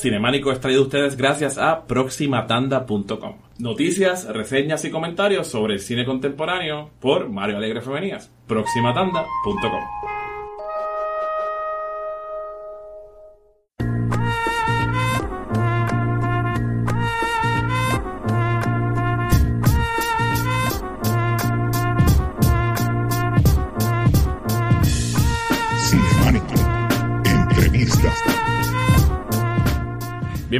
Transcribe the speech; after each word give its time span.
Cinemánico 0.00 0.52
es 0.52 0.60
traído 0.60 0.82
a 0.82 0.84
ustedes 0.84 1.16
gracias 1.16 1.58
a 1.58 1.86
proximatanda.com. 1.86 3.36
Noticias, 3.58 4.26
reseñas 4.26 4.84
y 4.84 4.90
comentarios 4.90 5.48
sobre 5.48 5.74
el 5.74 5.80
cine 5.80 6.04
contemporáneo 6.04 6.90
por 7.00 7.28
Mario 7.28 7.56
Alegre 7.56 7.80
Femenías. 7.80 8.30
proximatanda.com. 8.46 9.97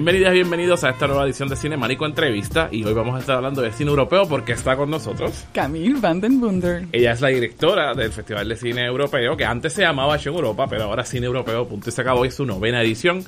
Bienvenidas 0.08 0.32
y 0.32 0.36
bienvenidos 0.36 0.84
a 0.84 0.88
esta 0.88 1.06
nueva 1.06 1.26
edición 1.26 1.50
de 1.50 1.56
Cinemánico 1.56 2.06
Entrevista 2.06 2.70
y 2.72 2.82
hoy 2.82 2.94
vamos 2.94 3.14
a 3.14 3.18
estar 3.18 3.36
hablando 3.36 3.60
de 3.60 3.70
cine 3.72 3.90
europeo 3.90 4.26
porque 4.26 4.52
está 4.52 4.74
con 4.74 4.88
nosotros. 4.88 5.44
Camille 5.52 6.00
van 6.00 6.18
den 6.18 6.42
Wunder. 6.42 6.86
Ella 6.92 7.12
es 7.12 7.20
la 7.20 7.28
directora 7.28 7.92
del 7.92 8.10
Festival 8.10 8.48
de 8.48 8.56
Cine 8.56 8.86
Europeo, 8.86 9.36
que 9.36 9.44
antes 9.44 9.74
se 9.74 9.82
llamaba 9.82 10.16
Show 10.16 10.34
Europa, 10.34 10.66
pero 10.66 10.84
ahora 10.84 11.04
Cine 11.04 11.26
Europeo, 11.26 11.68
punto 11.68 11.90
y 11.90 11.92
se 11.92 12.00
acabó, 12.00 12.24
es 12.24 12.32
su 12.32 12.46
novena 12.46 12.80
edición. 12.80 13.22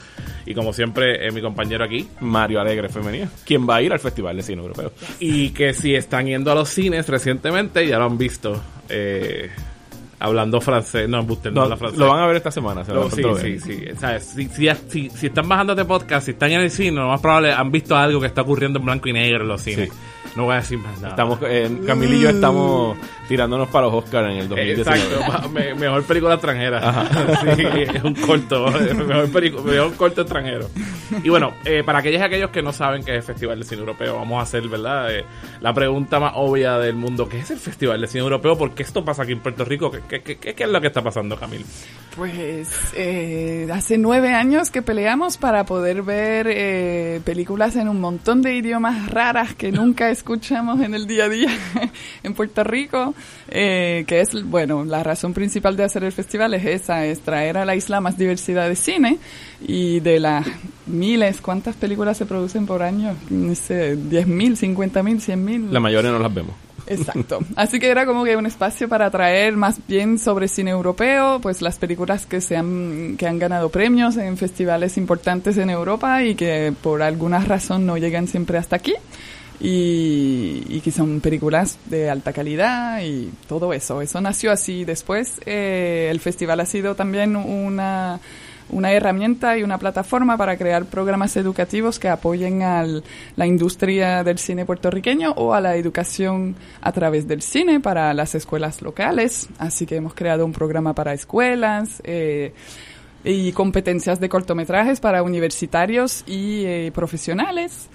Y 0.47 0.55
como 0.55 0.73
siempre, 0.73 1.29
eh, 1.29 1.31
mi 1.33 1.43
compañero 1.43 1.85
aquí, 1.85 2.09
Mario 2.21 2.63
Alegre 2.63 2.89
Femenía, 2.89 3.29
quien 3.45 3.69
va 3.69 3.77
a 3.77 3.83
ir 3.83 3.93
al 3.93 4.01
Festival 4.01 4.35
de 4.39 4.43
Cine 4.43 4.63
Europeo. 4.63 4.91
Y 5.19 5.51
que 5.51 5.75
si 5.75 5.95
están 5.95 6.29
yendo 6.29 6.51
a 6.51 6.55
los 6.55 6.71
cines 6.71 7.07
recientemente, 7.07 7.87
ya 7.87 7.99
lo 7.99 8.07
han 8.07 8.17
visto. 8.17 8.59
eh, 8.89 9.51
hablando 10.21 10.61
francés, 10.61 11.09
no, 11.09 11.23
usted 11.23 11.51
no, 11.51 11.57
No, 11.57 11.63
habla 11.63 11.77
francés. 11.77 11.99
lo 11.99 12.09
van 12.09 12.21
a 12.21 12.27
ver 12.27 12.37
esta 12.37 12.51
semana. 12.51 12.85
Se 12.85 12.93
lo 12.95 13.11
sí, 13.11 13.23
sí, 13.41 13.59
sí. 13.59 13.85
O 13.95 13.99
sea, 13.99 14.21
si, 14.21 14.47
si, 14.49 14.69
si, 14.89 15.11
si 15.11 15.27
están 15.27 15.49
bajando 15.49 15.75
de 15.75 15.85
podcast, 15.85 16.27
si 16.27 16.33
están 16.33 16.53
en 16.53 16.61
el 16.61 16.71
cine, 16.71 16.93
lo 17.01 17.09
más 17.09 17.21
probable 17.21 17.53
han 17.53 17.71
visto 17.73 17.97
algo 17.97 18.21
que 18.21 18.27
está 18.27 18.43
ocurriendo 18.43 18.79
en 18.79 18.85
blanco 18.85 19.09
y 19.09 19.13
negro 19.15 19.43
en 19.43 19.49
los 19.49 19.63
cines. 19.63 19.91
No 20.37 20.45
voy 20.45 20.53
a 20.53 20.57
decir 20.59 20.79
más 20.79 20.95
nada. 21.01 21.09
Estamos, 21.09 21.41
eh, 21.43 21.69
Camila 21.85 22.15
y 22.15 22.21
yo 22.21 22.29
estamos 22.31 22.97
tirándonos 23.27 23.69
para 23.69 23.87
los 23.87 23.95
Oscars 23.97 24.31
en 24.31 24.37
el 24.37 24.45
Eh, 24.45 24.77
2019. 24.77 25.01
Exacto, 25.25 25.49
me- 25.49 25.75
mejor 25.75 26.05
película 26.05 26.35
extranjera. 26.35 27.09
Sí, 27.57 27.65
es 27.95 28.05
un 28.05 28.15
corto, 28.15 28.67
mejor, 28.71 29.29
pelicu- 29.33 29.63
mejor 29.65 29.95
corto 29.97 30.21
extranjero. 30.21 30.69
Y 31.25 31.29
bueno, 31.31 31.55
eh, 31.65 31.83
para 31.85 31.99
aquellos 31.99 32.23
aquellos 32.23 32.51
que 32.51 32.63
no 32.63 32.73
saben 32.73 33.03
qué 33.03 33.13
es 33.13 33.17
el 33.19 33.23
Festival 33.25 33.59
de 33.59 33.65
Cine 33.65 33.81
Europeo, 33.81 34.17
vamos 34.17 34.39
a 34.39 34.43
hacer, 34.43 34.69
¿verdad? 34.69 35.13
Eh, 35.13 35.25
la 35.61 35.75
pregunta 35.75 36.21
más 36.21 36.33
obvia 36.37 36.79
del 36.79 36.95
mundo, 36.95 37.29
¿qué 37.29 37.41
es 37.41 37.51
el 37.51 37.59
Festival 37.59 38.01
de 38.01 38.07
Cine 38.07 38.23
Europeo? 38.23 38.57
¿Por 38.57 38.73
qué 38.73 38.85
esto 38.85 39.05
pasa 39.05 39.25
aquí 39.25 39.33
en 39.33 39.41
Puerto 39.41 39.65
Rico? 39.65 39.91
¿Qué, 39.91 40.01
qué, 40.21 40.37
qué- 40.37 40.55
qué 40.55 40.65
es 40.65 40.69
lo 40.71 40.81
que 40.81 40.89
está 40.89 41.03
pasando, 41.03 41.39
Camil? 41.39 41.65
Pues 42.17 42.69
eh, 42.97 43.69
hace 43.73 43.97
nueve 43.97 44.35
años 44.35 44.71
que 44.73 44.83
peleamos 44.83 45.37
para 45.39 45.65
poder 45.65 46.03
ver 46.03 46.49
eh, 46.51 47.21
películas 47.25 47.77
en 47.77 47.89
un 47.89 48.01
montón 48.01 48.43
de 48.43 48.57
idiomas 48.57 49.09
raras 49.11 49.55
que 49.55 49.71
nunca 49.71 50.11
escuchamos 50.11 50.81
en 50.81 50.95
el 50.95 51.07
día 51.07 51.25
a 51.25 51.29
día 51.29 51.49
en 52.25 52.35
Puerto 52.35 52.65
Rico, 52.65 53.15
eh, 53.49 54.05
que 54.09 54.21
es, 54.21 54.31
bueno, 54.45 54.85
la 54.85 55.05
razón 55.05 55.33
principal 55.35 55.77
de 55.77 55.85
hacer 55.85 56.03
el 56.03 56.11
festival 56.13 56.53
es 56.55 56.65
esa, 56.67 57.07
es 57.07 57.21
traer 57.21 57.57
a 57.59 57.65
la 57.65 57.77
isla 57.77 58.01
más 58.01 58.19
diversidad 58.19 58.69
de 58.69 58.75
cine 58.77 59.19
y 59.67 60.01
de 60.01 60.19
las 60.19 60.45
miles, 60.87 61.41
¿cuántas 61.41 61.77
películas 61.77 62.17
se 62.19 62.27
producen 62.27 62.67
por 62.67 62.83
año? 62.83 63.15
No 63.31 63.55
sé, 63.55 63.95
10 63.95 64.27
mil, 64.27 64.57
50 64.57 65.03
mil, 65.05 65.21
100 65.21 65.45
mil. 65.45 65.73
La 65.73 65.79
mayoría 65.79 66.11
no 66.11 66.19
las 66.19 66.35
vemos. 66.35 66.55
Exacto. 66.91 67.41
Así 67.57 67.79
que 67.79 67.89
era 67.89 68.05
como 68.05 68.25
que 68.25 68.37
un 68.37 68.47
espacio 68.47 68.89
para 68.89 69.11
traer 69.11 69.57
más 69.57 69.81
bien 69.87 70.19
sobre 70.19 70.49
cine 70.49 70.73
europeo, 70.73 71.41
pues 71.41 71.63
las 71.63 71.79
películas 71.79 72.27
que 72.27 72.41
se 72.41 72.57
han, 72.57 73.17
que 73.17 73.27
han 73.27 73.39
ganado 73.39 73.69
premios 73.71 74.17
en 74.17 74.37
festivales 74.37 74.97
importantes 74.97 75.57
en 75.57 75.71
Europa 75.71 76.23
y 76.23 76.35
que 76.35 76.73
por 76.83 77.03
alguna 77.03 77.39
razón 77.41 77.87
no 77.87 77.97
llegan 77.97 78.27
siempre 78.27 78.59
hasta 78.59 78.77
aquí. 78.77 78.95
Y, 79.63 80.65
y 80.71 80.81
que 80.81 80.91
son 80.91 81.21
películas 81.21 81.79
de 81.85 82.09
alta 82.09 82.33
calidad 82.33 83.03
y 83.03 83.31
todo 83.47 83.75
eso. 83.75 84.01
Eso 84.01 84.19
nació 84.23 84.53
así. 84.53 84.87
Después 84.87 85.39
eh, 85.45 86.09
el 86.11 86.19
festival 86.21 86.61
ha 86.61 86.67
sido 86.67 86.95
también 86.95 87.37
una, 87.37 88.21
una 88.73 88.93
herramienta 88.93 89.57
y 89.57 89.63
una 89.63 89.79
plataforma 89.79 90.37
para 90.37 90.57
crear 90.57 90.85
programas 90.85 91.37
educativos 91.37 91.99
que 91.99 92.09
apoyen 92.09 92.63
a 92.63 92.85
la 93.37 93.47
industria 93.47 94.25
del 94.25 94.39
cine 94.39 94.65
puertorriqueño 94.65 95.33
o 95.33 95.55
a 95.55 95.61
la 95.61 95.77
educación 95.77 96.57
a 96.81 96.93
través 96.93 97.29
del 97.29 97.43
cine 97.43 97.81
para 97.81 98.13
las 98.15 98.35
escuelas 98.35 98.83
locales. 98.83 99.49
Así 99.59 99.87
que 99.87 99.97
hemos 99.97 100.15
creado 100.15 100.45
un 100.45 100.53
programa 100.53 100.95
para 100.95 101.13
escuelas. 101.13 102.01
Eh, 102.05 102.53
y 103.23 103.53
competencias 103.53 104.19
de 104.19 104.29
cortometrajes 104.29 105.01
para 105.01 105.23
universitarios 105.23 106.25
y 106.27 106.65
eh, 106.65 106.91
profesionales. 106.95 107.89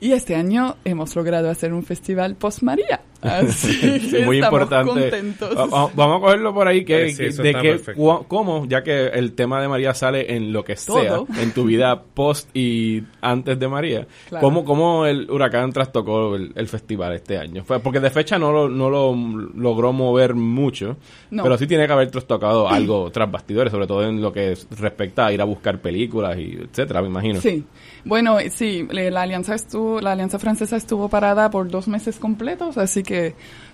Y 0.00 0.12
este 0.12 0.34
año 0.34 0.76
hemos 0.84 1.14
logrado 1.14 1.48
hacer 1.48 1.72
un 1.72 1.84
festival 1.84 2.34
post 2.34 2.62
María. 2.62 3.00
Así 3.22 3.80
que 4.10 4.24
Muy 4.24 4.38
estamos 4.38 4.62
importante. 4.62 4.90
contentos. 4.92 5.56
Va- 5.56 5.66
va- 5.66 5.90
Vamos 5.94 6.16
a 6.18 6.20
cogerlo 6.20 6.52
por 6.54 6.66
ahí. 6.68 6.84
Que, 6.84 7.06
Eh, 7.06 7.12
sí, 7.12 7.42
de 7.42 7.54
que, 7.54 7.80
¿Cómo? 8.28 8.66
Ya 8.66 8.82
que 8.82 9.06
el 9.06 9.32
tema 9.34 9.60
de 9.62 9.68
María 9.68 9.94
sale 9.94 10.34
en 10.34 10.52
lo 10.52 10.64
que 10.64 10.74
Todo. 10.74 11.26
sea, 11.26 11.42
en 11.42 11.52
tu 11.52 11.64
vida 11.64 12.02
post 12.02 12.48
y 12.54 13.02
antes 13.20 13.58
de 13.58 13.68
María. 13.68 14.06
Claro. 14.28 14.44
¿Cómo, 14.44 14.64
¿Cómo 14.64 15.06
el 15.06 15.30
huracán 15.30 15.72
trastocó 15.72 16.34
el, 16.34 16.52
el 16.54 16.68
festival 16.68 17.12
este 17.14 17.38
año? 17.38 17.64
Fue 17.64 17.78
porque 17.80 18.00
de 18.00 18.10
fecha 18.10 18.38
no 18.38 18.50
lo, 18.52 18.68
no 18.68 18.90
lo 18.90 19.14
logró 19.54 19.92
mover 19.92 20.34
mucho, 20.34 20.96
No. 21.30 21.42
pero 21.44 21.56
sí 21.56 21.66
tiene 21.66 21.86
que 21.86 21.92
haber 21.92 22.10
trastocado 22.10 22.68
algo 22.68 23.10
tras 23.12 23.30
bastidores, 23.30 23.70
sobre 23.70 23.86
todo 23.86 24.02
en 24.04 24.20
lo 24.20 24.32
que 24.32 24.56
respecta 24.78 25.26
a 25.26 25.32
ir 25.32 25.40
a 25.40 25.44
buscar 25.44 25.80
películas 25.80 26.36
y 26.38 26.58
etcétera, 26.60 27.02
me 27.02 27.08
imagino. 27.08 27.40
Sí, 27.40 27.64
bueno, 28.04 28.40
eh, 28.40 28.50
sí, 28.50 28.86
le- 28.90 29.10
la 29.10 29.22
alianza 29.22 29.54
estuvo, 29.54 30.00
la 30.00 30.12
alianza 30.12 30.38
francesa 30.38 30.76
estuvo 30.76 31.08
parada 31.08 31.50
por 31.50 31.68
dos 31.68 31.86
meses 31.86 32.18
completos, 32.18 32.76
así 32.78 33.02
que 33.02 33.11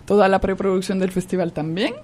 toda 0.04 0.28
la 0.28 0.40
preproducción 0.40 0.98
del 0.98 1.10
festival 1.10 1.52
también. 1.52 1.94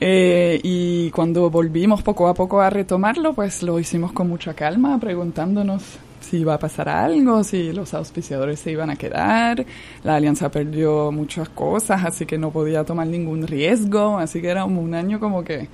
Eh, 0.00 0.60
y 0.62 1.10
cuando 1.10 1.50
volvimos 1.50 2.02
poco 2.02 2.28
a 2.28 2.34
poco 2.34 2.60
a 2.60 2.70
retomarlo, 2.70 3.32
pues 3.34 3.62
lo 3.62 3.78
hicimos 3.78 4.12
con 4.12 4.28
mucha 4.28 4.54
calma, 4.54 4.98
preguntándonos 4.98 5.82
si 6.20 6.38
iba 6.38 6.54
a 6.54 6.58
pasar 6.58 6.88
algo, 6.88 7.44
si 7.44 7.72
los 7.72 7.94
auspiciadores 7.94 8.58
se 8.60 8.72
iban 8.72 8.90
a 8.90 8.96
quedar. 8.96 9.64
La 10.02 10.16
alianza 10.16 10.50
perdió 10.50 11.12
muchas 11.12 11.48
cosas, 11.50 12.04
así 12.04 12.26
que 12.26 12.38
no 12.38 12.50
podía 12.50 12.84
tomar 12.84 13.06
ningún 13.06 13.46
riesgo, 13.46 14.18
así 14.18 14.40
que 14.40 14.48
era 14.48 14.64
un 14.64 14.94
año 14.94 15.20
como 15.20 15.44
que 15.44 15.68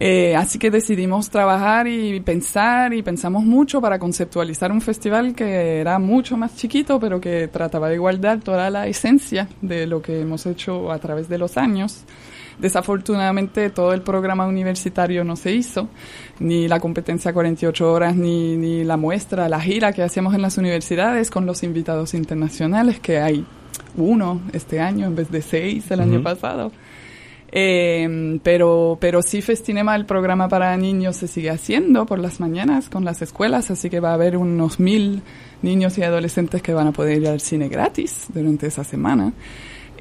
eh, 0.00 0.34
así 0.34 0.58
que 0.58 0.70
decidimos 0.70 1.30
trabajar 1.30 1.86
y 1.86 2.20
pensar 2.20 2.92
y 2.94 3.02
pensamos 3.02 3.44
mucho 3.44 3.80
para 3.80 3.98
conceptualizar 3.98 4.72
un 4.72 4.80
festival 4.80 5.34
que 5.34 5.80
era 5.80 5.98
mucho 5.98 6.36
más 6.36 6.56
chiquito, 6.56 6.98
pero 6.98 7.20
que 7.20 7.48
trataba 7.48 7.88
de 7.88 7.98
guardar 7.98 8.40
toda 8.40 8.70
la 8.70 8.86
esencia 8.86 9.48
de 9.60 9.86
lo 9.86 10.02
que 10.02 10.20
hemos 10.20 10.46
hecho 10.46 10.90
a 10.90 10.98
través 10.98 11.28
de 11.28 11.38
los 11.38 11.56
años. 11.56 12.04
Desafortunadamente 12.58 13.70
todo 13.70 13.92
el 13.92 14.02
programa 14.02 14.46
universitario 14.46 15.24
no 15.24 15.36
se 15.36 15.52
hizo, 15.52 15.88
ni 16.38 16.68
la 16.68 16.78
competencia 16.80 17.32
48 17.32 17.92
horas, 17.92 18.16
ni, 18.16 18.56
ni 18.56 18.84
la 18.84 18.96
muestra, 18.96 19.48
la 19.48 19.60
gira 19.60 19.92
que 19.92 20.02
hacíamos 20.02 20.34
en 20.34 20.42
las 20.42 20.56
universidades 20.56 21.30
con 21.30 21.46
los 21.46 21.62
invitados 21.62 22.14
internacionales, 22.14 23.00
que 23.00 23.18
hay 23.18 23.44
uno 23.96 24.40
este 24.52 24.80
año 24.80 25.06
en 25.06 25.16
vez 25.16 25.30
de 25.30 25.42
seis 25.42 25.90
el 25.90 26.00
año 26.00 26.22
pasado. 26.22 26.70
Eh, 27.56 28.40
pero, 28.42 28.98
pero 29.00 29.22
sí 29.22 29.40
Festinema, 29.40 29.94
el 29.94 30.06
programa 30.06 30.48
para 30.48 30.76
niños, 30.76 31.14
se 31.14 31.28
sigue 31.28 31.50
haciendo 31.50 32.04
por 32.04 32.18
las 32.18 32.40
mañanas 32.40 32.88
con 32.88 33.04
las 33.04 33.22
escuelas, 33.22 33.70
así 33.70 33.88
que 33.88 34.00
va 34.00 34.10
a 34.10 34.14
haber 34.14 34.36
unos 34.36 34.80
mil 34.80 35.22
niños 35.62 35.96
y 35.96 36.02
adolescentes 36.02 36.60
que 36.62 36.74
van 36.74 36.88
a 36.88 36.92
poder 36.92 37.22
ir 37.22 37.28
al 37.28 37.40
cine 37.40 37.68
gratis 37.68 38.26
durante 38.34 38.66
esa 38.66 38.82
semana. 38.82 39.32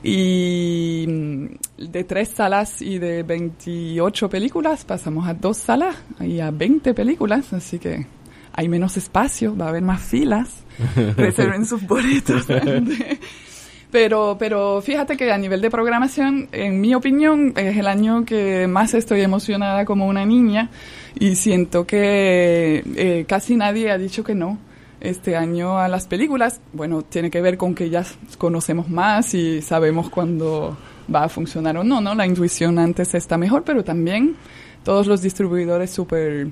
Y 0.02 1.06
mm, 1.08 1.92
de 1.92 2.04
tres 2.06 2.30
salas 2.30 2.82
y 2.82 2.98
de 2.98 3.22
28 3.22 4.32
películas 4.32 4.84
pasamos 4.84 5.28
a 5.28 5.36
dos 5.36 5.58
salas 5.58 5.96
y 6.22 6.40
a 6.40 6.50
20 6.50 6.96
películas, 6.96 7.54
así 7.54 7.78
que 7.78 8.08
hay 8.52 8.68
menos 8.68 8.98
espacio, 8.98 9.56
va 9.56 9.68
a 9.68 9.70
haber 9.70 9.84
más 9.84 10.02
filas. 10.02 10.64
Reserven 11.18 11.68
sus 11.68 11.86
boletos. 11.86 12.48
Pero, 13.94 14.38
pero 14.40 14.82
fíjate 14.82 15.16
que 15.16 15.32
a 15.32 15.38
nivel 15.38 15.62
de 15.62 15.70
programación, 15.70 16.50
en 16.52 16.82
mi 16.82 16.96
opinión, 16.96 17.54
es 17.56 17.78
el 17.78 17.86
año 17.86 18.26
que 18.26 18.66
más 18.66 18.96
estoy 18.96 19.22
emocionada 19.22 19.86
como 19.86 20.08
una 20.08 20.26
niña 20.26 20.72
y 21.14 21.36
siento 21.36 21.86
que 21.86 22.84
eh, 22.96 23.26
casi 23.28 23.56
nadie 23.56 23.92
ha 23.92 24.00
dicho 24.00 24.24
que 24.24 24.34
no 24.34 24.58
este 25.00 25.36
año 25.36 25.78
a 25.78 25.88
las 25.90 26.08
películas. 26.08 26.60
Bueno, 26.74 27.04
tiene 27.04 27.30
que 27.30 27.40
ver 27.40 27.56
con 27.56 27.76
que 27.76 27.92
ya 27.92 28.04
conocemos 28.40 28.90
más 28.90 29.36
y 29.36 29.62
sabemos 29.62 30.10
cuándo 30.10 30.76
va 31.14 31.26
a 31.26 31.30
funcionar 31.30 31.78
o 31.78 31.84
no, 31.84 32.02
¿no? 32.02 32.16
La 32.16 32.26
intuición 32.26 32.80
antes 32.80 33.14
está 33.14 33.38
mejor, 33.38 33.64
pero 33.64 33.84
también 33.84 34.36
todos 34.84 35.06
los 35.06 35.22
distribuidores 35.22 35.92
súper 35.92 36.48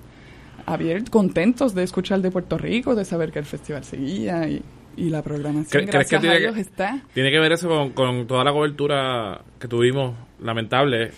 abiertos, 0.67 1.09
contentos 1.09 1.73
de 1.73 1.81
escuchar 1.81 2.21
de 2.21 2.29
Puerto 2.29 2.59
Rico, 2.59 2.93
de 2.93 3.03
saber 3.03 3.31
que 3.31 3.39
el 3.39 3.45
festival 3.45 3.83
seguía 3.83 4.47
y, 4.47 4.61
y 4.97 5.09
la 5.09 5.21
programación, 5.21 5.83
¿Cre- 5.85 5.89
crees 5.89 6.09
que 6.09 6.19
tiene 6.19 6.35
a 6.47 6.53
que- 6.53 6.59
está. 6.61 6.99
Tiene 7.13 7.31
que 7.31 7.39
ver 7.39 7.51
eso 7.53 7.67
con, 7.69 7.91
con 7.91 8.27
toda 8.27 8.43
la 8.43 8.51
cobertura 8.51 9.41
que 9.59 9.67
tuvimos, 9.67 10.15
lamentable, 10.41 11.11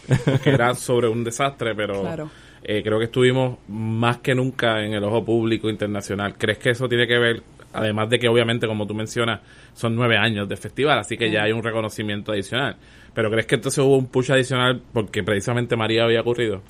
que 0.43 0.49
era 0.49 0.73
sobre 0.75 1.07
un 1.07 1.23
desastre, 1.23 1.73
pero 1.75 2.01
Claro. 2.01 2.29
Eh, 2.65 2.81
creo 2.81 2.97
que 2.97 3.05
estuvimos 3.05 3.57
más 3.67 4.19
que 4.19 4.33
nunca 4.33 4.85
en 4.85 4.93
el 4.93 5.03
ojo 5.03 5.25
público 5.25 5.69
internacional. 5.69 6.35
¿Crees 6.37 6.59
que 6.59 6.69
eso 6.69 6.87
tiene 6.87 7.05
que 7.07 7.17
ver, 7.17 7.43
además 7.73 8.09
de 8.09 8.19
que 8.19 8.29
obviamente, 8.29 8.67
como 8.67 8.87
tú 8.87 8.93
mencionas, 8.93 9.41
son 9.73 9.95
nueve 9.95 10.15
años 10.15 10.47
de 10.47 10.55
festival, 10.55 10.97
así 10.99 11.17
que 11.17 11.29
ya 11.29 11.43
hay 11.43 11.51
un 11.51 11.61
reconocimiento 11.61 12.31
adicional? 12.31 12.77
Pero 13.13 13.29
¿crees 13.29 13.47
que 13.47 13.55
entonces 13.55 13.79
hubo 13.83 13.97
un 13.97 14.07
push 14.07 14.31
adicional 14.31 14.81
porque 14.93 15.23
precisamente 15.23 15.75
María 15.75 16.05
había 16.05 16.21
ocurrido? 16.21 16.61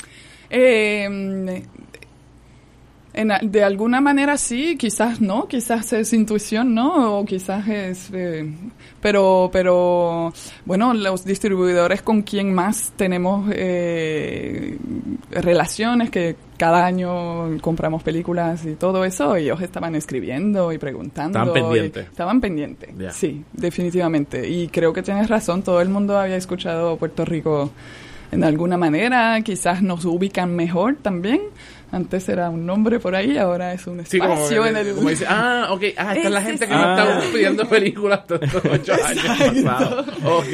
Eh, 0.49 1.63
en, 3.13 3.31
de 3.43 3.63
alguna 3.63 4.01
manera 4.01 4.37
sí, 4.37 4.75
quizás 4.77 5.21
no, 5.21 5.47
quizás 5.47 5.93
es 5.93 6.13
intuición, 6.13 6.73
¿no? 6.73 7.19
O 7.19 7.25
quizás 7.25 7.67
es... 7.67 8.09
Eh, 8.11 8.51
pero, 9.01 9.49
pero, 9.51 10.33
bueno, 10.65 10.93
los 10.93 11.23
distribuidores 11.25 12.01
con 12.01 12.23
quien 12.23 12.53
más 12.53 12.93
tenemos 12.95 13.49
eh, 13.53 14.77
relaciones, 15.29 16.09
que 16.09 16.35
cada 16.57 16.85
año 16.85 17.59
compramos 17.61 18.01
películas 18.01 18.65
y 18.65 18.75
todo 18.75 19.03
eso, 19.05 19.35
ellos 19.35 19.61
estaban 19.61 19.95
escribiendo 19.95 20.71
y 20.71 20.77
preguntando. 20.77 21.39
Estaban 21.39 21.53
pendientes. 21.53 22.07
Estaban 22.07 22.41
pendientes, 22.41 22.89
sí, 23.13 23.43
definitivamente. 23.51 24.47
Y 24.47 24.69
creo 24.69 24.93
que 24.93 25.03
tienes 25.03 25.29
razón, 25.29 25.61
todo 25.61 25.81
el 25.81 25.89
mundo 25.89 26.17
había 26.17 26.37
escuchado 26.37 26.97
Puerto 26.97 27.25
Rico 27.25 27.71
en 28.33 28.43
alguna 28.43 28.77
manera, 28.77 29.39
quizás 29.41 29.81
nos 29.81 30.05
ubican 30.05 30.55
mejor 30.55 30.97
también. 31.01 31.41
Antes 31.91 32.27
era 32.27 32.49
un 32.49 32.65
nombre 32.65 32.99
por 32.99 33.15
ahí, 33.15 33.37
ahora 33.37 33.73
es 33.73 33.85
un 33.85 33.99
espacio 33.99 34.65
en 34.65 34.77
el... 34.77 34.95
Como 34.95 35.09
dice, 35.09 35.25
ah, 35.29 35.67
ok, 35.69 35.83
ah, 35.95 36.15
esta 36.15 36.27
es 36.27 36.31
la 36.31 36.41
gente 36.41 36.67
que 36.67 36.73
nos 36.73 36.99
está 36.99 37.31
pidiendo 37.31 37.69
películas 37.69 38.25
todos 38.25 38.41
estos 38.41 38.65
ocho 38.65 38.93
años 38.93 39.63
pasados. 39.63 40.07
Ok. 40.25 40.47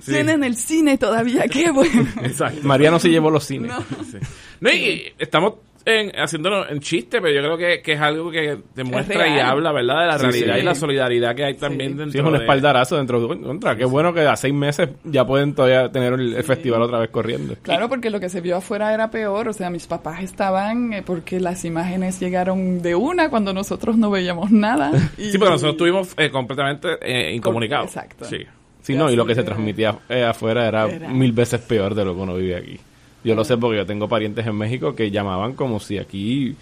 Sí. 0.00 0.12
Tienen 0.12 0.42
el 0.42 0.56
cine 0.56 0.96
todavía, 0.96 1.46
qué 1.46 1.70
bueno. 1.70 2.08
Exacto. 2.22 2.60
María 2.62 2.90
no 2.90 2.98
se 2.98 3.10
llevó 3.10 3.30
los 3.30 3.44
cines. 3.44 3.70
No, 3.70 3.80
sí. 4.10 4.18
no 4.60 4.72
y 4.72 5.12
estamos 5.18 5.54
en, 5.84 6.12
haciéndolo 6.18 6.68
en 6.68 6.80
chiste, 6.80 7.20
pero 7.20 7.34
yo 7.34 7.40
creo 7.42 7.56
que, 7.58 7.82
que 7.82 7.92
es 7.92 8.00
algo 8.00 8.30
que 8.30 8.58
demuestra 8.74 9.28
y 9.28 9.38
habla, 9.40 9.72
¿verdad? 9.72 10.00
De 10.00 10.06
la 10.06 10.18
Sí, 10.18 10.24
realidad 10.26 10.54
sí. 10.54 10.60
y 10.60 10.64
la 10.64 10.74
solidaridad 10.74 11.34
que 11.34 11.44
hay 11.44 11.54
también 11.54 11.92
Sí. 11.92 11.98
dentro 11.98 12.12
Sí, 12.12 12.18
es 12.18 12.24
un 12.24 12.32
de- 12.32 12.38
espaldarazo 12.38 12.96
dentro 12.96 13.20
de 13.26 13.40
contra. 13.40 13.76
Qué 13.76 13.84
bueno 13.84 14.12
que 14.14 14.20
a 14.20 14.36
seis 14.36 14.54
meses 14.54 14.88
ya 15.04 15.26
pueden 15.26 15.54
todavía 15.54 15.90
tener 15.90 16.12
el, 16.14 16.34
el 16.34 16.44
festival 16.44 16.82
otra 16.82 16.98
vez 16.98 17.10
corriendo. 17.10 17.54
Claro, 17.62 17.88
porque 17.88 18.10
lo 18.10 18.20
que 18.20 18.28
se 18.28 18.40
vio 18.40 18.56
afuera 18.56 18.92
era 18.94 19.10
peor. 19.10 19.48
O 19.48 19.52
sea, 19.52 19.70
mis 19.70 19.86
papás 19.86 20.22
estaban 20.22 20.92
eh, 20.92 21.02
porque 21.04 21.40
las 21.40 21.64
imágenes 21.64 22.20
llegaron 22.20 22.82
de 22.82 22.94
una 22.94 23.30
cuando 23.30 23.52
nosotros 23.52 23.96
no 23.96 24.10
veíamos 24.10 24.50
nada. 24.50 24.90
Y- 25.18 25.30
Sí, 25.30 25.38
porque 25.38 25.52
nosotros 25.52 25.72
estuvimos 25.72 26.14
eh, 26.16 26.30
completamente 26.30 26.88
eh, 27.00 27.34
incomunicados. 27.34 27.86
Exacto. 27.88 28.24
Sí. 28.24 28.38
Sí, 28.82 28.94
no, 28.96 29.08
y 29.10 29.14
lo 29.14 29.24
que 29.24 29.34
se 29.36 29.44
transmitía 29.44 29.96
eh, 30.08 30.24
afuera 30.24 30.66
era, 30.66 30.88
Era- 30.88 31.08
mil 31.08 31.30
veces 31.32 31.60
peor 31.60 31.94
de 31.94 32.04
lo 32.04 32.14
que 32.16 32.20
uno 32.20 32.34
vive 32.34 32.56
aquí. 32.56 32.80
Yo 33.24 33.34
lo 33.34 33.44
sé 33.44 33.56
porque 33.56 33.78
yo 33.78 33.86
tengo 33.86 34.08
parientes 34.08 34.46
en 34.46 34.56
México 34.56 34.94
que 34.94 35.10
llamaban 35.10 35.52
como 35.54 35.78
si 35.80 35.98
aquí, 35.98 36.56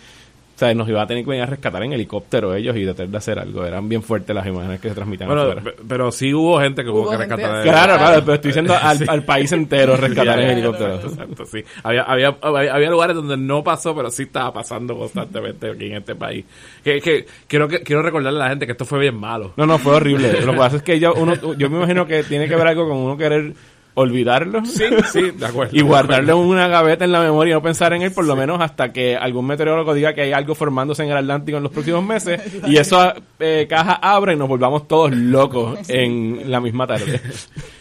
o 0.57 0.59
sea, 0.61 0.75
nos 0.75 0.87
iba 0.91 1.01
a 1.01 1.07
tener 1.07 1.25
que 1.25 1.31
venir 1.31 1.43
a 1.43 1.47
rescatar 1.47 1.83
en 1.85 1.95
helicóptero 1.95 2.55
ellos 2.55 2.77
y 2.77 2.85
tratar 2.85 3.09
de 3.09 3.17
hacer 3.17 3.39
algo. 3.39 3.65
Eran 3.65 3.89
bien 3.89 4.03
fuertes 4.03 4.37
las 4.37 4.47
imágenes 4.47 4.79
que 4.79 4.91
se 4.91 4.95
transmitían 4.95 5.29
Bueno, 5.31 5.43
afuera. 5.53 5.73
pero 5.89 6.12
sí 6.12 6.35
hubo 6.35 6.61
gente 6.61 6.85
que 6.85 6.91
hubo, 6.91 7.01
Hubo 7.05 7.11
que 7.12 7.17
rescatar. 7.17 7.62
Claro, 7.62 7.62
Claro. 7.65 7.97
claro, 7.99 8.21
pero 8.21 8.35
estoy 8.35 8.49
diciendo 8.51 8.75
al, 8.79 8.99
al 9.09 9.25
país 9.25 9.51
entero 9.53 9.97
rescatar 9.97 10.39
en 10.39 10.51
helicóptero. 10.51 10.97
Exacto, 10.97 11.47
sí. 11.47 11.65
Había, 11.83 12.03
había, 12.03 12.37
había, 12.43 12.75
había 12.75 12.91
lugares 12.91 13.17
donde 13.17 13.39
no 13.39 13.65
pasó, 13.65 13.97
pero 13.97 14.11
sí 14.11 14.25
estaba 14.25 14.53
pasando 14.53 14.99
constantemente 14.99 15.71
aquí 15.71 15.87
en 15.87 15.97
este 15.97 16.15
país. 16.15 16.45
Que, 16.85 17.01
que 17.01 17.25
quiero, 17.49 17.67
que, 17.67 17.81
quiero 17.83 18.03
recordarle 18.03 18.39
a 18.41 18.43
la 18.43 18.49
gente 18.51 18.67
que 18.67 18.73
esto 18.73 18.85
fue 18.85 18.99
bien 18.99 19.17
malo. 19.17 19.55
No, 19.57 19.65
no, 19.65 19.79
fue 19.79 19.95
horrible. 19.95 20.43
Lo 20.43 20.53
que 20.53 20.59
pasa 20.59 20.77
es 20.77 20.83
que 20.83 21.01
yo, 21.01 21.15
uno, 21.15 21.37
yo 21.57 21.71
me 21.71 21.79
imagino 21.79 22.07
que 22.07 22.23
tiene 22.25 22.47
que 22.49 22.57
ver 22.57 22.67
algo 22.67 22.87
con 22.87 22.99
uno 22.99 23.17
querer 23.17 23.55
olvidarlo. 23.95 24.65
Sí, 24.65 24.85
sí, 25.13 25.31
de 25.31 25.47
acuerdo. 25.47 25.71
Y 25.81 25.83
guardarlo 25.83 26.33
en 26.33 26.49
una 26.49 26.69
gaveta 26.69 27.05
en 27.05 27.13
la 27.13 27.21
memoria 27.21 27.53
y 27.53 27.55
no 27.55 27.63
pensar 27.63 27.93
en 27.93 28.03
él 28.03 28.13
por 28.13 28.25
lo 28.25 28.37
menos 28.37 28.61
hasta 28.61 28.93
que 28.93 29.17
algún 29.17 29.47
meteorólogo 29.47 29.95
diga 29.95 30.15
que 30.15 30.23
hay 30.23 30.33
algo 30.33 30.55
formándose 30.55 31.03
en 31.05 31.11
el 31.11 31.17
Atlántico 31.17 31.59
en 31.59 31.63
los 31.63 31.73
próximos 31.73 32.05
meses 32.05 32.41
y 32.67 32.77
esa 32.77 33.15
eh, 33.39 33.67
caja 33.69 33.95
abre 33.95 34.35
y 34.35 34.37
nos 34.37 34.49
volvamos 34.49 34.89
todos 34.89 35.13
locos 35.13 35.79
en 35.89 36.51
la 36.51 36.61
misma 36.61 36.87
tarde. 36.87 37.21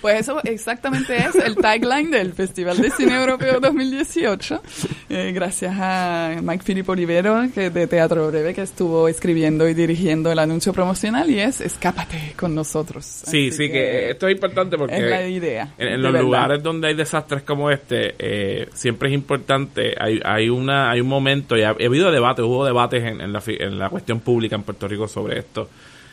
Pues 0.02 0.22
eso 0.22 0.42
exactamente 0.46 1.18
es 1.18 1.36
el 1.36 1.58
tagline 1.58 2.10
del 2.10 2.32
Festival 2.32 2.78
de 2.78 2.90
Cine 2.90 3.18
Europeo 3.18 3.60
2018. 3.60 4.62
Eh, 5.10 5.34
gracias 5.34 5.76
a 5.78 6.38
Mike 6.42 6.64
Filippo 6.64 6.94
Olivero, 6.94 7.42
que 7.54 7.70
de 7.70 7.86
Teatro 7.86 8.30
Breve, 8.30 8.54
que 8.54 8.62
estuvo 8.62 9.10
escribiendo 9.10 9.68
y 9.68 9.74
dirigiendo 9.74 10.32
el 10.32 10.40
anuncio 10.40 10.72
promocional 10.72 11.30
y 11.30 11.40
es 11.40 11.60
Escápate 11.60 12.34
con 12.38 12.56
nosotros. 12.56 13.06
Sí, 13.06 13.50
Así 13.50 13.52
sí, 13.52 13.70
que, 13.70 14.12
esto 14.12 14.30
es 14.30 14.36
importante 14.36 14.78
porque 14.78 14.96
es 14.96 15.04
la 15.04 15.28
idea. 15.28 15.74
en, 15.78 15.88
en 15.90 15.99
de 16.00 16.04
los 16.04 16.14
verdad. 16.14 16.26
lugares 16.26 16.64
donde 16.64 16.88
hay 16.88 16.94
desastres 16.96 17.44
como 17.44 17.70
este, 17.72 18.16
eh, 18.20 18.70
siempre 18.74 19.10
es 19.10 19.16
importante, 19.16 19.94
hay, 20.00 20.20
hay 20.24 20.50
una 20.50 20.90
hay 20.92 21.02
un 21.02 21.08
momento, 21.08 21.56
y 21.58 21.62
ha, 21.64 21.70
ha 21.70 21.72
habido 21.72 22.12
debates, 22.12 22.44
hubo 22.46 22.66
debates 22.66 23.04
en, 23.04 23.22
en 23.22 23.32
la, 23.34 23.42
en 23.46 23.78
la 23.80 23.90
cuestión 23.90 24.20
pública 24.20 24.56
en 24.56 24.64
Puerto 24.64 24.88
Rico 24.88 25.08
sobre 25.08 25.40
esto, 25.40 25.70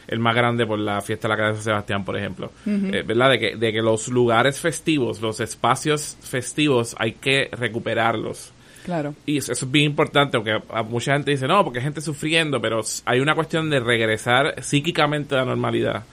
el 0.08 0.18
más 0.20 0.34
grande 0.36 0.64
por 0.66 0.78
la 0.78 1.00
fiesta 1.00 1.26
de 1.26 1.34
la 1.34 1.36
calle 1.42 1.56
de 1.56 1.62
Sebastián, 1.62 2.04
por 2.04 2.16
ejemplo, 2.16 2.52
Eh, 2.66 3.02
¿verdad? 3.04 3.30
De 3.30 3.38
que, 3.40 3.56
de 3.56 3.72
que 3.72 3.82
los 3.82 4.06
lugares 4.08 4.60
festivos, 4.60 5.20
los 5.20 5.40
espacios 5.40 6.16
festivos, 6.20 6.94
hay 6.98 7.12
que 7.12 7.48
recuperarlos. 7.52 8.52
Claro. 8.84 9.14
Y 9.26 9.38
eso, 9.38 9.50
eso 9.50 9.64
es 9.66 9.72
bien 9.72 9.86
importante, 9.86 10.38
porque 10.38 10.52
a- 10.52 10.78
a 10.78 10.82
mucha 10.84 11.12
gente 11.14 11.32
dice, 11.32 11.48
no, 11.48 11.64
porque 11.64 11.80
hay 11.80 11.84
gente 11.84 12.00
sufriendo, 12.00 12.60
pero 12.60 12.82
hay 13.04 13.18
una 13.18 13.34
cuestión 13.34 13.68
de 13.68 13.80
regresar 13.80 14.62
psíquicamente 14.62 15.34
a 15.34 15.38
la 15.38 15.44
normalidad. 15.46 16.04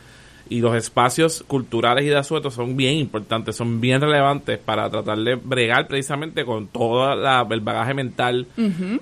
Y 0.49 0.59
los 0.59 0.75
espacios 0.75 1.43
culturales 1.47 2.03
y 2.05 2.09
de 2.09 2.17
asueto 2.17 2.51
son 2.51 2.75
bien 2.75 2.95
importantes, 2.95 3.55
son 3.55 3.79
bien 3.79 4.01
relevantes 4.01 4.59
para 4.59 4.89
tratar 4.89 5.17
de 5.19 5.35
bregar 5.35 5.87
precisamente 5.87 6.43
con 6.45 6.67
todo 6.67 7.15
la- 7.15 7.47
el 7.49 7.61
bagaje 7.61 7.93
mental 7.93 8.45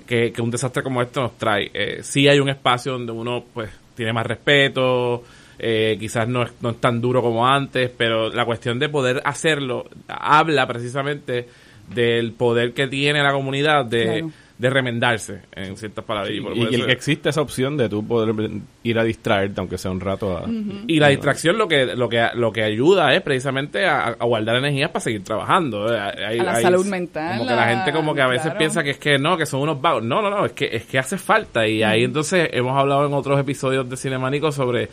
que, 0.06 0.32
que 0.32 0.40
un 0.42 0.50
desastre 0.50 0.82
como 0.82 1.02
este 1.02 1.20
nos 1.20 1.36
trae. 1.36 1.70
Eh, 1.74 1.98
sí 2.02 2.28
hay 2.28 2.38
un 2.38 2.48
espacio 2.48 2.92
donde 2.92 3.12
uno 3.12 3.44
pues 3.52 3.70
tiene 3.96 4.12
más 4.12 4.24
respeto, 4.26 5.24
eh, 5.58 5.96
quizás 6.00 6.26
no 6.28 6.42
es, 6.44 6.52
no 6.60 6.70
es 6.70 6.80
tan 6.80 7.00
duro 7.00 7.20
como 7.22 7.46
antes, 7.46 7.90
pero 7.96 8.28
la 8.30 8.44
cuestión 8.44 8.78
de 8.78 8.88
poder 8.88 9.20
hacerlo 9.24 9.84
habla 10.08 10.66
precisamente 10.66 11.48
del 11.92 12.32
poder 12.32 12.72
que 12.72 12.86
tiene 12.86 13.22
la 13.22 13.32
comunidad 13.32 13.84
de, 13.84 14.04
Claro. 14.04 14.30
De 14.58 14.70
remendarse, 14.70 15.40
en 15.56 15.76
ciertas 15.76 16.04
palabras. 16.04 16.32
Y, 16.32 16.74
el 16.74 16.86
que 16.86 16.92
existe 16.92 17.30
esa 17.30 17.40
opción 17.40 17.76
de 17.76 17.88
tú 17.88 18.06
poder 18.06 18.32
ir 18.84 18.98
a 18.98 19.02
distraerte, 19.04 19.60
aunque 19.60 19.76
sea 19.78 19.90
un 19.90 20.00
rato. 20.00 20.38
A, 20.38 20.44
y 20.86 21.00
la 21.00 21.08
distracción 21.08 21.58
lo 21.58 21.66
que 21.66 21.96
lo 21.96 22.08
que 22.08 22.28
lo 22.34 22.52
que 22.52 22.62
ayuda 22.62 23.12
es 23.14 23.22
precisamente 23.22 23.86
a, 23.86 24.08
a 24.08 24.24
guardar 24.24 24.56
energías 24.56 24.90
para 24.90 25.00
seguir 25.00 25.24
trabajando. 25.24 25.92
Eh, 25.92 25.98
hay- 25.98 26.38
A 26.38 26.44
la 26.44 26.54
hay- 26.54 26.62
salud 26.62 26.86
mental, 26.86 27.38
Como 27.38 27.48
que 27.48 27.56
la 27.56 27.68
gente 27.68 27.92
como 27.92 28.14
que 28.14 28.20
a 28.22 28.26
veces 28.28 28.42
claro. 28.42 28.58
piensa 28.58 28.82
que 28.84 28.90
es 28.90 28.98
que 28.98 29.18
no, 29.18 29.36
que 29.36 29.46
son 29.46 29.60
unos 29.62 29.80
vagos. 29.80 30.02
No, 30.04 30.22
no, 30.22 30.30
no, 30.30 30.44
es 30.46 30.52
que 30.52 30.68
es 30.72 30.84
que 30.84 30.98
hace 30.98 31.18
falta 31.18 31.66
y 31.66 31.82
ahí 31.82 32.04
entonces 32.04 32.48
hemos 32.52 32.78
hablado 32.78 33.06
en 33.06 33.14
otros 33.14 33.40
episodios 33.40 33.88
de 33.90 33.96
Cinemánico 33.96 34.52
sobre 34.52 34.88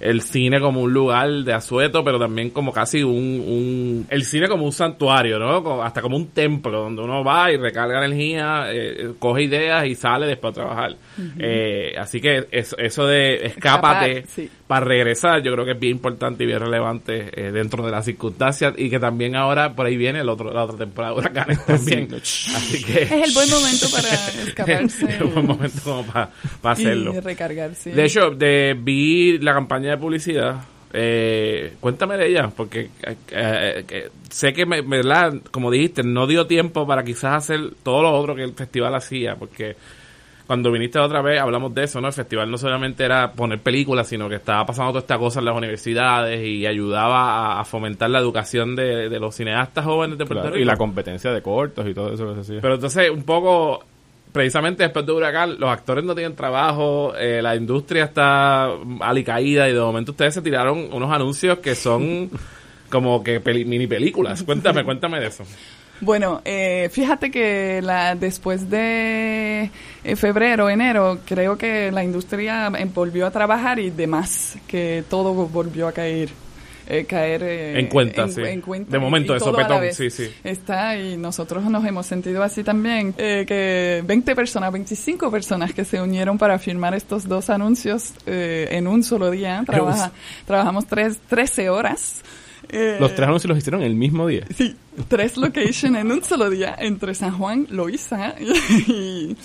el 0.00 0.22
cine 0.22 0.60
como 0.60 0.82
un 0.82 0.92
lugar 0.92 1.30
de 1.30 1.52
asueto, 1.52 2.04
pero 2.04 2.18
también 2.18 2.50
como 2.50 2.72
casi 2.72 3.02
un, 3.02 3.14
un 3.14 4.06
el 4.10 4.24
cine 4.24 4.48
como 4.48 4.64
un 4.64 4.72
santuario, 4.72 5.38
¿no? 5.38 5.82
Hasta 5.82 6.02
como 6.02 6.16
un 6.16 6.28
templo 6.28 6.82
donde 6.82 7.02
uno 7.02 7.24
va 7.24 7.52
y 7.52 7.56
recarga 7.56 8.04
energía, 8.04 8.66
eh, 8.70 9.12
coge 9.18 9.44
ideas 9.44 9.86
y 9.86 9.94
sale 9.94 10.26
después 10.26 10.52
a 10.52 10.54
trabajar. 10.54 10.96
Eh, 11.38 11.94
así 11.98 12.20
que 12.20 12.46
eso, 12.50 12.76
eso 12.78 13.06
de 13.06 13.46
escápate 13.46 14.18
Escapar, 14.18 14.28
sí. 14.28 14.50
para 14.66 14.84
regresar, 14.84 15.42
yo 15.42 15.52
creo 15.52 15.64
que 15.64 15.72
es 15.72 15.78
bien 15.78 15.92
importante 15.92 16.44
y 16.44 16.46
bien 16.46 16.60
relevante 16.60 17.30
eh, 17.34 17.52
dentro 17.52 17.84
de 17.84 17.90
las 17.90 18.04
circunstancias 18.04 18.74
y 18.76 18.90
que 18.90 18.98
también 18.98 19.36
ahora 19.36 19.74
por 19.74 19.86
ahí 19.86 19.96
viene 19.96 20.20
el 20.20 20.28
otro, 20.28 20.52
la 20.52 20.64
otra 20.64 20.76
temporada 20.76 21.14
de 21.14 21.20
huracanes 21.20 21.64
también. 21.66 22.08
Así 22.14 22.84
que 22.84 23.02
Es 23.02 23.12
el 23.12 23.32
buen 23.32 23.50
momento 23.50 23.86
para 23.90 24.08
escaparse. 24.46 25.06
es 25.06 25.20
un 25.20 25.34
buen 25.34 25.46
momento 25.46 25.80
como 25.82 26.06
para, 26.06 26.30
para 26.60 26.72
hacerlo. 26.72 27.14
Y. 27.14 27.90
De 27.90 28.04
hecho, 28.04 28.30
de, 28.30 28.76
vi 28.78 29.38
la 29.38 29.54
campaña 29.54 29.83
de 29.92 29.98
publicidad. 29.98 30.56
Eh, 30.96 31.74
cuéntame 31.80 32.16
de 32.16 32.28
ella, 32.28 32.50
porque 32.56 32.88
eh, 33.02 33.84
eh, 33.90 34.10
sé 34.30 34.52
que, 34.52 34.64
me, 34.64 34.80
me- 34.82 34.98
¿verdad? 34.98 35.34
como 35.50 35.70
dijiste, 35.70 36.02
no 36.04 36.26
dio 36.26 36.46
tiempo 36.46 36.86
para 36.86 37.02
quizás 37.02 37.34
hacer 37.50 37.60
todo 37.82 38.02
lo 38.02 38.12
otro 38.12 38.34
que 38.36 38.44
el 38.44 38.52
festival 38.54 38.94
hacía, 38.94 39.34
porque 39.34 39.74
cuando 40.46 40.70
viniste 40.70 40.98
la 41.00 41.06
otra 41.06 41.20
vez 41.22 41.40
hablamos 41.40 41.74
de 41.74 41.84
eso, 41.84 42.00
¿no? 42.00 42.06
El 42.08 42.12
festival 42.12 42.48
no 42.50 42.58
solamente 42.58 43.02
era 43.04 43.32
poner 43.32 43.58
películas, 43.60 44.06
sino 44.06 44.28
que 44.28 44.36
estaba 44.36 44.64
pasando 44.66 44.90
toda 44.92 45.00
esta 45.00 45.18
cosa 45.18 45.40
en 45.40 45.46
las 45.46 45.56
universidades 45.56 46.46
y 46.46 46.64
ayudaba 46.66 47.54
a, 47.56 47.60
a 47.60 47.64
fomentar 47.64 48.10
la 48.10 48.20
educación 48.20 48.76
de, 48.76 49.08
de 49.08 49.18
los 49.18 49.34
cineastas 49.34 49.84
jóvenes 49.84 50.16
de 50.16 50.26
Puerto 50.26 50.42
Claro, 50.42 50.54
Rico. 50.54 50.62
y 50.62 50.66
la 50.66 50.76
competencia 50.76 51.32
de 51.32 51.42
cortos 51.42 51.88
y 51.88 51.94
todo 51.94 52.12
eso 52.12 52.28
que 52.28 52.34
se 52.34 52.40
hacía. 52.42 52.60
Pero 52.60 52.74
entonces, 52.74 53.10
un 53.10 53.22
poco, 53.24 53.82
precisamente 54.34 54.82
después 54.82 55.06
de 55.06 55.12
Huracán, 55.12 55.60
los 55.60 55.70
actores 55.70 56.02
no 56.04 56.12
tienen 56.12 56.34
trabajo, 56.34 57.14
eh, 57.16 57.40
la 57.40 57.54
industria 57.54 58.02
está 58.04 58.64
alicaída 59.00 59.68
y 59.68 59.72
de 59.72 59.78
momento 59.80 60.10
ustedes 60.10 60.34
se 60.34 60.42
tiraron 60.42 60.88
unos 60.92 61.12
anuncios 61.12 61.60
que 61.60 61.76
son 61.76 62.28
como 62.90 63.22
que 63.22 63.40
peli- 63.40 63.64
mini 63.64 63.86
películas. 63.86 64.42
Cuéntame, 64.42 64.82
cuéntame 64.84 65.20
de 65.20 65.28
eso. 65.28 65.44
Bueno, 66.00 66.42
eh, 66.44 66.90
fíjate 66.92 67.30
que 67.30 67.80
la, 67.80 68.16
después 68.16 68.68
de 68.68 69.70
eh, 70.02 70.16
febrero, 70.16 70.68
enero, 70.68 71.20
creo 71.24 71.56
que 71.56 71.92
la 71.92 72.02
industria 72.02 72.70
volvió 72.92 73.28
a 73.28 73.30
trabajar 73.30 73.78
y 73.78 73.90
demás, 73.90 74.58
que 74.66 75.04
todo 75.08 75.32
volvió 75.32 75.86
a 75.86 75.92
caer. 75.92 76.30
Eh, 76.88 77.04
caer 77.04 77.42
eh, 77.42 77.78
En 77.78 77.86
cuenta, 77.86 78.28
sí. 78.28 78.42
cuenta 78.60 78.90
De 78.90 78.98
momento, 78.98 79.34
y 79.34 79.38
de 79.38 79.44
a 79.44 79.46
la 79.46 79.52
sopetón, 79.52 79.82
sí, 79.92 80.10
sí. 80.10 80.30
Está 80.42 80.96
y 80.96 81.16
nosotros 81.16 81.64
nos 81.64 81.84
hemos 81.84 82.06
sentido 82.06 82.42
así 82.42 82.62
también, 82.62 83.14
eh, 83.18 83.44
que 83.46 84.02
20 84.06 84.34
personas, 84.34 84.72
25 84.72 85.30
personas 85.30 85.72
que 85.72 85.84
se 85.84 86.00
unieron 86.00 86.38
para 86.38 86.58
firmar 86.58 86.94
estos 86.94 87.26
dos 87.26 87.50
anuncios 87.50 88.12
eh, 88.26 88.68
en 88.70 88.86
un 88.86 89.02
solo 89.02 89.30
día. 89.30 89.62
Trabaja, 89.66 90.12
trabajamos 90.46 90.86
tres, 90.86 91.18
13 91.28 91.70
horas. 91.70 92.22
Los 92.70 93.14
tres 93.14 93.28
anuncios 93.28 93.48
los 93.48 93.58
hicieron 93.58 93.82
el 93.82 93.94
mismo 93.94 94.26
día. 94.26 94.46
Sí, 94.56 94.74
tres 95.08 95.36
locations 95.36 95.96
en 95.96 96.10
un 96.10 96.24
solo 96.24 96.50
día 96.50 96.74
entre 96.78 97.14
San 97.14 97.36
Juan, 97.38 97.66
Loíza 97.70 98.34
y, 98.40 98.92
y 98.92 99.36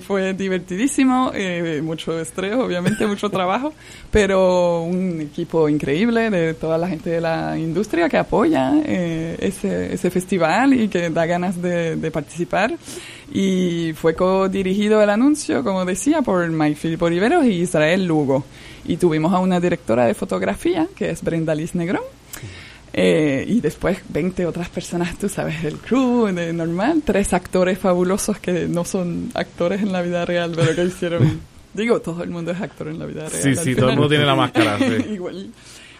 fue 0.00 0.34
divertidísimo, 0.34 1.32
eh, 1.34 1.80
mucho 1.82 2.20
estrés, 2.20 2.54
obviamente, 2.54 3.06
mucho 3.06 3.28
trabajo, 3.28 3.72
pero 4.10 4.82
un 4.82 5.20
equipo 5.20 5.68
increíble 5.68 6.30
de 6.30 6.54
toda 6.54 6.78
la 6.78 6.88
gente 6.88 7.10
de 7.10 7.20
la 7.20 7.58
industria 7.58 8.08
que 8.08 8.16
apoya 8.16 8.72
eh, 8.84 9.36
ese, 9.40 10.10
festival 10.10 10.74
y 10.74 10.88
que 10.88 11.10
da 11.10 11.26
ganas 11.26 11.60
de, 11.60 12.10
participar. 12.12 12.76
Y 13.32 13.92
fue 13.94 14.14
co-dirigido 14.14 15.02
el 15.02 15.10
anuncio, 15.10 15.64
como 15.64 15.84
decía, 15.84 16.22
por 16.22 16.48
Mike 16.48 16.76
Filipe 16.76 17.04
Oliveros 17.06 17.44
y 17.44 17.62
Israel 17.62 18.06
Lugo. 18.06 18.44
Y 18.84 18.96
tuvimos 18.96 19.32
a 19.32 19.40
una 19.40 19.58
directora 19.58 20.06
de 20.06 20.14
fotografía, 20.14 20.86
que 20.94 21.10
es 21.10 21.22
Brenda 21.22 21.54
Liz 21.54 21.74
Negrón, 21.74 22.04
eh, 22.96 23.44
y 23.48 23.60
después 23.60 23.98
20 24.08 24.46
otras 24.46 24.68
personas, 24.68 25.18
tú 25.18 25.28
sabes, 25.28 25.64
del 25.64 25.78
crew, 25.78 26.26
de 26.26 26.52
normal, 26.52 27.02
tres 27.04 27.32
actores 27.32 27.76
fabulosos 27.76 28.38
que 28.38 28.68
no 28.68 28.84
son 28.84 29.32
actores 29.34 29.82
en 29.82 29.90
la 29.90 30.00
vida 30.00 30.24
real, 30.24 30.52
pero 30.54 30.76
que 30.76 30.84
hicieron, 30.84 31.40
digo, 31.74 32.00
todo 32.00 32.22
el 32.22 32.30
mundo 32.30 32.52
es 32.52 32.60
actor 32.60 32.86
en 32.86 33.00
la 33.00 33.06
vida 33.06 33.28
real. 33.28 33.42
Sí, 33.42 33.56
sí, 33.56 33.74
todo 33.74 33.90
el 33.90 33.96
mundo 33.96 34.10
tiene 34.10 34.24
la 34.24 34.36
máscara. 34.36 34.78
sí. 34.78 35.12
Igual. 35.12 35.50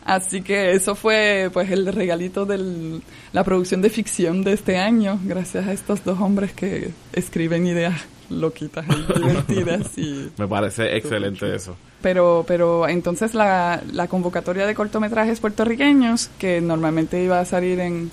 Así 0.05 0.43
que 0.43 0.71
eso 0.71 0.95
fue 0.95 1.51
pues 1.53 1.69
el 1.73 1.85
regalito 1.93 2.47
de 2.47 3.01
la 3.33 3.43
producción 3.43 3.83
de 3.83 3.91
ficción 3.91 4.45
de 4.45 4.53
este 4.53 4.77
año, 4.77 5.19
gracias 5.25 5.67
a 5.67 5.73
estos 5.73 6.05
dos 6.05 6.21
hombres 6.21 6.53
que 6.53 6.91
escriben 7.13 7.67
ideas 7.67 8.03
loquitas 8.31 8.87
y 8.87 9.19
divertidas 9.19 9.99
y 9.99 10.31
Me 10.39 10.47
parece 10.47 10.97
excelente 10.97 11.53
eso. 11.53 11.77
Pero, 12.05 12.45
pero 12.47 12.87
entonces 12.87 13.33
la, 13.33 13.81
convocatoria 14.11 14.67
de 14.67 14.75
cortometrajes 14.75 15.41
puertorriqueños, 15.41 16.29
que 16.39 16.61
normalmente 16.61 17.25
iba 17.25 17.41
a 17.41 17.47
salir 17.47 17.81
en 17.81 18.11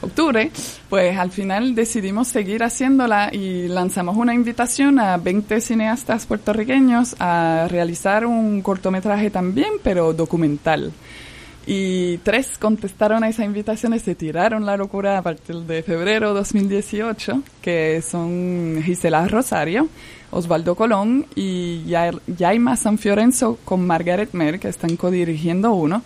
octubre, 0.00 0.50
pues 0.88 1.18
al 1.18 1.30
final 1.30 1.74
decidimos 1.74 2.28
seguir 2.28 2.62
haciéndola 2.62 3.28
y 3.30 3.68
lanzamos 3.68 4.16
una 4.16 4.32
invitación 4.32 4.98
a 4.98 5.18
20 5.18 5.60
cineastas 5.60 6.24
puertorriqueños 6.24 7.14
a 7.18 7.66
realizar 7.68 8.24
un 8.24 8.62
cortometraje 8.62 9.28
también, 9.28 9.72
pero 9.82 10.14
documental. 10.14 10.94
Y 11.66 12.16
tres 12.18 12.56
contestaron 12.58 13.22
a 13.22 13.28
esa 13.28 13.44
invitación 13.44 13.92
y 13.92 13.98
se 13.98 14.14
tiraron 14.14 14.64
la 14.64 14.78
locura 14.78 15.18
a 15.18 15.22
partir 15.22 15.56
de 15.56 15.82
febrero 15.82 16.32
2018, 16.32 17.42
que 17.60 18.00
son 18.00 18.80
Gisela 18.82 19.28
Rosario, 19.28 19.88
Osvaldo 20.36 20.74
Colón 20.74 21.26
y 21.34 21.82
Yair- 21.86 22.20
Yaima 22.26 22.76
San 22.76 22.98
Fiorenzo 22.98 23.58
con 23.64 23.86
Margaret 23.86 24.30
Mer, 24.32 24.60
que 24.60 24.68
están 24.68 24.96
codirigiendo 24.96 25.72
uno. 25.72 26.02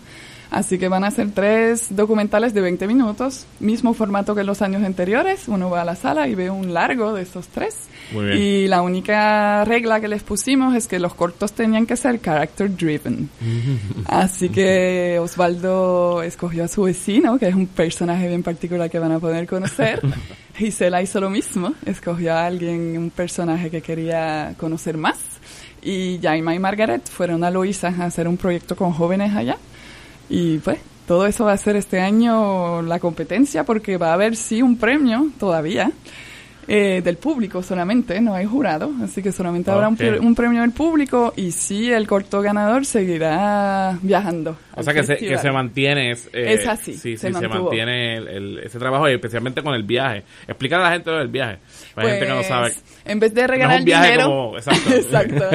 Así 0.51 0.77
que 0.77 0.89
van 0.89 1.05
a 1.05 1.11
ser 1.11 1.31
tres 1.31 1.95
documentales 1.95 2.53
de 2.53 2.59
20 2.59 2.85
minutos, 2.85 3.45
mismo 3.61 3.93
formato 3.93 4.35
que 4.35 4.43
los 4.43 4.61
años 4.61 4.83
anteriores. 4.83 5.47
Uno 5.47 5.69
va 5.69 5.83
a 5.83 5.85
la 5.85 5.95
sala 5.95 6.27
y 6.27 6.35
ve 6.35 6.49
un 6.49 6.73
largo 6.73 7.13
de 7.13 7.21
estos 7.21 7.47
tres. 7.47 7.87
Muy 8.11 8.25
bien. 8.25 8.37
Y 8.37 8.67
la 8.67 8.81
única 8.81 9.63
regla 9.63 10.01
que 10.01 10.09
les 10.09 10.23
pusimos 10.23 10.75
es 10.75 10.89
que 10.89 10.99
los 10.99 11.13
cortos 11.13 11.53
tenían 11.53 11.85
que 11.85 11.95
ser 11.95 12.19
character 12.19 12.69
driven. 12.75 13.29
Así 14.07 14.49
que 14.49 15.19
Osvaldo 15.21 16.21
escogió 16.21 16.65
a 16.65 16.67
su 16.67 16.83
vecino, 16.83 17.39
que 17.39 17.47
es 17.47 17.55
un 17.55 17.67
personaje 17.67 18.27
bien 18.27 18.43
particular 18.43 18.89
que 18.89 18.99
van 18.99 19.13
a 19.13 19.19
poder 19.19 19.47
conocer. 19.47 20.01
Gisela 20.57 21.01
hizo 21.01 21.21
lo 21.21 21.29
mismo, 21.29 21.75
escogió 21.85 22.33
a 22.33 22.45
alguien, 22.45 22.97
un 22.97 23.09
personaje 23.09 23.69
que 23.69 23.81
quería 23.81 24.53
conocer 24.57 24.97
más. 24.97 25.17
Y 25.81 26.19
Jaima 26.21 26.53
y 26.53 26.59
Margaret 26.59 27.09
fueron 27.09 27.45
a 27.45 27.49
Loíza 27.49 27.87
a 27.87 28.05
hacer 28.05 28.27
un 28.27 28.35
proyecto 28.35 28.75
con 28.75 28.91
jóvenes 28.91 29.33
allá. 29.33 29.57
Y 30.31 30.59
pues 30.59 30.79
todo 31.05 31.25
eso 31.25 31.43
va 31.43 31.51
a 31.51 31.57
ser 31.57 31.75
este 31.75 31.99
año 31.99 32.81
la 32.81 32.99
competencia 32.99 33.65
porque 33.65 33.97
va 33.97 34.11
a 34.11 34.13
haber 34.13 34.37
sí 34.37 34.61
un 34.61 34.77
premio 34.77 35.27
todavía. 35.37 35.91
eh, 36.67 37.01
del 37.03 37.17
público 37.17 37.61
solamente, 37.63 38.21
no 38.21 38.33
hay 38.33 38.45
jurado, 38.45 38.91
así 39.03 39.21
que 39.21 39.31
solamente 39.33 39.69
habrá 39.71 39.89
un, 39.89 40.35
premio 40.35 40.61
del 40.61 40.71
público 40.71 41.33
y 41.35 41.51
sí 41.51 41.91
el 41.91 42.07
corto 42.07 42.41
ganador 42.41 42.85
seguirá 42.85 43.97
viajando. 44.01 44.55
O 44.75 44.83
sea, 44.83 44.93
que 44.93 45.03
se, 45.03 45.17
que 45.17 45.37
se 45.37 45.51
mantiene. 45.51 46.11
Es, 46.11 46.27
eh, 46.33 46.53
Es 46.53 46.67
así, 46.67 46.93
Sí, 46.93 47.17
se 47.17 47.27
sí, 47.27 47.33
se, 47.33 47.47
mantuvo. 47.47 47.63
mantiene 47.65 48.17
el, 48.17 48.27
el- 48.27 48.59
ese 48.59 48.79
trabajo 48.79 49.09
y 49.09 49.13
especialmente 49.13 49.61
con 49.61 49.73
el 49.73 49.83
viaje. 49.83 50.23
Explicar 50.47 50.79
a 50.79 50.83
la 50.83 50.91
gente 50.91 51.11
lo 51.11 51.17
del 51.17 51.27
viaje. 51.27 51.57
Para 51.93 52.09
gente 52.09 52.25
que 52.25 52.29
no 52.31 52.35
Pues, 52.37 52.47
sabe. 52.47 52.73
En 53.05 53.19
vez 53.19 53.33
de 53.33 53.41
No 53.41 53.47
regalar 53.47 53.75
es 53.75 53.79
un 53.81 53.85
viaje 53.85 54.11
dinero. 54.11 54.27
como. 54.29 54.57
Exacto. 54.57 54.89
Exacto. 54.95 55.45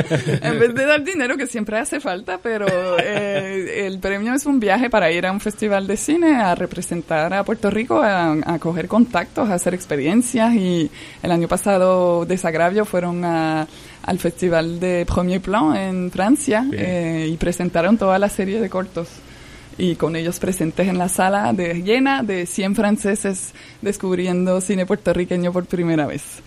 En 0.46 0.58
vez 0.58 0.74
de 0.74 0.84
dar 0.86 1.02
dinero, 1.04 1.36
que 1.36 1.46
siempre 1.46 1.78
hace 1.78 2.00
falta, 2.00 2.38
pero 2.42 2.66
eh, 2.98 3.86
el 3.86 3.98
premio 4.00 4.34
es 4.34 4.44
un 4.46 4.60
viaje 4.60 4.90
para 4.90 5.10
ir 5.10 5.26
a 5.26 5.32
un 5.32 5.40
festival 5.40 5.86
de 5.86 5.96
cine, 5.96 6.36
a 6.36 6.54
representar 6.54 7.32
a 7.32 7.44
Puerto 7.44 7.70
Rico, 7.70 8.00
a, 8.02 8.32
a 8.32 8.58
coger 8.58 8.86
contactos, 8.88 9.48
a 9.48 9.54
hacer 9.54 9.74
experiencias. 9.74 10.54
Y 10.54 10.90
el 11.22 11.30
año 11.30 11.48
pasado, 11.48 12.24
Desagravio, 12.26 12.84
fueron 12.84 13.24
a- 13.24 13.66
al 14.02 14.18
festival 14.18 14.80
de 14.80 15.04
Premier 15.06 15.40
Plan 15.40 15.76
en 15.76 16.10
Francia 16.10 16.66
eh, 16.72 17.28
y 17.30 17.36
presentaron 17.36 17.98
toda 17.98 18.18
la 18.18 18.28
serie 18.28 18.60
de 18.60 18.70
cortos. 18.70 19.08
Y 19.78 19.96
con 19.96 20.16
ellos 20.16 20.38
presentes 20.38 20.88
en 20.88 20.96
la 20.96 21.10
sala 21.10 21.52
de, 21.52 21.82
llena 21.82 22.22
de 22.22 22.46
100 22.46 22.74
franceses 22.74 23.52
descubriendo 23.82 24.62
cine 24.62 24.86
puertorriqueño 24.86 25.52
por 25.52 25.66
primera 25.66 26.06
vez. 26.06 26.40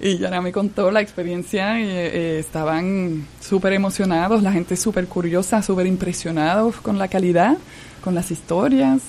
Y 0.00 0.18
Yara 0.18 0.42
me 0.42 0.52
contó 0.52 0.90
la 0.90 1.00
experiencia 1.00 1.80
y 1.80 1.84
eh, 1.84 2.38
estaban 2.38 3.26
súper 3.40 3.72
emocionados, 3.72 4.42
la 4.42 4.52
gente 4.52 4.76
súper 4.76 5.06
curiosa, 5.06 5.62
súper 5.62 5.86
impresionados 5.86 6.76
con 6.76 6.98
la 6.98 7.08
calidad, 7.08 7.56
con 8.02 8.14
las 8.14 8.30
historias, 8.30 9.00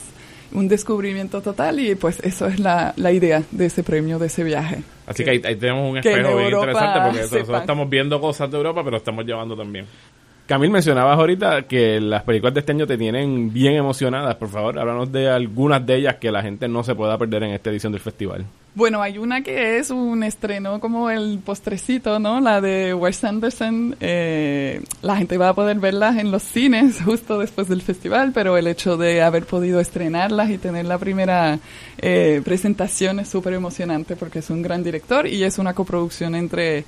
un 0.54 0.70
descubrimiento 0.70 1.42
total 1.42 1.82
y 1.82 1.96
pues 1.96 2.20
eso 2.24 2.48
es 2.48 2.60
la, 2.60 2.94
la 2.96 3.12
idea 3.12 3.44
de 3.52 3.66
ese 3.66 3.84
premio, 3.84 4.20
de 4.20 4.28
ese 4.28 4.46
viaje. 4.46 4.84
Así 5.08 5.24
que 5.24 5.32
ahí, 5.32 5.42
ahí 5.44 5.56
tenemos 5.56 5.92
un 5.92 5.98
espejo 5.98 6.38
bien 6.38 6.54
interesante 6.54 7.00
porque 7.04 7.22
nosotros 7.22 7.60
estamos 7.62 7.90
viendo 7.90 8.20
cosas 8.20 8.50
de 8.50 8.58
Europa, 8.58 8.84
pero 8.84 8.98
estamos 8.98 9.26
llevando 9.26 9.56
también. 9.56 9.86
Camil, 10.46 10.70
mencionabas 10.70 11.18
ahorita 11.18 11.64
que 11.64 12.00
las 12.00 12.22
películas 12.22 12.54
de 12.54 12.60
este 12.60 12.72
año 12.72 12.86
te 12.86 13.00
tienen 13.00 13.52
bien 13.52 13.74
emocionadas. 13.74 14.36
Por 14.36 14.50
favor, 14.50 14.78
háblanos 14.78 15.12
de 15.12 15.28
algunas 15.28 15.84
de 15.84 15.96
ellas 15.96 16.18
que 16.18 16.32
la 16.32 16.44
gente 16.44 16.68
no 16.68 16.84
se 16.84 16.94
pueda 16.94 17.18
perder 17.18 17.44
en 17.44 17.52
esta 17.52 17.72
edición 17.72 17.92
del 17.92 18.02
festival. 18.02 18.46
Bueno, 18.76 19.02
hay 19.02 19.18
una 19.18 19.42
que 19.42 19.80
es 19.80 19.90
un 19.90 20.22
estreno 20.22 20.80
como 20.80 21.10
el 21.10 21.40
postrecito, 21.44 22.20
¿no? 22.20 22.42
La 22.42 22.62
de 22.62 22.94
Wes 22.94 23.24
Anderson. 23.24 23.96
Eh, 24.00 24.84
la 25.02 25.18
gente 25.18 25.40
va 25.40 25.50
a 25.50 25.54
poder 25.56 25.80
verlas 25.80 26.18
en 26.18 26.30
los 26.30 26.44
cines 26.44 27.02
justo 27.06 27.40
después 27.40 27.68
del 27.68 27.82
festival, 27.82 28.32
pero 28.32 28.56
el 28.56 28.68
hecho 28.68 28.98
de 28.98 29.24
haber 29.24 29.46
podido 29.46 29.80
estrenarlas 29.80 30.52
y 30.52 30.60
tener 30.60 30.86
la 30.86 31.00
primera 31.00 31.58
eh, 31.98 32.42
presentación 32.46 33.20
es 33.20 33.30
súper 33.30 33.54
emocionante 33.54 34.16
porque 34.16 34.40
es 34.40 34.50
un 34.52 34.62
gran 34.62 34.84
director 34.84 35.26
y 35.26 35.44
es 35.44 35.58
una 35.58 35.74
coproducción 35.74 36.36
entre 36.36 36.86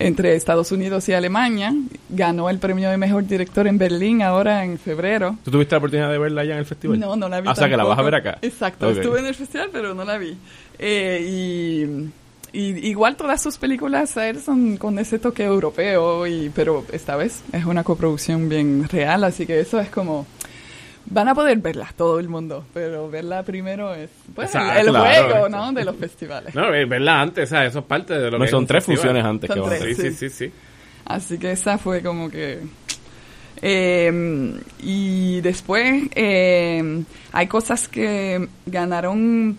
entre 0.00 0.34
Estados 0.34 0.72
Unidos 0.72 1.08
y 1.08 1.12
Alemania. 1.12 1.72
Ganó 2.08 2.50
el 2.50 2.58
premio 2.58 2.90
de 2.90 2.96
mejor 2.96 3.26
director 3.26 3.66
en 3.68 3.78
Berlín 3.78 4.22
ahora 4.22 4.64
en 4.64 4.78
febrero. 4.78 5.36
¿Tú 5.44 5.50
tuviste 5.52 5.74
la 5.74 5.78
oportunidad 5.78 6.10
de 6.10 6.18
verla 6.18 6.40
allá 6.42 6.54
en 6.54 6.58
el 6.60 6.66
festival? 6.66 6.98
No, 6.98 7.14
no 7.16 7.28
la 7.28 7.40
vi. 7.40 7.48
Ah, 7.48 7.52
o 7.52 7.54
sea, 7.54 7.68
que 7.68 7.76
la 7.76 7.84
vas 7.84 7.98
a 7.98 8.02
ver 8.02 8.14
acá. 8.16 8.38
Exacto, 8.42 8.88
Ok. 8.88 8.96
estuve 8.96 9.20
en 9.20 9.26
el 9.26 9.34
festival, 9.34 9.68
pero 9.72 9.94
no 9.94 10.04
la 10.04 10.18
vi. 10.18 10.36
Eh, 10.78 12.10
y, 12.52 12.58
y 12.58 12.88
igual 12.88 13.16
todas 13.16 13.40
sus 13.40 13.58
películas 13.58 14.16
a 14.16 14.28
él 14.28 14.40
son 14.40 14.76
con 14.76 14.98
ese 14.98 15.18
toque 15.18 15.44
europeo, 15.44 16.26
y, 16.26 16.50
pero 16.54 16.84
esta 16.92 17.14
vez 17.16 17.42
es 17.52 17.64
una 17.64 17.84
coproducción 17.84 18.48
bien 18.48 18.88
real, 18.88 19.22
así 19.24 19.46
que 19.46 19.60
eso 19.60 19.78
es 19.78 19.88
como... 19.90 20.26
Van 21.12 21.28
a 21.28 21.34
poder 21.34 21.58
verla 21.58 21.92
todo 21.96 22.20
el 22.20 22.28
mundo, 22.28 22.64
pero 22.72 23.10
verla 23.10 23.42
primero 23.42 23.92
es 23.94 24.10
pues, 24.34 24.54
el- 24.54 24.60
Exacto, 24.60 24.80
el, 24.80 24.86
claro. 24.88 25.28
juego 25.30 25.48
¿no? 25.48 25.72
de 25.72 25.84
los 25.84 25.96
festivales. 25.96 26.54
No, 26.54 26.72
eh, 26.72 26.84
verla 26.84 27.20
antes, 27.20 27.48
o 27.48 27.50
sea, 27.50 27.66
eso 27.66 27.80
es 27.80 27.84
parte 27.84 28.14
de 28.14 28.30
lo 28.30 28.38
No, 28.38 28.44
que 28.44 28.50
son 28.50 28.66
tres 28.66 28.84
funciones 28.84 29.24
antes 29.24 29.48
Son 29.48 29.54
que 29.56 29.60
van 29.60 29.72
a. 29.72 29.78
Sí, 29.78 29.94
sí, 29.94 30.10
sí, 30.12 30.30
sí. 30.30 30.52
Así 31.06 31.38
que 31.38 31.50
esa 31.52 31.78
fue 31.78 32.00
como 32.02 32.30
que... 32.30 32.60
Eh, 33.62 34.54
y 34.78 35.40
después 35.40 36.04
eh, 36.14 37.02
hay 37.32 37.46
cosas 37.46 37.88
que 37.88 38.48
ganaron 38.66 39.58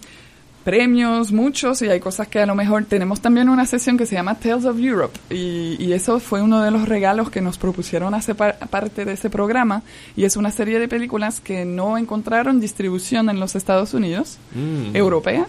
premios, 0.64 1.32
muchos, 1.32 1.82
y 1.82 1.90
hay 1.90 2.00
cosas 2.00 2.28
que 2.28 2.40
a 2.40 2.46
lo 2.46 2.56
mejor 2.56 2.86
tenemos 2.86 3.20
también 3.22 3.50
una 3.50 3.66
sesión 3.66 3.98
que 3.98 4.06
se 4.06 4.16
llama 4.16 4.36
Tales 4.36 4.66
of 4.66 4.78
Europe, 4.80 5.18
y, 5.30 5.76
y 5.80 5.94
eso 5.94 6.20
fue 6.20 6.42
uno 6.42 6.62
de 6.62 6.72
los 6.72 6.88
regalos 6.88 7.30
que 7.32 7.42
nos 7.42 7.58
propusieron 7.58 8.14
hacer 8.14 8.36
par- 8.36 8.58
parte 8.70 9.06
de 9.06 9.14
ese 9.14 9.30
programa, 9.30 9.82
y 10.16 10.26
es 10.26 10.36
una 10.38 10.52
serie 10.52 10.80
de 10.80 10.88
películas 10.88 11.40
que 11.40 11.66
no 11.66 11.98
encontraron 11.98 12.60
distribución 12.60 13.30
en 13.30 13.40
los 13.40 13.56
Estados 13.56 13.94
Unidos, 13.94 14.38
Mm. 14.54 14.96
europeas, 14.96 15.48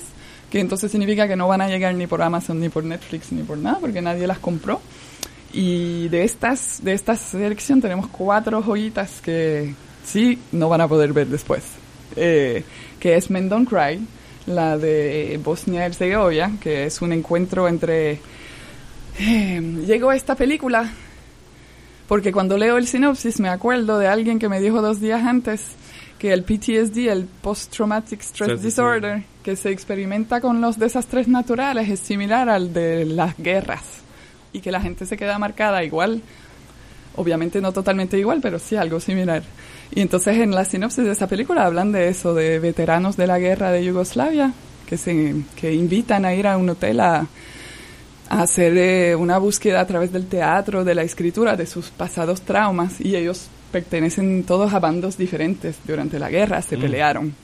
que 0.51 0.61
entonces 0.61 0.91
significa 0.91 1.27
que 1.29 1.37
no 1.37 1.49
van 1.49 1.61
a 1.63 1.69
llegar 1.69 1.95
ni 1.95 2.07
por 2.07 2.23
Amazon, 2.23 2.61
ni 2.61 2.69
por 2.69 2.85
Netflix, 2.85 3.33
ni 3.33 3.43
por 3.43 3.59
nada, 3.59 3.79
porque 3.81 4.01
nadie 4.03 4.27
las 4.27 4.39
compró. 4.39 4.81
Y 5.53 6.09
de 6.09 6.25
estas, 6.25 6.81
de 6.83 6.95
esta 6.95 7.15
selección 7.17 7.81
tenemos 7.83 8.07
cuatro 8.09 8.63
joyitas 8.63 9.21
que 9.23 9.75
sí 10.05 10.39
no 10.53 10.69
van 10.71 10.81
a 10.81 10.89
poder 10.89 11.13
ver 11.13 11.27
después. 11.27 11.63
eh, 12.17 12.65
que 13.01 13.17
es 13.17 13.31
Men 13.31 13.49
Don't 13.49 13.67
Cry, 13.69 13.99
la 14.47 14.77
de 14.77 15.41
Bosnia-Herzegovina, 15.43 16.59
que 16.61 16.87
es 16.87 17.03
un 17.03 17.13
encuentro 17.13 17.69
entre... 17.69 18.21
Eh, 19.19 19.83
llegó 19.87 20.11
a 20.11 20.17
esta 20.17 20.35
película 20.35 20.91
porque 22.13 22.31
cuando 22.31 22.59
leo 22.59 22.77
el 22.77 22.87
sinopsis 22.87 23.41
me 23.41 23.49
acuerdo 23.49 23.99
de 23.99 24.07
alguien 24.07 24.39
que 24.39 24.49
me 24.49 24.61
dijo 24.61 24.83
dos 24.83 25.01
días 25.01 25.25
antes 25.25 25.63
que 26.19 26.33
el 26.33 26.45
PTSD, 26.45 27.09
el 27.09 27.25
Post 27.25 27.75
Traumatic 27.75 28.21
Stress 28.21 28.63
Disorder, 28.63 29.23
que 29.43 29.57
se 29.57 29.71
experimenta 29.71 30.41
con 30.41 30.61
los 30.61 30.79
desastres 30.79 31.27
naturales, 31.27 31.89
es 31.89 32.01
similar 32.01 32.49
al 32.49 32.73
de 32.73 33.07
las 33.07 33.37
guerras 33.39 33.83
y 34.53 34.61
que 34.61 34.71
la 34.71 34.81
gente 34.81 35.07
se 35.07 35.17
queda 35.17 35.39
marcada 35.39 35.83
igual, 35.83 36.21
obviamente 37.17 37.61
no 37.61 37.73
totalmente 37.73 38.19
igual, 38.19 38.41
pero 38.43 38.59
sí 38.59 38.77
algo 38.77 39.01
similar. 39.01 39.43
Y 39.95 40.01
entonces 40.01 40.39
en 40.39 40.53
la 40.53 40.65
sinopsis 40.65 41.05
de 41.05 41.13
esa 41.13 41.27
película 41.27 41.67
hablan 41.67 41.93
de 41.93 42.09
eso, 42.09 42.35
de 42.35 42.59
veteranos 42.59 43.17
de 43.17 43.27
la 43.27 43.39
guerra 43.39 43.71
de 43.71 43.85
Yugoslavia, 43.85 44.53
que, 44.87 44.97
se, 44.97 45.35
que 45.55 45.75
invitan 45.75 46.25
a 46.25 46.35
ir 46.35 46.47
a 46.47 46.57
un 46.57 46.71
hotel 46.71 47.01
a, 47.01 47.27
a 48.31 48.43
hacer 48.43 48.77
eh, 48.79 49.15
una 49.15 49.37
búsqueda 49.37 49.81
a 49.81 49.87
través 49.87 50.11
del 50.11 50.27
teatro, 50.27 50.85
de 50.85 50.95
la 50.95 51.03
escritura, 51.03 51.57
de 51.57 51.67
sus 51.67 51.91
pasados 51.91 52.41
traumas, 52.41 53.01
y 53.01 53.17
ellos 53.17 53.49
pertenecen 53.71 54.45
todos 54.45 54.73
a 54.73 54.81
bandos 54.81 55.19
diferentes. 55.19 55.77
Durante 55.87 56.19
la 56.19 56.31
guerra 56.31 56.63
se 56.63 56.79
pelearon. 56.79 57.35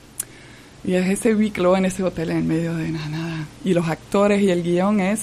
Y 0.83 0.93
es 0.93 1.07
ese 1.07 1.35
ciclo 1.35 1.77
en 1.77 1.85
ese 1.85 2.03
hotel 2.03 2.31
en 2.31 2.47
medio 2.47 2.75
de 2.75 2.89
nada, 2.89 3.09
nada. 3.09 3.47
Y 3.63 3.73
los 3.73 3.87
actores 3.87 4.41
y 4.41 4.49
el 4.49 4.63
guion 4.63 4.99
es... 4.99 5.21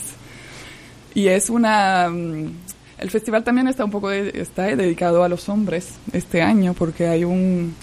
Y 1.14 1.28
es 1.28 1.48
una... 1.48 2.08
mm, 2.10 2.65
El 2.98 3.10
festival 3.10 3.44
también 3.44 3.68
está 3.68 3.84
un 3.84 3.90
poco 3.90 4.08
de- 4.08 4.32
está 4.40 4.62
dedicado 4.74 5.22
a 5.22 5.28
los 5.28 5.48
hombres 5.48 5.88
este 6.12 6.40
año 6.42 6.72
porque 6.74 7.06
hay 7.08 7.24
un, 7.24 7.74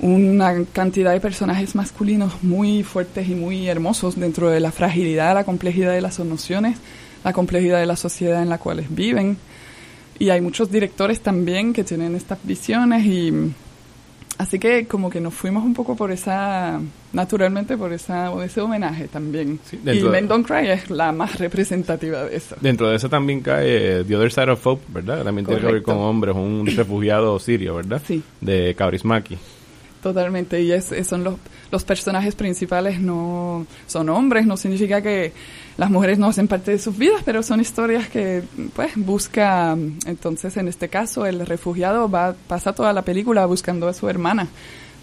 una 0.00 0.64
cantidad 0.72 1.12
de 1.12 1.20
personajes 1.20 1.74
masculinos 1.74 2.42
muy 2.42 2.82
fuertes 2.82 3.28
y 3.28 3.34
muy 3.34 3.68
hermosos 3.68 4.18
dentro 4.18 4.48
de 4.48 4.60
la 4.60 4.72
fragilidad, 4.72 5.34
la 5.34 5.44
complejidad 5.44 5.92
de 5.92 6.00
las 6.00 6.18
emociones, 6.18 6.78
la 7.22 7.32
complejidad 7.34 7.80
de 7.80 7.86
la 7.86 7.96
sociedad 7.96 8.42
en 8.42 8.48
la 8.48 8.56
cual 8.58 8.84
viven. 8.88 9.36
Y 10.18 10.30
hay 10.30 10.40
muchos 10.40 10.70
directores 10.70 11.20
también 11.20 11.72
que 11.74 11.84
tienen 11.84 12.14
estas 12.14 12.38
visiones 12.42 13.04
y 13.04 13.52
así 14.40 14.58
que 14.58 14.86
como 14.86 15.10
que 15.10 15.20
nos 15.20 15.34
fuimos 15.34 15.64
un 15.64 15.74
poco 15.74 15.94
por 15.96 16.10
esa, 16.10 16.80
naturalmente 17.12 17.76
por 17.76 17.92
esa, 17.92 18.32
ese 18.44 18.60
homenaje 18.60 19.08
también. 19.08 19.58
Sí, 19.64 19.78
y 19.84 20.00
de- 20.00 20.08
Men 20.08 20.28
Don't 20.28 20.46
Cry 20.46 20.68
es 20.70 20.90
la 20.90 21.12
más 21.12 21.38
representativa 21.38 22.24
de 22.24 22.36
eso. 22.36 22.56
Dentro 22.60 22.88
de 22.88 22.96
eso 22.96 23.08
también 23.08 23.40
cae 23.40 24.04
The 24.04 24.16
Other 24.16 24.32
Side 24.32 24.50
of 24.50 24.66
Hope, 24.66 24.82
¿verdad? 24.88 25.24
También 25.24 25.46
tiene 25.46 25.60
que 25.60 25.66
ver 25.72 25.82
con 25.82 25.96
hombres, 25.98 26.34
un 26.34 26.66
refugiado 26.76 27.38
sirio, 27.38 27.76
¿verdad? 27.76 28.00
Sí. 28.06 28.22
De 28.40 28.74
Kaurismäki. 28.74 29.36
Totalmente, 30.02 30.62
y 30.62 30.72
es- 30.72 30.94
son 31.06 31.24
los, 31.24 31.34
los 31.70 31.84
personajes 31.84 32.34
principales, 32.34 33.00
no 33.00 33.66
son 33.86 34.08
hombres, 34.08 34.46
no 34.46 34.56
significa 34.56 35.02
que 35.02 35.32
las 35.76 35.90
mujeres 35.90 36.18
no 36.18 36.26
hacen 36.26 36.48
parte 36.48 36.72
de 36.72 36.78
sus 36.78 36.98
vidas, 36.98 37.22
pero 37.24 37.42
son 37.42 37.60
historias 37.60 38.08
que, 38.08 38.42
pues, 38.74 38.92
busca, 38.96 39.76
entonces 40.06 40.56
en 40.56 40.68
este 40.68 40.88
caso 40.88 41.26
el 41.26 41.46
refugiado 41.46 42.10
va, 42.10 42.34
pasa 42.48 42.74
toda 42.74 42.92
la 42.92 43.02
película 43.02 43.46
buscando 43.46 43.88
a 43.88 43.94
su 43.94 44.08
hermana, 44.08 44.48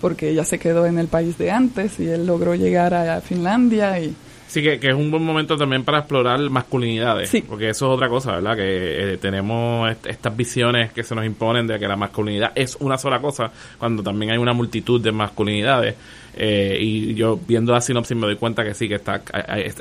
porque 0.02 0.30
ella 0.30 0.46
se 0.46 0.60
quedó 0.60 0.86
en 0.86 1.00
el 1.00 1.08
país 1.08 1.38
de 1.38 1.52
antes 1.52 2.00
y 2.00 2.08
él 2.08 2.28
logró 2.28 2.56
llegar 2.56 2.94
a 2.94 3.22
Finlandia 3.22 4.00
y 4.00 4.16
Sí, 4.48 4.62
que, 4.64 4.80
que 4.80 4.88
es 4.90 4.94
un 4.96 5.12
buen 5.12 5.24
momento 5.24 5.58
también 5.58 5.84
para 5.84 6.00
explorar 6.00 6.40
masculinidades. 6.50 7.30
Sí. 7.30 7.42
Porque 7.48 7.70
eso 7.70 7.88
es 7.88 7.96
otra 7.96 8.08
cosa, 8.08 8.34
¿verdad? 8.36 8.56
Que 8.56 9.14
eh, 9.14 9.18
tenemos 9.18 9.92
est- 9.92 10.06
estas 10.08 10.36
visiones 10.38 10.92
que 10.94 11.04
se 11.04 11.14
nos 11.16 11.26
imponen 11.26 11.68
de 11.68 11.78
que 11.78 11.88
la 11.88 11.96
masculinidad 11.98 12.52
es 12.56 12.78
una 12.80 12.98
sola 12.98 13.20
cosa, 13.20 13.52
cuando 13.78 14.02
también 14.04 14.32
hay 14.32 14.38
una 14.38 14.54
multitud 14.54 15.02
de 15.02 15.12
masculinidades. 15.12 15.96
Eh, 16.40 16.78
y 16.80 17.14
yo 17.16 17.38
viendo 17.48 17.74
la 17.74 17.82
sinopsis 17.82 18.16
me 18.16 18.28
doy 18.28 18.36
cuenta 18.36 18.64
que 18.64 18.74
sí, 18.76 18.88
que 18.88 18.96
está, 18.96 19.22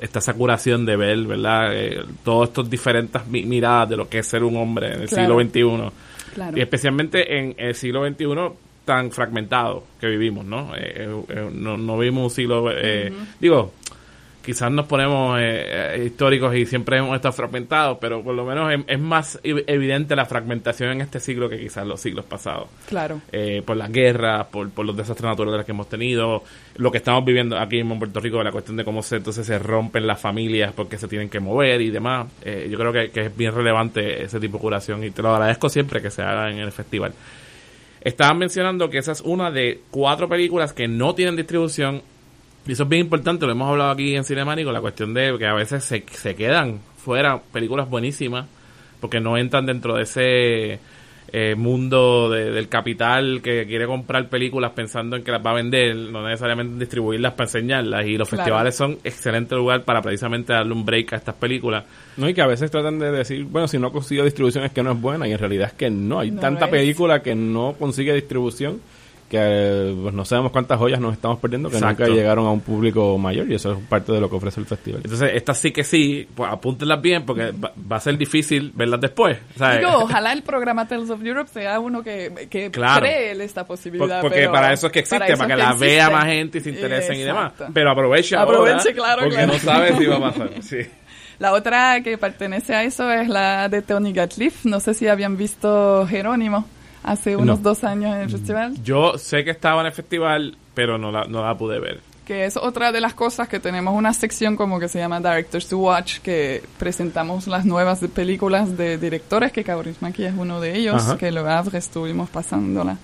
está 0.02 0.18
esa 0.18 0.32
curación 0.34 0.84
de 0.86 0.96
ver, 0.96 1.18
¿verdad? 1.26 1.68
Eh, 1.72 2.00
todos 2.24 2.48
estos 2.48 2.68
diferentes 2.70 3.26
mi- 3.28 3.44
miradas 3.44 3.90
de 3.90 3.96
lo 3.98 4.08
que 4.08 4.18
es 4.20 4.26
ser 4.26 4.42
un 4.42 4.56
hombre 4.56 4.86
en 4.94 5.02
el 5.02 5.08
Claro. 5.08 5.38
siglo 5.40 5.80
XXI. 5.84 5.92
Claro. 6.34 6.56
Y 6.58 6.60
especialmente 6.60 7.38
en 7.38 7.54
el 7.58 7.74
siglo 7.74 8.06
XXI 8.06 8.26
tan 8.84 9.10
fragmentado 9.10 9.84
que 10.00 10.06
vivimos, 10.08 10.44
¿no? 10.44 10.74
Eh, 10.76 10.80
eh, 11.08 11.22
eh, 11.28 11.50
no, 11.52 11.76
no 11.76 11.98
vivimos 11.98 12.24
un 12.24 12.30
siglo... 12.30 12.70
eh, 12.72 13.12
Digo, 13.40 13.72
quizás 14.46 14.70
nos 14.70 14.86
ponemos 14.86 15.38
eh, 15.40 15.42
eh, 15.96 16.04
históricos 16.06 16.54
y 16.54 16.64
siempre 16.64 16.98
hemos 16.98 17.16
estado 17.16 17.32
fragmentados, 17.32 17.98
pero 18.00 18.22
por 18.22 18.34
lo 18.34 18.44
menos 18.46 18.72
es, 18.72 18.80
es 18.86 18.98
más 19.00 19.42
ev- 19.42 19.64
evidente 19.66 20.14
la 20.16 20.24
fragmentación 20.24 20.90
en 20.92 21.00
este 21.02 21.20
siglo 21.20 21.48
que 21.50 21.58
quizás 21.58 21.84
los 21.86 22.00
siglos 22.00 22.24
pasados. 22.24 22.68
claro. 22.88 23.20
Eh, 23.32 23.62
por 23.66 23.76
las 23.76 23.90
guerras, 23.90 24.46
por, 24.46 24.70
por 24.70 24.86
los 24.86 24.96
desastres 24.96 25.28
naturales 25.28 25.66
que 25.66 25.72
hemos 25.72 25.88
tenido, 25.88 26.44
lo 26.76 26.90
que 26.92 26.98
estamos 26.98 27.24
viviendo 27.24 27.58
aquí 27.58 27.80
en 27.80 27.98
Puerto 27.98 28.20
Rico, 28.20 28.42
la 28.42 28.52
cuestión 28.52 28.76
de 28.76 28.84
cómo 28.84 29.02
se, 29.02 29.16
entonces 29.16 29.44
se 29.46 29.58
rompen 29.58 30.06
las 30.06 30.20
familias 30.20 30.72
porque 30.74 30.96
se 30.96 31.08
tienen 31.08 31.28
que 31.28 31.40
mover 31.40 31.80
y 31.80 31.90
demás. 31.90 32.28
Eh, 32.42 32.68
yo 32.70 32.78
creo 32.78 32.92
que, 32.92 33.10
que 33.10 33.26
es 33.26 33.36
bien 33.36 33.52
relevante 33.52 34.22
ese 34.22 34.38
tipo 34.38 34.58
de 34.58 34.62
curación 34.62 35.02
y 35.02 35.10
te 35.10 35.20
lo 35.22 35.34
agradezco 35.34 35.68
siempre 35.68 36.00
que 36.00 36.10
se 36.10 36.22
haga 36.22 36.50
en 36.50 36.58
el 36.58 36.70
festival. 36.70 37.12
Estaban 38.00 38.38
mencionando 38.38 38.88
que 38.88 38.98
esa 38.98 39.10
es 39.12 39.20
una 39.22 39.50
de 39.50 39.80
cuatro 39.90 40.28
películas 40.28 40.72
que 40.72 40.86
no 40.86 41.14
tienen 41.16 41.34
distribución. 41.34 42.02
Y 42.66 42.72
eso 42.72 42.82
es 42.82 42.88
bien 42.88 43.02
importante, 43.02 43.46
lo 43.46 43.52
hemos 43.52 43.68
hablado 43.70 43.90
aquí 43.90 44.16
en 44.16 44.24
Cinemánico, 44.24 44.72
la 44.72 44.80
cuestión 44.80 45.14
de 45.14 45.36
que 45.38 45.46
a 45.46 45.54
veces 45.54 45.84
se, 45.84 46.04
se 46.10 46.34
quedan 46.34 46.80
fuera 46.96 47.38
películas 47.40 47.88
buenísimas 47.88 48.46
porque 49.00 49.20
no 49.20 49.36
entran 49.38 49.66
dentro 49.66 49.94
de 49.94 50.02
ese 50.02 50.78
eh, 51.32 51.54
mundo 51.56 52.30
de- 52.30 52.50
del 52.52 52.68
capital 52.68 53.40
que 53.42 53.66
quiere 53.66 53.84
comprar 53.86 54.28
películas 54.28 54.70
pensando 54.72 55.16
en 55.16 55.22
que 55.24 55.32
las 55.32 55.44
va 55.44 55.50
a 55.50 55.54
vender, 55.54 55.94
no 55.96 56.26
necesariamente 56.26 56.78
distribuirlas 56.78 57.32
para 57.34 57.46
enseñarlas. 57.46 58.06
Y 58.06 58.16
los 58.16 58.28
Claro. 58.28 58.42
festivales 58.44 58.74
son 58.76 58.98
excelente 59.04 59.54
lugar 59.56 59.82
para 59.82 60.00
precisamente 60.02 60.52
darle 60.52 60.72
un 60.72 60.84
break 60.84 61.12
a 61.12 61.16
estas 61.16 61.34
películas. 61.34 61.84
No, 62.16 62.28
y 62.28 62.32
que 62.34 62.42
a 62.42 62.46
veces 62.46 62.70
tratan 62.70 62.98
de 63.00 63.10
decir, 63.10 63.44
bueno, 63.44 63.66
si 63.68 63.76
no 63.78 63.90
consigue 63.92 64.22
distribución 64.22 64.64
es 64.64 64.72
que 64.72 64.82
no 64.84 64.92
es 64.92 65.00
buena, 65.00 65.26
y 65.28 65.32
en 65.32 65.38
realidad 65.38 65.66
es 65.68 65.72
que 65.74 65.90
no. 65.90 66.20
Hay 66.20 66.30
No 66.30 66.40
tanta 66.40 66.66
es. 66.66 66.70
película 66.70 67.20
que 67.22 67.34
no 67.34 67.74
consigue 67.78 68.14
distribución 68.14 68.80
que 69.36 69.42
eh, 69.90 69.96
pues 70.02 70.14
no 70.14 70.24
sabemos 70.24 70.52
cuántas 70.52 70.78
joyas 70.78 71.00
nos 71.00 71.12
estamos 71.12 71.38
perdiendo 71.38 71.68
que 71.70 71.76
Exacto. 71.76 72.04
nunca 72.04 72.14
llegaron 72.14 72.46
a 72.46 72.50
un 72.50 72.60
público 72.60 73.16
mayor, 73.18 73.50
y 73.50 73.54
eso 73.54 73.72
es 73.72 73.78
parte 73.88 74.12
de 74.12 74.20
lo 74.20 74.28
que 74.30 74.36
ofrece 74.36 74.60
el 74.60 74.66
festival. 74.66 75.00
Entonces, 75.04 75.30
estas 75.34 75.58
sí 75.58 75.70
que 75.72 75.84
sí, 75.84 76.28
pues 76.34 76.50
apúntenlas 76.50 77.00
bien 77.00 77.24
porque 77.24 77.52
va, 77.52 77.72
va 77.90 77.96
a 77.96 78.00
ser 78.00 78.16
difícil 78.18 78.72
verlas 78.74 79.00
después. 79.00 79.38
Digo, 79.56 79.90
ojalá 80.02 80.32
el 80.32 80.42
programa 80.42 80.86
Tales 80.88 81.10
of 81.10 81.22
Europe 81.24 81.50
sea 81.52 81.78
uno 81.80 82.02
que, 82.02 82.48
que 82.50 82.70
Claro. 82.70 83.00
cree 83.00 83.32
esta 83.44 83.66
posibilidad. 83.66 84.20
Por- 84.20 84.30
porque 84.30 84.40
pero 84.40 84.52
para 84.52 84.72
eso 84.72 84.86
es 84.88 84.92
que 84.92 84.98
existe, 85.00 85.36
para, 85.36 85.46
que 85.46 85.56
la 85.56 85.64
existe. 85.70 85.86
vea 85.86 86.10
más 86.10 86.24
gente 86.26 86.58
y 86.58 86.60
se 86.60 86.70
interesen 86.70 87.16
y 87.16 87.22
demás. 87.22 87.52
Pero 87.72 87.90
aprovecha 87.90 88.40
Aproveche, 88.42 88.90
ahora, 88.90 88.94
claro, 88.94 89.22
porque 89.22 89.36
claro. 89.36 89.52
no 89.52 89.58
sabes 89.58 89.98
si 89.98 90.06
va 90.06 90.16
a 90.16 90.20
pasar. 90.20 90.50
Sí. 90.62 90.78
La 91.38 91.52
otra 91.52 92.00
que 92.02 92.16
pertenece 92.16 92.74
a 92.74 92.82
eso 92.84 93.10
es 93.12 93.28
la 93.28 93.68
de 93.68 93.82
Tony 93.82 94.12
Gatliff. 94.14 94.64
No 94.64 94.80
sé 94.80 94.94
si 94.94 95.06
habían 95.06 95.36
visto 95.36 96.06
Jerónimo 96.08 96.66
hace 97.06 97.36
unos 97.36 97.58
No. 97.60 97.70
dos 97.70 97.84
años 97.84 98.14
en 98.14 98.20
el 98.22 98.30
festival. 98.30 98.74
Yo 98.84 99.16
sé 99.16 99.44
que 99.44 99.50
estaba 99.52 99.80
en 99.80 99.86
el 99.86 99.92
festival, 99.92 100.56
pero 100.74 100.98
no 100.98 101.10
la, 101.10 101.24
no 101.24 101.42
la 101.42 101.56
pude 101.56 101.78
ver. 101.80 102.00
Que 102.26 102.44
es 102.44 102.56
otra 102.56 102.90
de 102.90 103.00
las 103.00 103.14
cosas 103.14 103.48
que 103.48 103.60
tenemos 103.60 103.94
una 103.94 104.12
sección 104.12 104.56
como 104.56 104.80
que 104.80 104.88
se 104.88 104.98
llama 104.98 105.20
Directors 105.20 105.68
to 105.68 105.78
Watch, 105.78 106.18
que 106.18 106.62
presentamos 106.78 107.46
las 107.46 107.64
nuevas 107.64 108.00
películas 108.12 108.76
de 108.76 108.98
directores, 108.98 109.52
que 109.52 109.62
Kaurismäki 109.62 110.24
es 110.24 110.34
uno 110.36 110.60
de 110.60 110.76
ellos, 110.76 110.96
Ajá. 111.02 111.16
que 111.18 111.30
lo 111.30 111.48
Havre 111.48 111.78
estuvimos 111.78 112.28
pasándola. 112.28 112.96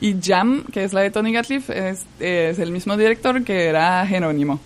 Y 0.00 0.16
Jam, 0.22 0.64
que 0.70 0.84
es 0.84 0.92
la 0.92 1.00
de 1.00 1.10
Tony 1.10 1.32
Gatliff, 1.32 1.70
es, 1.70 2.04
es 2.20 2.58
el 2.58 2.70
mismo 2.70 2.96
director 2.96 3.42
que 3.42 3.64
era 3.66 4.06
Jerónimo. 4.06 4.60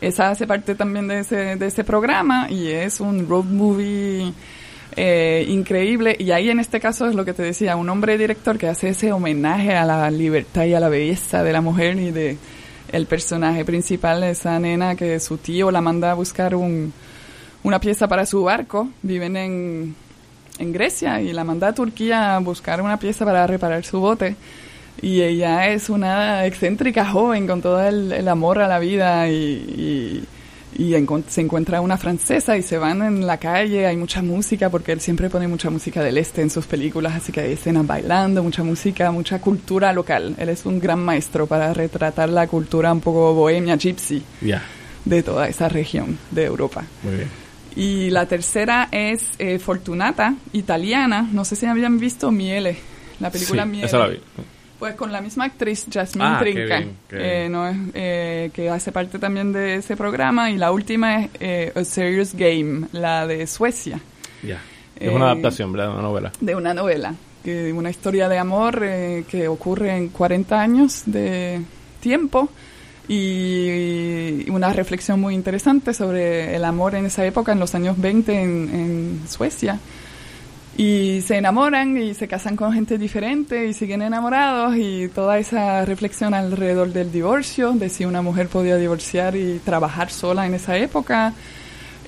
Esa 0.00 0.30
hace 0.30 0.46
parte 0.46 0.74
también 0.74 1.06
de 1.06 1.20
ese, 1.20 1.56
de 1.56 1.66
ese 1.66 1.84
programa 1.84 2.48
y 2.50 2.68
es 2.68 2.98
un 2.98 3.28
road 3.28 3.44
movie 3.44 4.32
eh, 4.96 5.44
increíble. 5.48 6.16
Y 6.18 6.30
ahí 6.30 6.50
en 6.50 6.60
este 6.60 6.80
caso 6.80 7.08
es 7.08 7.14
lo 7.14 7.24
que 7.24 7.32
te 7.32 7.42
decía, 7.42 7.76
un 7.76 7.88
hombre 7.88 8.18
director 8.18 8.58
que 8.58 8.68
hace 8.68 8.90
ese 8.90 9.12
homenaje 9.12 9.74
a 9.74 9.84
la 9.84 10.10
libertad 10.10 10.64
y 10.64 10.74
a 10.74 10.80
la 10.80 10.88
belleza 10.88 11.42
de 11.42 11.52
la 11.52 11.60
mujer 11.60 11.98
y 11.98 12.10
de 12.10 12.36
el 12.92 13.06
personaje 13.06 13.64
principal, 13.64 14.22
esa 14.22 14.58
nena 14.60 14.94
que 14.94 15.18
su 15.18 15.38
tío 15.38 15.70
la 15.72 15.80
manda 15.80 16.12
a 16.12 16.14
buscar 16.14 16.54
un, 16.54 16.92
una 17.64 17.80
pieza 17.80 18.06
para 18.06 18.24
su 18.24 18.44
barco. 18.44 18.88
Viven 19.02 19.36
en, 19.36 19.96
en 20.58 20.72
Grecia 20.72 21.20
y 21.20 21.32
la 21.32 21.42
manda 21.42 21.68
a 21.68 21.74
Turquía 21.74 22.36
a 22.36 22.38
buscar 22.38 22.80
una 22.80 22.98
pieza 22.98 23.24
para 23.24 23.46
reparar 23.46 23.84
su 23.84 23.98
bote. 23.98 24.36
Y 25.02 25.22
ella 25.22 25.68
es 25.68 25.90
una 25.90 26.46
excéntrica 26.46 27.04
joven 27.04 27.46
con 27.48 27.60
todo 27.60 27.82
el, 27.82 28.28
amor 28.28 28.60
a 28.60 28.68
la 28.68 28.78
vida 28.78 29.28
y, 29.28 29.34
y, 29.34 30.24
y 30.76 30.92
encon- 30.92 31.24
se 31.28 31.40
encuentra 31.40 31.80
una 31.80 31.96
francesa 31.96 32.56
y 32.56 32.62
se 32.62 32.78
van 32.78 33.02
en 33.02 33.26
la 33.26 33.38
calle, 33.38 33.86
hay 33.86 33.96
mucha 33.96 34.22
música 34.22 34.70
porque 34.70 34.92
él 34.92 35.00
siempre 35.00 35.30
pone 35.30 35.46
mucha 35.48 35.70
música 35.70 36.02
del 36.02 36.18
este 36.18 36.42
en 36.42 36.50
sus 36.50 36.66
películas, 36.66 37.14
así 37.14 37.32
que 37.32 37.40
hay 37.40 37.52
escenas 37.52 37.86
bailando, 37.86 38.42
mucha 38.42 38.62
música, 38.62 39.10
mucha 39.12 39.40
cultura 39.40 39.92
local. 39.92 40.34
Él 40.38 40.48
es 40.48 40.66
un 40.66 40.80
gran 40.80 40.98
maestro 41.04 41.46
para 41.46 41.72
retratar 41.74 42.28
la 42.28 42.46
cultura 42.46 42.92
un 42.92 43.00
poco 43.00 43.34
bohemia, 43.34 43.76
gypsy 43.76 44.22
de 45.04 45.22
toda 45.22 45.48
esa 45.48 45.68
región 45.68 46.18
de 46.30 46.44
Europa. 46.44 46.84
muy 47.02 47.14
bien. 47.16 47.28
Y 47.76 48.10
la 48.10 48.26
tercera 48.26 48.88
es 48.92 49.30
eh, 49.38 49.58
Fortunata, 49.58 50.34
italiana. 50.52 51.28
No 51.32 51.44
sé 51.44 51.56
si 51.56 51.66
habían 51.66 51.98
visto 51.98 52.30
Miele, 52.30 52.76
la 53.18 53.30
película 53.30 53.64
Sí, 53.64 53.68
Miele. 53.68 53.86
esa 53.86 53.98
la 53.98 54.06
vi. 54.08 54.20
Pues 54.78 54.94
con 54.96 55.12
la 55.12 55.20
misma 55.20 55.44
actriz, 55.44 55.86
Jasmine 55.90 56.26
Ah, 56.28 56.38
Trinca, 56.40 56.78
bien, 56.78 56.96
eh, 57.12 57.48
no 57.50 57.64
eh, 57.94 58.50
que 58.52 58.68
hace 58.68 58.92
parte 58.92 59.18
también 59.18 59.52
de 59.52 59.76
ese 59.76 59.96
programa. 59.96 60.50
Y 60.50 60.56
la 60.58 60.72
última 60.72 61.22
es 61.22 61.30
eh, 61.40 61.72
A 61.74 61.84
Serious 61.84 62.34
Game, 62.34 62.88
la 62.92 63.26
de 63.26 63.46
Suecia. 63.46 64.00
Ya. 64.42 64.60
Es 64.98 65.10
una 65.10 65.26
Eh, 65.26 65.28
adaptación, 65.30 65.72
¿verdad? 65.72 65.88
De 65.88 65.92
una 65.94 66.02
novela. 66.02 66.32
de 66.40 66.54
una 66.54 66.74
novela, 66.74 67.14
que 67.44 67.72
una 67.72 67.90
historia 67.90 68.28
de 68.28 68.38
amor 68.38 68.80
eh, 68.84 69.24
que 69.28 69.48
ocurre 69.48 69.96
en 69.96 70.08
40 70.08 70.60
años 70.60 71.02
de 71.06 71.60
tiempo 72.00 72.48
y 73.08 74.48
una 74.50 74.72
reflexión 74.72 75.20
muy 75.20 75.34
interesante 75.34 75.94
sobre 75.94 76.54
el 76.56 76.64
amor 76.64 76.94
en 76.94 77.06
esa 77.06 77.24
época, 77.24 77.52
en 77.52 77.60
los 77.60 77.74
años 77.74 77.98
20 78.00 78.32
en, 78.42 78.50
en 78.74 79.20
Suecia. 79.28 79.78
Y 80.76 81.20
se 81.20 81.36
enamoran 81.36 81.96
y 81.96 82.14
se 82.14 82.26
casan 82.26 82.56
con 82.56 82.72
gente 82.72 82.98
diferente 82.98 83.68
y 83.68 83.72
siguen 83.72 84.02
enamorados 84.02 84.76
y 84.76 85.08
toda 85.08 85.38
esa 85.38 85.84
reflexión 85.84 86.34
alrededor 86.34 86.92
del 86.92 87.12
divorcio, 87.12 87.72
de 87.72 87.88
si 87.88 88.04
una 88.04 88.22
mujer 88.22 88.48
podía 88.48 88.76
divorciar 88.76 89.36
y 89.36 89.60
trabajar 89.60 90.10
sola 90.10 90.46
en 90.46 90.54
esa 90.54 90.76
época, 90.76 91.32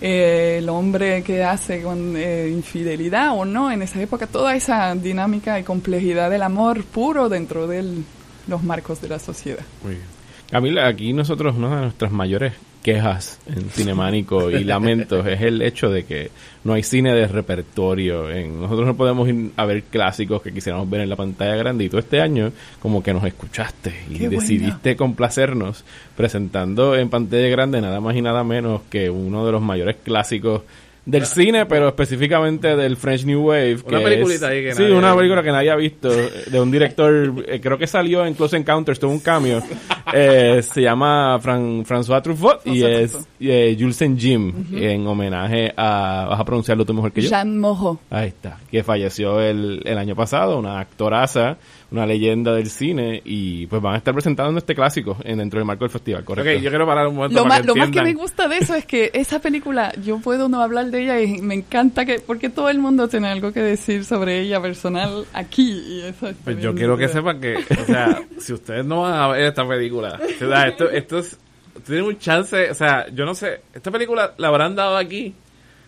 eh, 0.00 0.56
el 0.58 0.68
hombre 0.68 1.22
que 1.22 1.44
hace 1.44 1.80
con 1.80 2.16
eh, 2.16 2.50
infidelidad 2.52 3.38
o 3.38 3.44
no 3.44 3.70
en 3.70 3.82
esa 3.82 4.02
época, 4.02 4.26
toda 4.26 4.56
esa 4.56 4.92
dinámica 4.96 5.60
y 5.60 5.62
complejidad 5.62 6.28
del 6.28 6.42
amor 6.42 6.82
puro 6.82 7.28
dentro 7.28 7.68
de 7.68 8.02
los 8.48 8.62
marcos 8.64 9.00
de 9.00 9.08
la 9.08 9.20
sociedad. 9.20 9.64
Muy 9.84 9.94
bien. 9.94 10.06
Camila, 10.50 10.88
aquí 10.88 11.12
nosotros, 11.12 11.56
una 11.56 11.76
de 11.76 11.82
nuestras 11.82 12.10
mayores 12.10 12.52
quejas 12.86 13.40
en 13.52 13.68
Cinemánico 13.68 14.48
y 14.48 14.62
lamentos 14.62 15.26
es 15.26 15.40
el 15.40 15.60
hecho 15.60 15.90
de 15.90 16.04
que 16.04 16.30
no 16.62 16.74
hay 16.74 16.84
cine 16.84 17.12
de 17.12 17.26
repertorio. 17.26 18.30
En, 18.30 18.60
nosotros 18.60 18.86
no 18.86 18.96
podemos 18.96 19.28
ir 19.28 19.50
a 19.56 19.64
ver 19.64 19.82
clásicos 19.82 20.40
que 20.40 20.52
quisiéramos 20.52 20.88
ver 20.88 21.00
en 21.00 21.10
la 21.10 21.16
pantalla 21.16 21.56
grande 21.56 21.82
y 21.82 21.88
tú 21.88 21.98
este 21.98 22.20
año 22.20 22.52
como 22.78 23.02
que 23.02 23.12
nos 23.12 23.24
escuchaste 23.24 23.92
y 24.08 24.18
Qué 24.18 24.28
decidiste 24.28 24.94
complacernos 24.94 25.84
presentando 26.16 26.94
en 26.94 27.10
pantalla 27.10 27.48
grande 27.48 27.80
nada 27.80 28.00
más 28.00 28.14
y 28.14 28.22
nada 28.22 28.44
menos 28.44 28.82
que 28.88 29.10
uno 29.10 29.44
de 29.44 29.50
los 29.50 29.62
mayores 29.62 29.96
clásicos 30.04 30.62
del 31.06 31.24
cine, 31.24 31.64
pero 31.66 31.88
específicamente 31.88 32.76
del 32.76 32.96
French 32.96 33.24
New 33.24 33.48
Wave. 33.48 33.78
Una 33.86 33.98
que 33.98 34.04
peliculita 34.04 34.46
es- 34.46 34.52
ahí 34.52 34.62
que 34.64 34.74
Sí, 34.74 34.82
nadie- 34.82 34.94
una 34.98 35.16
película 35.16 35.42
que 35.42 35.52
nadie 35.52 35.70
ha 35.70 35.76
visto, 35.76 36.12
eh, 36.12 36.30
de 36.50 36.60
un 36.60 36.70
director, 36.70 37.32
eh, 37.48 37.60
creo 37.60 37.78
que 37.78 37.86
salió 37.86 38.26
en 38.26 38.34
Close 38.34 38.56
Encounters, 38.56 38.98
tuvo 39.00 39.12
un 39.12 39.20
cambio. 39.20 39.62
Eh, 40.14 40.62
se 40.62 40.82
llama 40.82 41.36
Fran- 41.42 41.84
François 41.84 42.22
Truffaut 42.22 42.64
y 42.64 42.80
es 42.84 43.18
eh, 43.40 43.76
Jules 43.78 43.96
Saint 43.96 44.16
Jim, 44.18 44.52
en 44.72 45.04
homenaje 45.04 45.74
a, 45.76 46.26
vas 46.30 46.38
a 46.40 46.44
pronunciarlo 46.44 46.84
tú 46.84 46.94
mejor 46.94 47.10
que 47.10 47.22
yo. 47.22 47.28
Jean 47.28 47.58
Moreau. 47.58 47.98
Ahí 48.08 48.28
está, 48.28 48.56
que 48.70 48.84
falleció 48.84 49.40
el, 49.40 49.82
el 49.84 49.98
año 49.98 50.14
pasado, 50.14 50.60
una 50.60 50.78
actoraza, 50.78 51.56
una 51.90 52.04
leyenda 52.04 52.52
del 52.52 52.68
cine, 52.68 53.22
y 53.24 53.66
pues 53.66 53.80
van 53.80 53.94
a 53.94 53.98
estar 53.98 54.12
presentando 54.12 54.58
este 54.58 54.74
clásico 54.74 55.16
en, 55.22 55.38
dentro 55.38 55.60
del 55.60 55.66
marco 55.66 55.84
del 55.84 55.90
festival, 55.90 56.24
correcto. 56.24 56.50
Ok, 56.50 56.62
yo 56.62 56.70
quiero 56.70 56.86
parar 56.86 57.06
un 57.06 57.14
momento 57.14 57.36
Lo, 57.36 57.42
para 57.42 57.54
más, 57.54 57.60
que 57.60 57.66
lo 57.66 57.76
más 57.76 57.90
que 57.90 58.02
me 58.02 58.14
gusta 58.14 58.48
de 58.48 58.58
eso 58.58 58.74
es 58.74 58.84
que 58.84 59.10
esa 59.14 59.38
película, 59.40 59.92
yo 60.02 60.18
puedo 60.18 60.48
no 60.48 60.62
hablar 60.62 60.86
de 60.86 61.02
ella 61.02 61.20
y 61.20 61.40
me 61.40 61.54
encanta 61.54 62.04
que, 62.04 62.18
porque 62.18 62.48
todo 62.50 62.70
el 62.70 62.78
mundo 62.78 63.08
tiene 63.08 63.28
algo 63.28 63.52
que 63.52 63.60
decir 63.60 64.04
sobre 64.04 64.40
ella 64.40 64.60
personal 64.60 65.26
aquí. 65.32 65.70
Y 65.70 66.00
eso 66.00 66.28
Pues 66.42 66.60
yo 66.60 66.74
quiero 66.74 66.96
que 66.96 67.08
sepan 67.08 67.40
que, 67.40 67.56
o 67.56 67.84
sea, 67.86 68.20
si 68.38 68.52
ustedes 68.52 68.84
no 68.84 69.02
van 69.02 69.14
a 69.14 69.28
ver 69.28 69.42
esta 69.42 69.66
película, 69.66 70.18
o 70.20 70.38
sea, 70.38 70.66
esto, 70.66 70.90
esto 70.90 71.18
es, 71.18 71.38
tienen 71.84 72.04
un 72.04 72.18
chance, 72.18 72.70
o 72.70 72.74
sea, 72.74 73.06
yo 73.12 73.24
no 73.24 73.34
sé, 73.34 73.60
esta 73.72 73.90
película 73.90 74.34
la 74.38 74.48
habrán 74.48 74.74
dado 74.74 74.96
aquí. 74.96 75.34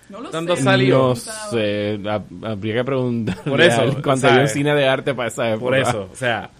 No 0.08 0.20
lo 0.20 0.30
¿Cuándo 0.30 0.56
sé. 0.56 0.62
salió? 0.62 0.98
No 1.08 1.16
sé, 1.16 1.98
hab- 2.00 2.24
habría 2.46 2.74
que 2.76 2.84
preguntar. 2.84 3.36
Por 3.44 3.60
eso, 3.60 3.82
cuando 4.02 4.26
o 4.28 4.30
sea, 4.30 4.40
un 4.40 4.48
cine 4.48 4.74
de 4.74 4.88
arte 4.88 5.14
para 5.14 5.28
esa 5.28 5.48
época. 5.50 5.60
Por 5.60 5.76
eso, 5.76 6.08
o 6.12 6.16
sea, 6.16 6.50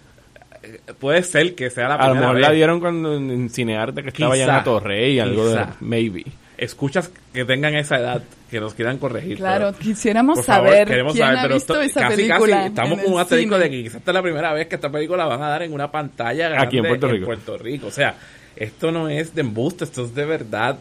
eh, 0.61 0.79
puede 0.99 1.23
ser 1.23 1.55
que 1.55 1.69
sea 1.69 1.87
la 1.89 1.95
A 1.95 1.97
lo 2.07 2.13
primera 2.13 2.19
mejor 2.21 2.35
vez. 2.37 2.47
la 2.47 2.51
dieron 2.53 2.79
cuando 2.79 3.15
en, 3.15 3.31
en 3.31 3.49
cinearte 3.49 4.03
que 4.03 4.09
estaba 4.09 4.35
ya 4.37 4.43
en 4.43 4.47
la 4.49 4.63
torre 4.63 5.09
y 5.09 5.19
algo 5.19 5.47
de 5.47 5.53
quizá. 5.57 5.75
maybe. 5.79 6.25
Escuchas 6.57 7.09
que 7.33 7.45
tengan 7.45 7.73
esa 7.75 7.97
edad, 7.97 8.21
que 8.51 8.59
nos 8.59 8.73
quieran 8.73 8.97
corregir. 8.97 9.37
Claro, 9.37 9.67
pero, 9.71 9.79
quisiéramos 9.79 10.39
por 10.39 10.45
favor, 10.45 10.69
saber 10.71 10.87
queremos 10.89 11.13
quién 11.13 11.25
saber, 11.25 11.39
ha 11.39 11.41
pero 11.43 11.55
visto 11.55 11.81
esto- 11.81 11.99
esa 11.99 12.07
casi, 12.09 12.15
película. 12.27 12.55
casi 12.57 12.67
estamos 12.67 12.99
en 12.99 13.03
con 13.05 13.13
un 13.13 13.19
asterisco 13.21 13.57
de 13.57 13.69
que 13.69 13.83
quizás 13.83 13.95
esta 13.95 14.11
es 14.11 14.15
la 14.15 14.21
primera 14.21 14.53
vez 14.53 14.67
que 14.67 14.75
esta 14.75 14.89
película 14.91 15.23
la 15.23 15.29
van 15.29 15.41
a 15.41 15.47
dar 15.49 15.63
en 15.63 15.71
una 15.73 15.89
pantalla 15.89 16.49
grande 16.49 16.67
Aquí 16.67 16.77
en 16.79 16.85
Puerto 16.85 17.07
Rico. 17.07 17.25
Puerto 17.25 17.57
Rico. 17.57 17.87
O 17.87 17.91
sea, 17.91 18.15
esto 18.57 18.91
no 18.91 19.07
es 19.07 19.33
de 19.33 19.39
embuste, 19.41 19.85
esto 19.85 20.03
es 20.03 20.13
de 20.13 20.25
verdad. 20.25 20.77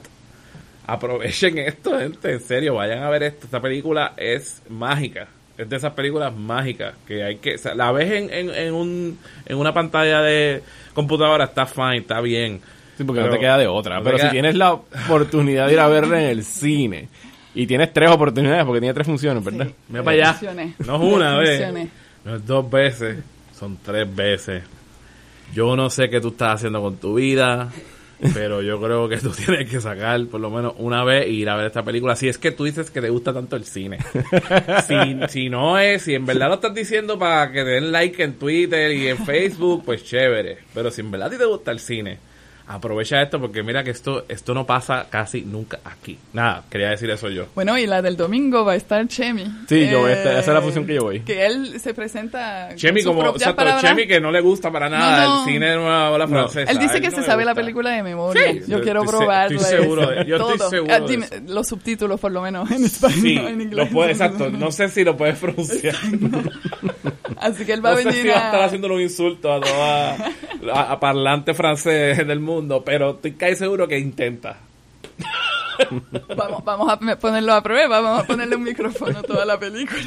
Aprovechen 0.88 1.59
esto, 1.59 1.98
gente, 1.98 2.33
en 2.33 2.40
serio, 2.40 2.74
vayan 2.74 3.03
a 3.03 3.11
ver 3.11 3.22
esto. 3.22 3.44
Esta 3.44 3.61
película 3.61 4.14
es 4.16 4.62
mágica. 4.70 5.29
Es 5.59 5.68
de 5.68 5.77
esas 5.77 5.92
películas 5.92 6.35
mágicas 6.35 6.94
que 7.07 7.22
hay 7.22 7.37
que... 7.37 7.57
o 7.57 7.59
sea, 7.59 7.74
la 7.74 7.92
ves 7.92 8.11
en, 8.11 8.33
en, 8.33 8.51
en, 8.51 8.72
un, 8.72 9.18
en 9.44 9.57
una 9.57 9.74
pantalla 9.74 10.22
de 10.22 10.62
computadora, 10.94 11.44
está 11.44 11.66
fine, 11.66 11.98
está 11.98 12.20
bien. 12.20 12.61
Sí, 12.96 13.05
porque 13.05 13.20
Pero 13.20 13.33
no 13.33 13.38
te 13.38 13.40
queda 13.40 13.59
de 13.59 13.66
otra. 13.66 13.98
no 13.98 14.05
Pero 14.05 14.18
si 14.18 14.31
tienes 14.31 14.55
la 14.55 14.72
oportunidad 14.72 15.66
de 15.66 15.74
ir 15.74 15.81
a 15.81 15.88
verla 15.88 16.22
en 16.22 16.31
el 16.31 16.44
cine 16.44 17.09
y 17.55 17.66
tienes 17.66 17.92
tres 17.92 18.11
oportunidades 18.11 18.64
porque 18.64 18.81
tiene 18.81 18.94
tres 18.94 19.07
funciones, 19.07 19.44
¿verdad? 19.44 19.66
Sí. 19.66 19.74
Mira 19.88 20.05
para 20.05 20.16
allá. 20.16 20.33
Funciones. 20.33 20.74
No 20.81 20.96
es 20.96 21.03
una 21.03 21.38
vez. 21.38 21.90
No 22.24 22.37
es 22.37 22.46
dos 22.46 22.70
veces. 22.70 23.18
Son 23.59 23.79
tres 23.85 24.14
veces. 24.14 24.62
Yo 25.53 25.77
no 25.77 25.90
sé 25.90 26.09
qué 26.09 26.20
tú 26.20 26.29
estás 26.29 26.55
haciendo 26.55 26.81
con 26.81 26.96
tu 26.96 27.14
vida. 27.14 27.68
Pero 28.35 28.62
yo 28.62 28.81
creo 28.81 29.09
que 29.09 29.18
tú 29.18 29.31
tienes 29.46 29.70
que 29.70 29.81
sacar 29.81 30.24
por 30.26 30.40
lo 30.40 30.50
menos 30.50 30.74
una 30.78 31.04
vez 31.04 31.26
e 31.26 31.31
ir 31.31 31.48
a 31.48 31.57
ver 31.57 31.66
esta 31.66 31.85
película. 31.85 32.16
Si 32.16 32.28
es 32.28 32.38
que 32.38 32.50
tú 32.50 32.64
dices 32.64 32.90
que 32.90 33.00
te 33.00 33.11
gusta 33.11 33.33
tanto 33.33 33.57
el 33.57 33.64
cine. 33.64 33.98
Si, 34.87 34.94
si 35.28 35.50
no 35.50 35.78
es, 35.78 36.02
si 36.02 36.14
en 36.14 36.24
verdad 36.24 36.48
lo 36.48 36.54
estás 36.54 36.74
diciendo 36.74 37.18
para 37.18 37.50
que 37.50 37.62
te 37.64 37.70
den 37.70 37.92
like 37.92 38.22
en 38.22 38.35
Twitter 38.35 38.92
y 38.92 39.09
en 39.09 39.18
Facebook, 39.18 39.83
pues 39.85 40.04
chévere. 40.04 40.59
Pero 40.72 40.90
si 40.90 41.00
en 41.00 41.11
verdad 41.11 41.28
a 41.28 41.31
ti 41.31 41.37
te 41.37 41.44
gusta 41.44 41.70
el 41.70 41.81
cine, 41.81 42.18
aprovecha 42.68 43.22
esto 43.22 43.40
porque 43.40 43.62
mira 43.62 43.83
que 43.83 43.90
esto, 43.90 44.24
esto 44.28 44.52
no 44.54 44.66
pasa 44.66 45.07
casi 45.11 45.42
nunca 45.42 45.78
aquí. 45.85 46.18
Nada, 46.33 46.64
quería 46.70 46.90
decir 46.90 47.09
eso 47.11 47.28
yo. 47.31 47.46
Bueno, 47.54 47.76
y 47.78 47.87
la 47.87 48.02
del 48.02 48.16
domingo 48.16 48.64
va 48.64 48.72
a 48.72 48.76
estar 48.76 49.07
Chemi. 49.09 49.42
Eh, 49.42 49.48
Sí, 49.68 49.88
yo 49.90 50.00
voy 50.00 50.11
a 50.11 50.14
estar- 50.14 50.33
esa 50.33 50.50
es 50.50 50.54
la 50.54 50.61
función 50.62 50.87
que 50.87 50.94
yo 50.94 51.02
voy. 51.04 51.20
Que 51.20 51.46
él 51.46 51.81
se 51.81 51.94
presenta. 51.94 52.66
con 52.68 52.76
Chemi 52.76 53.02
como, 53.02 53.26
exacto. 53.31 53.64
Chemi 53.81 54.07
que 54.07 54.20
no 54.20 54.31
le 54.31 54.40
gusta 54.40 54.70
para 54.70 54.88
nada 54.88 55.24
No, 55.24 55.35
no. 55.37 55.44
el 55.46 55.52
cine 55.52 55.66
de 55.70 55.76
nueva 55.76 56.11
ola 56.11 56.28
francesa. 56.28 56.70
Él 56.70 56.78
dice 56.78 56.98
A 56.98 57.00
que 57.00 57.09
no 57.11 57.16
se 57.16 57.22
sabe 57.24 57.44
la 57.44 57.52
gusta. 57.52 57.62
película 57.62 57.90
de 57.90 58.02
memoria. 58.02 58.52
Sí, 58.52 58.61
yo 58.68 58.81
quiero 58.83 59.04
probarla. 59.04 59.57
estoy 59.57 59.78
seguro 59.78 60.07
de- 60.07 60.24
yo 60.26 60.37
estoy 60.37 60.70
seguro 60.70 60.94
Ah, 60.94 61.00
de 61.00 61.07
dime, 61.09 61.26
eso. 61.26 61.37
los 61.46 61.66
subtítulos 61.68 62.20
por 62.20 62.33
lo 62.33 62.42
menos 62.42 62.70
en 62.70 62.85
español, 62.85 63.20
Sí, 63.20 63.37
en 63.37 63.61
inglés. 63.62 63.87
lo 63.87 63.92
puede, 63.92 64.12
exacto. 64.12 64.50
No 64.50 64.70
sé 64.70 64.88
si 64.88 65.04
lo 65.04 65.16
puedes 65.16 65.38
pronunciar. 65.40 65.94
Así 67.37 67.64
que 67.64 67.72
él 67.72 67.85
va 67.85 67.90
No 67.92 67.96
a 67.96 67.98
sé 68.00 68.04
venir 68.09 68.22
si 68.22 68.28
va 68.28 68.35
a 68.35 68.44
estar 68.46 68.61
a... 68.61 68.64
haciendo 68.64 68.88
un 68.92 69.00
insulto 69.00 69.52
a 69.52 69.61
toda 69.61 70.16
a, 70.74 70.92
a 70.92 71.00
parlante 71.00 71.54
francés 71.54 72.26
del 72.26 72.40
mundo, 72.40 72.82
pero 72.84 73.10
estoy 73.12 73.32
casi 73.32 73.56
seguro 73.56 73.86
que 73.88 73.98
intenta. 73.98 74.56
Vamos, 76.36 76.64
vamos 76.64 76.90
a 76.92 76.98
ponerlo 77.20 77.52
a 77.54 77.62
prueba, 77.62 78.00
vamos 78.00 78.24
a 78.24 78.26
ponerle 78.26 78.56
un 78.56 78.64
micrófono 78.64 79.20
a 79.20 79.22
toda 79.22 79.44
la 79.44 79.60
película. 79.60 80.00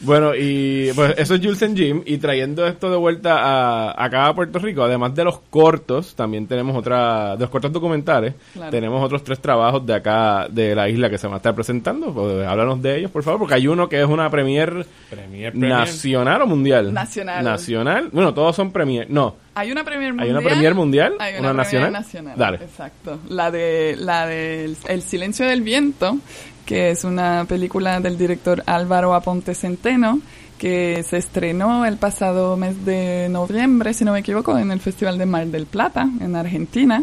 Bueno, 0.00 0.32
y 0.34 0.90
pues 0.96 1.14
eso 1.16 1.36
es 1.36 1.40
Jules 1.40 1.62
and 1.62 1.76
Jim. 1.78 2.02
Y 2.04 2.18
trayendo 2.18 2.66
esto 2.66 2.90
de 2.90 2.96
vuelta 2.96 3.38
a, 3.38 4.04
acá 4.04 4.26
a 4.26 4.34
Puerto 4.34 4.58
Rico, 4.58 4.82
además 4.82 5.14
de 5.14 5.22
los 5.22 5.38
cortos, 5.48 6.16
también 6.16 6.48
tenemos 6.48 6.76
otra, 6.76 7.34
de 7.36 7.40
los 7.42 7.50
cortos 7.50 7.70
documentales, 7.72 8.34
Claro. 8.52 8.70
tenemos 8.72 9.04
otros 9.04 9.22
tres 9.22 9.38
trabajos 9.38 9.86
de 9.86 9.94
acá 9.94 10.48
de 10.50 10.74
la 10.74 10.88
isla 10.88 11.08
que 11.08 11.18
se 11.18 11.28
van 11.28 11.34
a 11.34 11.36
estar 11.36 11.54
presentando. 11.54 12.12
Pues, 12.12 12.44
háblanos 12.44 12.82
de 12.82 12.98
ellos, 12.98 13.10
por 13.12 13.22
favor, 13.22 13.38
porque 13.40 13.54
hay 13.54 13.68
uno 13.68 13.88
que 13.88 14.00
es 14.00 14.06
una 14.08 14.28
premier, 14.28 14.84
Premier, 15.08 15.52
premier. 15.52 15.70
nacional 15.70 16.42
o 16.42 16.46
mundial. 16.48 16.92
Nacional. 16.92 17.44
Nacional. 17.44 18.08
Bueno, 18.12 18.34
todos 18.34 18.56
son 18.56 18.72
premier. 18.72 19.06
No, 19.08 19.36
Hay 19.56 19.72
una 19.72 19.84
premier 19.84 20.10
Hay 20.10 20.16
mundial. 20.16 20.36
una 20.36 20.40
premier 20.48 20.74
mundial, 20.74 21.14
Hay 21.18 21.34
una 21.40 21.52
nacional. 21.54 21.92
nacional. 21.92 22.34
Dale. 22.38 22.56
Exacto. 22.58 23.18
La 23.28 23.50
de 23.50 23.96
la 23.98 24.26
del 24.26 24.76
El 24.86 25.02
silencio 25.02 25.46
del 25.46 25.62
viento, 25.62 26.18
que 26.66 26.90
es 26.90 27.04
una 27.04 27.46
película 27.48 27.98
del 28.00 28.18
director 28.18 28.62
Álvaro 28.66 29.14
Aponte 29.14 29.54
Centeno, 29.54 30.20
que 30.58 31.02
se 31.08 31.16
estrenó 31.16 31.84
el 31.86 31.96
pasado 31.96 32.56
mes 32.56 32.84
de 32.84 33.28
noviembre, 33.30 33.94
si 33.94 34.04
no 34.04 34.12
me 34.12 34.18
equivoco, 34.20 34.56
en 34.58 34.70
el 34.70 34.80
Festival 34.80 35.16
de 35.18 35.26
Mar 35.26 35.46
del 35.46 35.66
Plata, 35.66 36.06
en 36.20 36.36
Argentina. 36.36 37.02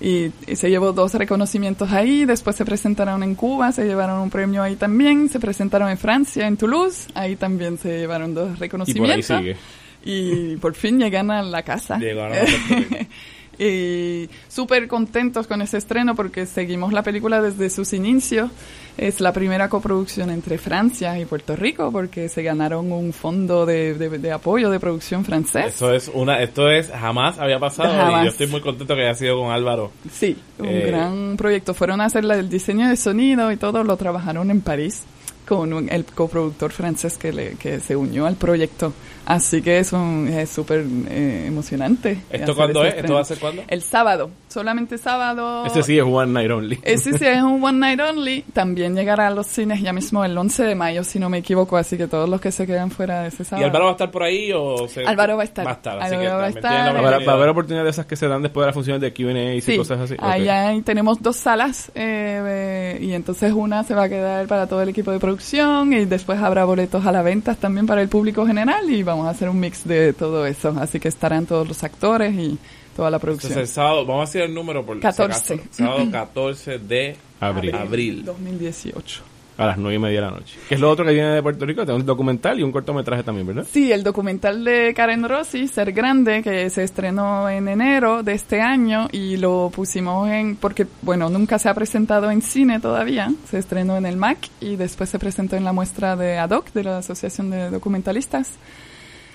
Y, 0.00 0.32
y 0.46 0.56
se 0.56 0.70
llevó 0.70 0.92
dos 0.92 1.14
reconocimientos 1.14 1.92
ahí, 1.92 2.24
después 2.24 2.56
se 2.56 2.64
presentaron 2.64 3.22
en 3.22 3.34
Cuba, 3.36 3.70
se 3.72 3.84
llevaron 3.84 4.20
un 4.22 4.28
premio 4.30 4.62
ahí 4.62 4.74
también, 4.74 5.28
se 5.28 5.38
presentaron 5.38 5.88
en 5.88 5.98
Francia, 5.98 6.46
en 6.48 6.56
Toulouse, 6.56 7.06
ahí 7.14 7.36
también 7.36 7.78
se 7.78 7.98
llevaron 7.98 8.34
dos 8.34 8.46
y 8.46 8.48
por 8.48 8.54
ahí 8.54 8.58
reconocimientos. 8.60 9.26
sigue. 9.26 9.56
Y 10.04 10.56
por 10.56 10.74
fin 10.74 10.98
llegan 11.00 11.30
a 11.30 11.42
la 11.42 11.62
casa. 11.62 11.98
Llegaron 11.98 12.36
a 12.36 12.42
Rico. 12.42 12.96
y 13.58 14.28
súper 14.48 14.88
contentos 14.88 15.46
con 15.46 15.62
ese 15.62 15.78
estreno 15.78 16.14
porque 16.14 16.44
seguimos 16.44 16.92
la 16.92 17.02
película 17.02 17.40
desde 17.40 17.70
sus 17.70 17.92
inicios. 17.92 18.50
Es 18.96 19.20
la 19.20 19.32
primera 19.32 19.68
coproducción 19.68 20.30
entre 20.30 20.56
Francia 20.58 21.18
y 21.18 21.24
Puerto 21.24 21.56
Rico 21.56 21.90
porque 21.90 22.28
se 22.28 22.42
ganaron 22.42 22.92
un 22.92 23.12
fondo 23.12 23.64
de, 23.66 23.94
de- 23.94 24.18
de 24.18 24.32
apoyo 24.32 24.70
de 24.70 24.78
producción 24.78 25.24
francés. 25.24 25.66
Eso 25.74 25.92
es 25.92 26.10
una, 26.12 26.40
esto 26.42 26.70
es 26.70 26.90
jamás 26.90 27.38
había 27.38 27.58
pasado 27.58 27.92
y 27.92 27.96
Jamás. 27.96 28.24
yo 28.24 28.30
estoy 28.30 28.46
muy 28.48 28.60
contento 28.60 28.94
que 28.94 29.02
haya 29.02 29.14
sido 29.14 29.40
con 29.40 29.50
Álvaro. 29.50 29.90
Sí, 30.12 30.36
un 30.58 30.66
Eh, 30.66 30.84
gran 30.86 31.36
proyecto. 31.36 31.74
Fueron 31.74 32.00
a 32.00 32.04
hacer 32.04 32.24
la- 32.24 32.36
el 32.36 32.48
diseño 32.48 32.88
de 32.88 32.96
sonido 32.96 33.50
y 33.50 33.56
todo, 33.56 33.82
lo 33.82 33.96
trabajaron 33.96 34.50
en 34.50 34.60
París 34.60 35.02
con 35.46 35.72
un- 35.72 35.88
el 35.90 36.04
coproductor 36.04 36.70
francés 36.72 37.18
que, 37.18 37.32
le, 37.32 37.54
que 37.54 37.80
se 37.80 37.96
unió 37.96 38.26
al 38.26 38.36
proyecto 38.36 38.92
Así 39.26 39.62
que 39.62 39.78
es 39.78 39.92
un- 39.92 40.28
es 40.28 40.50
súper 40.50 40.84
eh, 41.08 41.44
emocionante. 41.46 42.18
¿Esto 42.30 42.54
cuándo 42.54 42.84
es? 42.84 42.94
¿Esto 42.96 43.14
va 43.14 43.20
a 43.20 43.24
ser 43.24 43.38
cuándo? 43.38 43.62
El 43.68 43.82
sábado, 43.82 44.30
solamente 44.48 44.98
sábado. 44.98 45.64
Ese 45.66 45.82
sí 45.82 45.98
es 45.98 46.04
One 46.04 46.32
Night 46.32 46.50
Only. 46.50 46.78
Ese 46.82 47.16
sí 47.18 47.24
es 47.26 47.42
un 47.42 47.62
One 47.64 47.78
Night 47.78 48.00
Only. 48.00 48.42
También 48.52 48.94
llegará 48.94 49.28
a 49.28 49.30
los 49.30 49.46
cines 49.46 49.80
ya 49.80 49.92
mismo 49.92 50.24
el 50.24 50.36
11 50.36 50.64
de 50.64 50.74
mayo, 50.74 51.04
si 51.04 51.18
no 51.18 51.28
me 51.30 51.38
equivoco. 51.38 51.76
Así 51.76 51.96
que 51.96 52.06
todos 52.06 52.28
los 52.28 52.40
que 52.40 52.52
se 52.52 52.66
quedan 52.66 52.90
fuera 52.90 53.22
de 53.22 53.28
ese 53.28 53.42
¿Y 53.42 53.46
sábado. 53.46 53.66
Álvaro 53.66 53.84
va 53.84 53.90
a 53.90 53.92
estar 53.92 54.10
por 54.10 54.22
ahí 54.22 54.52
o 54.54 54.86
se- 54.88 55.04
Álvaro 55.06 55.36
va 55.36 55.42
a 55.42 55.44
estar. 55.46 55.66
Va 55.66 55.70
a 55.70 55.74
estar, 55.74 55.98
así 56.00 56.14
Álvaro 56.14 56.30
que 56.30 56.36
va 56.36 56.44
a 56.44 56.48
estar. 56.48 56.62
Va 56.64 56.78
a 56.78 56.82
¿Va 56.82 56.88
a, 56.88 56.92
oportunidad. 57.02 57.34
haber 57.34 57.48
oportunidades 57.48 57.84
de 57.86 57.90
esas 57.90 58.06
que 58.06 58.16
se 58.16 58.28
dan 58.28 58.42
después 58.42 58.62
de 58.62 58.66
las 58.66 58.74
funciones 58.74 59.00
de 59.00 59.12
Q&A 59.14 59.54
y 59.54 59.60
Sí, 59.60 59.76
cosas 59.76 60.00
así? 60.00 60.16
hay- 60.18 60.82
tenemos 60.82 61.22
dos 61.22 61.36
salas 61.36 61.90
eh, 61.94 62.42
eh, 62.44 62.98
y 63.00 63.12
entonces 63.12 63.52
una 63.52 63.84
se 63.84 63.94
va 63.94 64.04
a 64.04 64.08
quedar 64.08 64.46
para 64.46 64.66
todo 64.66 64.82
el 64.82 64.88
equipo 64.90 65.10
de 65.12 65.18
producción 65.18 65.92
y 65.92 66.04
después 66.04 66.38
habrá 66.40 66.64
boletos 66.64 67.06
a 67.06 67.12
la 67.12 67.22
venta 67.22 67.54
también 67.54 67.86
para 67.86 68.02
el 68.02 68.08
público 68.08 68.46
general 68.46 68.88
y 68.90 69.02
vamos 69.02 69.13
a 69.26 69.30
hacer 69.30 69.48
un 69.48 69.60
mix 69.60 69.86
de 69.86 70.12
todo 70.12 70.46
eso. 70.46 70.74
Así 70.80 71.00
que 71.00 71.08
estarán 71.08 71.46
todos 71.46 71.66
los 71.68 71.82
actores 71.84 72.34
y 72.34 72.58
toda 72.96 73.10
la 73.10 73.16
Entonces 73.16 73.40
producción. 73.40 73.58
el 73.60 73.68
sábado, 73.68 74.06
vamos 74.06 74.22
a 74.22 74.26
decir 74.30 74.42
el 74.42 74.54
número 74.54 74.84
por 74.84 74.96
si 74.96 75.02
14. 75.02 75.54
acaso. 75.54 75.68
Sábado 75.70 76.06
14 76.10 76.78
de 76.78 77.16
Abril. 77.40 77.74
abril. 77.74 78.24
2018. 78.24 79.22
A 79.56 79.66
las 79.66 79.78
nueve 79.78 79.94
y 79.94 79.98
media 80.00 80.20
de 80.20 80.26
la 80.26 80.32
noche. 80.32 80.58
Que 80.68 80.74
es 80.74 80.80
lo 80.80 80.90
otro 80.90 81.04
que 81.04 81.12
viene 81.12 81.28
de 81.28 81.40
Puerto 81.40 81.64
Rico. 81.64 81.86
Tengo 81.86 81.96
un 81.96 82.04
documental 82.04 82.58
y 82.58 82.64
un 82.64 82.72
cortometraje 82.72 83.22
también, 83.22 83.46
¿verdad? 83.46 83.64
Sí, 83.70 83.92
el 83.92 84.02
documental 84.02 84.64
de 84.64 84.92
Karen 84.96 85.28
Rossi, 85.28 85.68
Ser 85.68 85.92
Grande, 85.92 86.42
que 86.42 86.68
se 86.70 86.82
estrenó 86.82 87.48
en 87.48 87.68
enero 87.68 88.24
de 88.24 88.32
este 88.32 88.60
año 88.60 89.06
y 89.12 89.36
lo 89.36 89.70
pusimos 89.72 90.28
en, 90.28 90.56
porque, 90.56 90.88
bueno, 91.02 91.30
nunca 91.30 91.60
se 91.60 91.68
ha 91.68 91.74
presentado 91.74 92.32
en 92.32 92.42
cine 92.42 92.80
todavía, 92.80 93.32
se 93.48 93.58
estrenó 93.58 93.96
en 93.96 94.06
el 94.06 94.16
MAC 94.16 94.38
y 94.60 94.74
después 94.74 95.08
se 95.08 95.20
presentó 95.20 95.54
en 95.54 95.62
la 95.62 95.72
muestra 95.72 96.16
de 96.16 96.36
ADOC, 96.36 96.72
de 96.72 96.82
la 96.82 96.98
Asociación 96.98 97.50
de 97.50 97.70
Documentalistas. 97.70 98.50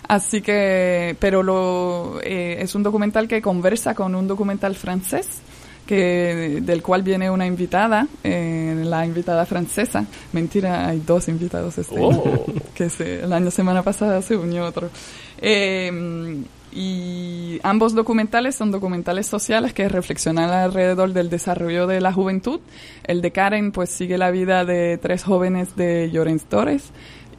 Así 0.09 0.41
que, 0.41 1.15
pero 1.19 1.43
lo, 1.43 2.19
eh, 2.23 2.57
es 2.59 2.73
un 2.73 2.81
documental 2.81 3.27
que 3.27 3.43
conversa 3.43 3.93
con 3.93 4.15
un 4.15 4.27
documental 4.27 4.73
francés 4.75 5.39
que 5.85 6.59
del 6.61 6.81
cual 6.81 7.03
viene 7.03 7.29
una 7.29 7.45
invitada, 7.45 8.07
eh, 8.23 8.83
la 8.85 9.05
invitada 9.05 9.45
francesa. 9.45 10.05
Mentira, 10.33 10.87
hay 10.87 11.01
dos 11.05 11.27
invitados 11.27 11.77
este 11.77 11.95
Oh. 11.99 12.11
año, 12.11 12.43
que 12.75 12.89
se, 12.89 13.21
el 13.23 13.31
año 13.31 13.51
semana 13.51 13.83
pasada 13.83 14.21
se 14.23 14.35
unió 14.35 14.65
otro. 14.65 14.89
Eh, 15.37 16.41
y 16.71 17.59
ambos 17.63 17.95
documentales 17.95 18.55
son 18.55 18.71
documentales 18.71 19.25
sociales 19.27 19.73
que 19.73 19.89
reflexionan 19.89 20.49
alrededor 20.51 21.13
del 21.13 21.29
desarrollo 21.29 21.87
de 21.87 22.01
la 22.01 22.13
juventud. 22.13 22.59
El 23.03 23.21
de 23.21 23.31
Karen 23.31 23.71
pues 23.71 23.89
sigue 23.89 24.17
la 24.17 24.29
vida 24.31 24.65
de 24.65 24.97
tres 24.97 25.23
jóvenes 25.23 25.75
de 25.75 26.09
Llorens 26.11 26.45
Torres 26.45 26.83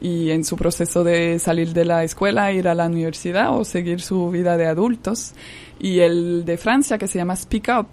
y 0.01 0.31
en 0.31 0.43
su 0.43 0.57
proceso 0.57 1.03
de 1.03 1.37
salir 1.37 1.73
de 1.73 1.85
la 1.85 2.03
escuela, 2.03 2.51
ir 2.51 2.67
a 2.67 2.73
la 2.73 2.87
universidad 2.87 3.55
o 3.55 3.63
seguir 3.63 4.01
su 4.01 4.31
vida 4.31 4.57
de 4.57 4.65
adultos. 4.65 5.33
Y 5.79 5.99
el 5.99 6.43
de 6.43 6.57
Francia 6.57 6.97
que 6.97 7.07
se 7.07 7.19
llama 7.19 7.35
Speak 7.35 7.69
Up 7.79 7.87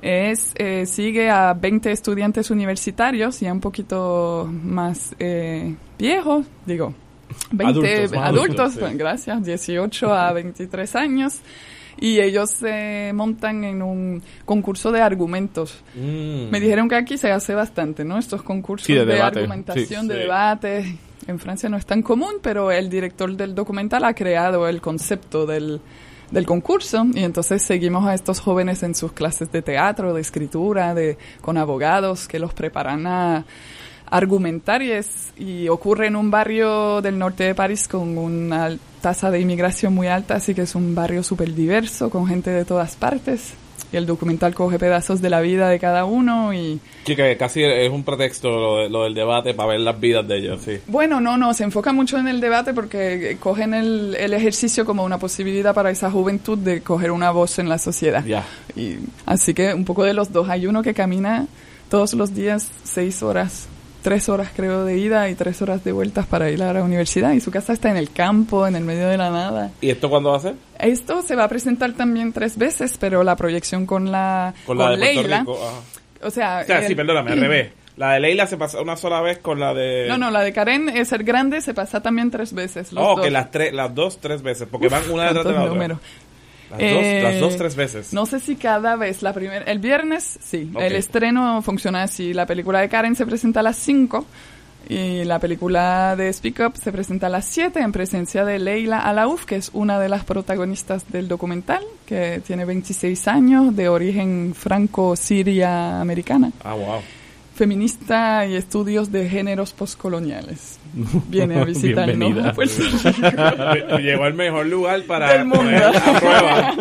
es 0.00 0.52
eh, 0.56 0.84
sigue 0.86 1.30
a 1.30 1.54
20 1.54 1.92
estudiantes 1.92 2.50
universitarios 2.50 3.38
ya 3.38 3.52
un 3.52 3.60
poquito 3.60 4.50
más 4.50 5.14
eh, 5.18 5.76
viejos, 5.96 6.44
digo, 6.66 6.92
20 7.52 7.64
Adultos, 7.64 8.18
adultos, 8.18 8.72
sí. 8.72 8.80
bueno, 8.80 8.98
gracias, 8.98 9.44
18 9.44 10.12
a 10.12 10.32
23 10.32 10.96
años. 10.96 11.40
Y 12.00 12.20
ellos 12.20 12.50
se 12.50 13.12
montan 13.14 13.64
en 13.64 13.82
un 13.82 14.22
concurso 14.44 14.90
de 14.90 15.02
argumentos. 15.02 15.82
Mm. 15.94 16.50
Me 16.50 16.58
dijeron 16.58 16.88
que 16.88 16.96
aquí 16.96 17.16
se 17.18 17.30
hace 17.30 17.54
bastante, 17.54 18.02
¿no? 18.02 18.18
Estos 18.18 18.42
concursos 18.42 18.86
Sí, 18.86 18.94
de 18.94 19.20
argumentación, 19.20 20.02
sí. 20.02 20.08
de 20.08 20.14
debate. 20.14 20.96
En 21.26 21.38
Francia 21.38 21.68
no 21.68 21.76
es 21.76 21.86
tan 21.86 22.02
común, 22.02 22.34
pero 22.42 22.70
el 22.72 22.90
director 22.90 23.36
del 23.36 23.54
documental 23.54 24.04
ha 24.04 24.14
creado 24.14 24.66
el 24.68 24.80
concepto 24.80 25.46
del, 25.46 25.80
del 26.32 26.46
concurso 26.46 27.06
y 27.14 27.22
entonces 27.22 27.62
seguimos 27.62 28.06
a 28.06 28.14
estos 28.14 28.40
jóvenes 28.40 28.82
en 28.82 28.94
sus 28.94 29.12
clases 29.12 29.52
de 29.52 29.62
teatro, 29.62 30.14
de 30.14 30.20
escritura, 30.20 30.94
de 30.94 31.18
con 31.40 31.58
abogados 31.58 32.26
que 32.26 32.38
los 32.38 32.54
preparan 32.54 33.06
a 33.06 33.44
argumentar 34.06 34.82
y, 34.82 34.92
es, 34.92 35.32
y 35.38 35.68
ocurre 35.68 36.08
en 36.08 36.16
un 36.16 36.30
barrio 36.30 37.00
del 37.00 37.18
norte 37.18 37.44
de 37.44 37.54
París 37.54 37.88
con 37.88 38.18
una 38.18 38.76
tasa 39.00 39.30
de 39.30 39.40
inmigración 39.40 39.94
muy 39.94 40.06
alta, 40.08 40.34
así 40.34 40.54
que 40.54 40.62
es 40.62 40.74
un 40.74 40.94
barrio 40.94 41.22
súper 41.22 41.54
diverso, 41.54 42.10
con 42.10 42.26
gente 42.26 42.50
de 42.50 42.64
todas 42.64 42.94
partes. 42.96 43.54
Y 43.92 43.96
el 43.98 44.06
documental 44.06 44.54
coge 44.54 44.78
pedazos 44.78 45.20
de 45.20 45.28
la 45.28 45.40
vida 45.42 45.68
de 45.68 45.78
cada 45.78 46.04
uno 46.06 46.54
y... 46.54 46.80
Sí, 47.04 47.14
que 47.14 47.36
casi 47.36 47.62
es 47.62 47.90
un 47.90 48.04
pretexto 48.04 48.48
lo, 48.50 48.76
de- 48.78 48.88
lo 48.88 49.04
del 49.04 49.12
debate 49.14 49.52
para 49.52 49.70
ver 49.70 49.80
las 49.80 50.00
vidas 50.00 50.26
de 50.26 50.38
ellos, 50.38 50.62
sí. 50.64 50.78
Bueno, 50.86 51.20
no, 51.20 51.36
no, 51.36 51.52
se 51.52 51.64
enfoca 51.64 51.92
mucho 51.92 52.16
en 52.18 52.26
el 52.26 52.40
debate 52.40 52.72
porque 52.72 53.36
cogen 53.38 53.74
el, 53.74 54.14
el 54.18 54.32
ejercicio 54.32 54.86
como 54.86 55.04
una 55.04 55.18
posibilidad 55.18 55.74
para 55.74 55.90
esa 55.90 56.10
juventud 56.10 56.56
de 56.58 56.80
coger 56.80 57.10
una 57.10 57.30
voz 57.32 57.58
en 57.58 57.68
la 57.68 57.76
sociedad. 57.78 58.24
Ya. 58.24 58.46
Y 58.74 58.96
así 59.26 59.52
que 59.52 59.74
un 59.74 59.84
poco 59.84 60.04
de 60.04 60.14
los 60.14 60.32
dos. 60.32 60.48
Hay 60.48 60.66
uno 60.66 60.82
que 60.82 60.94
camina 60.94 61.46
todos 61.90 62.14
los 62.14 62.34
días 62.34 62.68
seis 62.84 63.22
horas, 63.22 63.66
tres 64.02 64.28
horas 64.28 64.50
creo 64.54 64.84
de 64.84 64.98
ida 64.98 65.28
y 65.30 65.34
tres 65.34 65.62
horas 65.62 65.82
de 65.84 65.92
vueltas 65.92 66.26
para 66.26 66.50
ir 66.50 66.62
a 66.62 66.72
la 66.72 66.82
universidad. 66.82 67.32
Y 67.32 67.40
su 67.40 67.50
casa 67.50 67.72
está 67.72 67.90
en 67.90 67.96
el 67.96 68.10
campo, 68.10 68.66
en 68.66 68.76
el 68.76 68.84
medio 68.84 69.08
de 69.08 69.16
la 69.16 69.30
nada. 69.30 69.70
¿Y 69.80 69.90
esto 69.90 70.10
cuándo 70.10 70.30
va 70.30 70.36
a 70.36 70.40
ser? 70.40 70.54
Esto 70.78 71.22
se 71.22 71.36
va 71.36 71.44
a 71.44 71.48
presentar 71.48 71.92
también 71.92 72.32
tres 72.32 72.58
veces, 72.58 72.96
pero 72.98 73.22
la 73.24 73.36
proyección 73.36 73.86
con 73.86 74.10
la 74.12 74.52
Con 74.66 74.76
la 74.78 74.90
de 74.90 74.96
Leila, 74.98 75.38
Rico. 75.40 75.52
o 76.22 76.30
sea, 76.30 76.60
O 76.62 76.66
sea, 76.66 76.80
el- 76.80 76.86
sí, 76.88 76.94
perdóname, 76.94 77.32
al 77.32 77.40
revés. 77.40 77.70
La 77.96 78.14
de 78.14 78.20
Leila 78.20 78.46
se 78.46 78.56
pasa 78.56 78.80
una 78.80 78.96
sola 78.96 79.20
vez 79.20 79.36
con 79.38 79.60
la 79.60 79.74
de... 79.74 80.06
no, 80.08 80.16
no, 80.16 80.30
la 80.30 80.40
de 80.40 80.52
Karen 80.54 80.88
es 80.88 81.08
ser 81.08 81.24
grande 81.24 81.60
se 81.60 81.74
pasa 81.74 82.00
también 82.00 82.30
tres 82.30 82.54
veces. 82.54 82.90
Los 82.90 83.04
Oh, 83.04 83.16
dos. 83.16 83.20
que 83.24 83.30
las, 83.30 83.50
tres, 83.50 83.72
las 83.74 83.94
dos 83.94 84.18
tres 84.18 84.40
veces, 84.42 84.66
porque 84.70 84.88
van 84.88 85.02
una 85.10 85.24
detrás 85.24 85.44
de 85.44 85.52
¿Cuántos 85.52 85.76
la 85.78 85.84
otra. 85.84 85.98
Las, 86.72 86.80
Eh, 86.80 87.20
dos, 87.22 87.32
las 87.32 87.40
dos 87.40 87.56
tres 87.56 87.76
veces. 87.76 88.12
No 88.12 88.26
sé 88.26 88.40
si 88.40 88.56
cada 88.56 88.96
vez, 88.96 89.22
la 89.22 89.32
primera, 89.32 89.64
el 89.64 89.78
viernes 89.78 90.38
sí, 90.42 90.70
el 90.80 90.94
estreno 90.96 91.62
funciona 91.62 92.02
así, 92.02 92.32
la 92.34 92.46
película 92.46 92.80
de 92.80 92.88
Karen 92.88 93.14
se 93.14 93.24
presenta 93.26 93.60
a 93.60 93.62
las 93.62 93.76
5 93.76 94.26
y 94.88 95.22
la 95.24 95.38
película 95.38 96.16
de 96.16 96.32
Speak 96.32 96.58
Up 96.66 96.76
se 96.76 96.90
presenta 96.90 97.28
a 97.28 97.30
las 97.30 97.44
7 97.44 97.78
en 97.80 97.92
presencia 97.92 98.44
de 98.44 98.58
Leila 98.58 98.98
Alaouf, 98.98 99.44
que 99.44 99.54
es 99.56 99.70
una 99.74 100.00
de 100.00 100.08
las 100.08 100.24
protagonistas 100.24 101.04
del 101.12 101.28
documental, 101.28 101.82
que 102.04 102.42
tiene 102.44 102.64
26 102.64 103.28
años, 103.28 103.76
de 103.76 103.88
origen 103.88 104.54
franco-siria 104.56 106.00
americana, 106.00 106.50
Ah, 106.64 106.74
wow. 106.74 107.00
Feminista 107.66 108.44
y 108.44 108.56
estudios 108.56 109.12
de 109.12 109.28
géneros 109.28 109.72
postcoloniales. 109.72 110.80
Viene 111.28 111.60
a 111.60 111.64
visitarnos. 111.64 112.56
Llegó 114.00 114.24
al 114.24 114.34
mejor 114.34 114.66
lugar 114.66 115.02
para 115.04 115.32
Del 115.34 115.44
mundo. 115.44 115.58
poner 115.62 115.84
a 115.84 115.92
prueba 116.20 116.74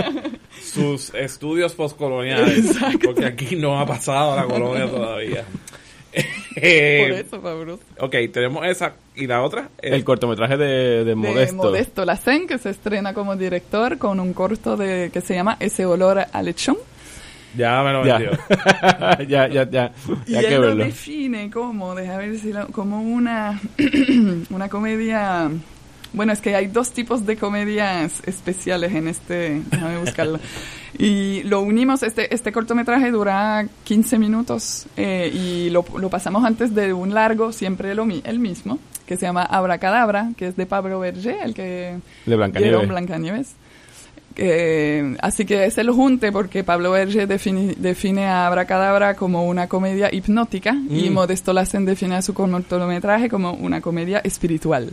sus 0.59 1.13
estudios 1.13 1.75
postcoloniales. 1.75 2.75
Porque 3.03 3.25
aquí 3.25 3.55
no 3.57 3.79
ha 3.79 3.85
pasado 3.85 4.35
la 4.35 4.45
colonia 4.45 4.89
todavía. 4.89 5.43
Por 5.43 6.23
Eh, 6.63 7.19
eso, 7.25 7.39
fabuloso. 7.39 7.83
ok, 7.99 8.15
tenemos 8.33 8.65
esa. 8.65 8.95
¿Y 9.15 9.27
la 9.27 9.43
otra? 9.43 9.69
Eh, 9.83 9.91
El 9.93 10.03
cortometraje 10.03 10.57
de, 10.57 10.65
de 10.65 11.05
de 11.05 11.15
Modesto. 11.15 11.55
Modesto 11.57 12.05
Lacen, 12.05 12.47
que 12.47 12.57
se 12.57 12.71
estrena 12.71 13.13
como 13.13 13.35
director 13.35 13.99
con 13.99 14.19
un 14.19 14.33
corto 14.33 14.75
de 14.77 15.11
que 15.13 15.21
se 15.21 15.35
llama 15.35 15.57
Ese 15.59 15.85
olor 15.85 16.25
a 16.33 16.41
lechón. 16.41 16.75
Ya 17.57 17.83
me 17.83 17.91
lo 17.91 18.05
Ya. 18.05 18.17
vendió. 18.17 18.31
ya, 19.27 19.47
ya, 19.47 19.69
ya. 19.69 19.91
Y 20.25 20.31
Ya 20.31 20.39
hay 20.39 20.45
que 20.45 20.55
él 20.55 20.61
lo 20.61 20.67
verlo. 20.67 20.85
define 20.85 21.49
como, 21.51 21.95
deja 21.95 22.17
ver 22.17 22.37
si 22.39 22.53
lo- 22.53 22.67
como 22.67 23.01
una, 23.01 23.59
una 24.49 24.69
comedia... 24.69 25.49
Bueno, 26.13 26.33
es 26.33 26.41
que 26.41 26.53
hay 26.57 26.67
dos 26.67 26.91
tipos 26.91 27.25
de 27.25 27.37
comedias 27.37 28.21
especiales 28.25 28.93
en 28.93 29.07
este, 29.07 29.61
déjame 29.71 29.97
buscarlo. 29.99 30.39
Y 30.99 31.41
lo 31.43 31.61
unimos, 31.61 32.03
este, 32.03 32.35
este 32.35 32.51
cortometraje 32.51 33.11
dura 33.11 33.65
15 33.85 34.19
minutos 34.19 34.87
eh, 34.97 35.31
y 35.33 35.69
lo, 35.69 35.85
lo 35.97 36.09
pasamos 36.09 36.43
antes 36.43 36.75
de 36.75 36.91
un 36.91 37.13
largo, 37.13 37.53
siempre 37.53 37.95
lo, 37.95 38.05
mi- 38.05 38.21
el 38.25 38.39
mismo, 38.39 38.77
que 39.05 39.15
se 39.15 39.25
llama 39.25 39.43
Abracadabra, 39.43 40.31
que 40.35 40.47
es 40.47 40.57
de 40.57 40.65
Pablo 40.65 40.99
Berger, 40.99 41.37
el 41.43 41.53
que 41.53 41.97
De 42.25 42.35
Blancanieves. 42.35 42.87
Blancanieves. 42.89 43.55
Eh, 44.37 45.15
así 45.21 45.45
que 45.45 45.65
es 45.65 45.77
el 45.77 45.89
junte 45.91 46.31
porque 46.31 46.63
Pablo 46.63 46.91
Berger 46.91 47.27
defini- 47.27 47.75
define 47.75 48.25
a 48.27 48.47
Abracadabra 48.47 49.15
como 49.15 49.45
una 49.47 49.67
comedia 49.67 50.09
hipnótica 50.13 50.75
y 50.89 51.09
Mm. 51.09 51.13
Modesto 51.13 51.53
Lacen 51.53 51.85
define 51.85 52.15
a 52.15 52.21
su 52.21 52.33
cortometraje 52.33 53.29
como 53.29 53.51
una 53.53 53.81
comedia 53.81 54.19
espiritual. 54.19 54.91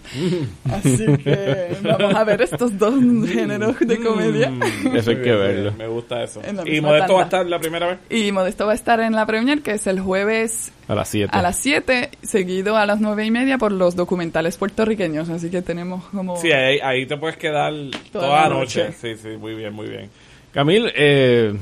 Así 0.71 1.07
que 1.23 1.77
vamos 1.83 2.15
a 2.15 2.25
ver 2.25 2.43
estos 2.43 2.77
dos 2.79 2.95
géneros 3.29 3.77
de 3.81 3.99
comedia. 4.01 4.51
Mm, 4.51 4.97
Eso 4.97 5.11
hay 5.11 5.17
que 5.23 5.33
verlo. 5.33 5.73
Me 5.79 5.87
gusta 5.89 6.23
eso. 6.25 6.41
¿Y 6.67 6.81
Modesto 6.81 7.15
va 7.15 7.23
a 7.23 7.29
tanda. 7.29 7.39
estar 7.39 7.47
la 7.47 7.59
primera 7.61 7.87
vez? 7.89 7.99
Y 8.11 8.33
Modesto 8.33 8.67
va 8.67 8.73
a 8.73 8.75
estar 8.75 9.01
en 9.01 9.13
la 9.15 9.27
premier 9.27 9.63
que 9.63 9.73
es 9.73 9.87
el 9.87 10.01
jueves 10.01 10.73
A 10.89 10.95
las 10.95 11.09
7. 11.11 11.31
a 11.37 11.43
las 11.43 11.57
7, 11.59 12.11
seguido 12.23 12.77
a 12.77 12.87
las 12.87 12.99
9 13.01 13.25
y 13.27 13.31
media 13.31 13.59
por 13.59 13.73
los 13.73 13.95
documentales 13.95 14.57
puertorriqueños. 14.57 15.29
Así 15.29 15.51
que 15.51 15.61
tenemos 15.63 16.05
como... 16.07 16.37
Sí, 16.39 16.51
ahí, 16.51 16.79
ahí 16.83 17.07
te 17.07 17.17
puedes 17.19 17.37
quedar 17.37 17.73
toda, 18.11 18.27
Toda 18.27 18.43
la 18.43 18.49
noche. 18.49 18.85
noche. 18.85 18.97
Sí, 19.17 19.23
sí, 19.23 19.29
muy 19.37 19.55
bien, 19.55 19.73
muy 19.75 19.89
bien. 19.89 20.09
Camil, 20.53 20.91
eh, 20.97 21.55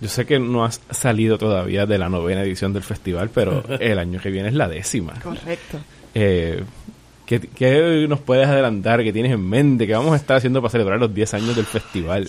yo 0.00 0.08
sé 0.08 0.24
que 0.24 0.38
no 0.38 0.64
has 0.64 0.80
salido 0.90 1.36
todavía 1.36 1.84
de 1.84 1.98
la 1.98 2.08
novena 2.08 2.42
edición 2.42 2.72
del 2.72 2.82
festival, 2.82 3.28
pero 3.32 3.62
el 3.80 3.98
año 3.98 4.20
que 4.20 4.30
viene 4.30 4.48
es 4.48 4.54
la 4.54 4.68
décima. 4.68 5.12
Correcto. 5.22 5.78
Eh, 6.14 6.64
¿Qué, 7.26 7.40
qué 7.40 8.06
nos 8.08 8.20
puedes 8.20 8.46
adelantar? 8.46 9.02
¿Qué 9.02 9.12
tienes 9.12 9.32
en 9.32 9.46
mente? 9.46 9.86
¿Qué 9.86 9.92
vamos 9.92 10.12
a 10.14 10.16
estar 10.16 10.36
haciendo 10.38 10.62
para 10.62 10.70
celebrar 10.70 10.98
los 10.98 11.12
10 11.12 11.34
años 11.34 11.56
del 11.56 11.66
festival? 11.66 12.26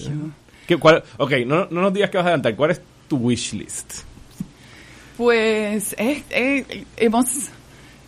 ¿Qué, 0.68 0.76
cuál, 0.76 1.04
ok, 1.18 1.32
no, 1.46 1.68
no 1.70 1.82
nos 1.82 1.94
digas 1.94 2.10
qué 2.10 2.18
vas 2.18 2.26
a 2.26 2.30
adelantar. 2.30 2.56
¿Cuál 2.56 2.72
es 2.72 2.82
tu 3.08 3.16
wish 3.18 3.54
list? 3.54 4.02
Pues 5.18 5.96
eh, 5.98 6.24
eh, 6.30 6.86
hemos 6.98 7.50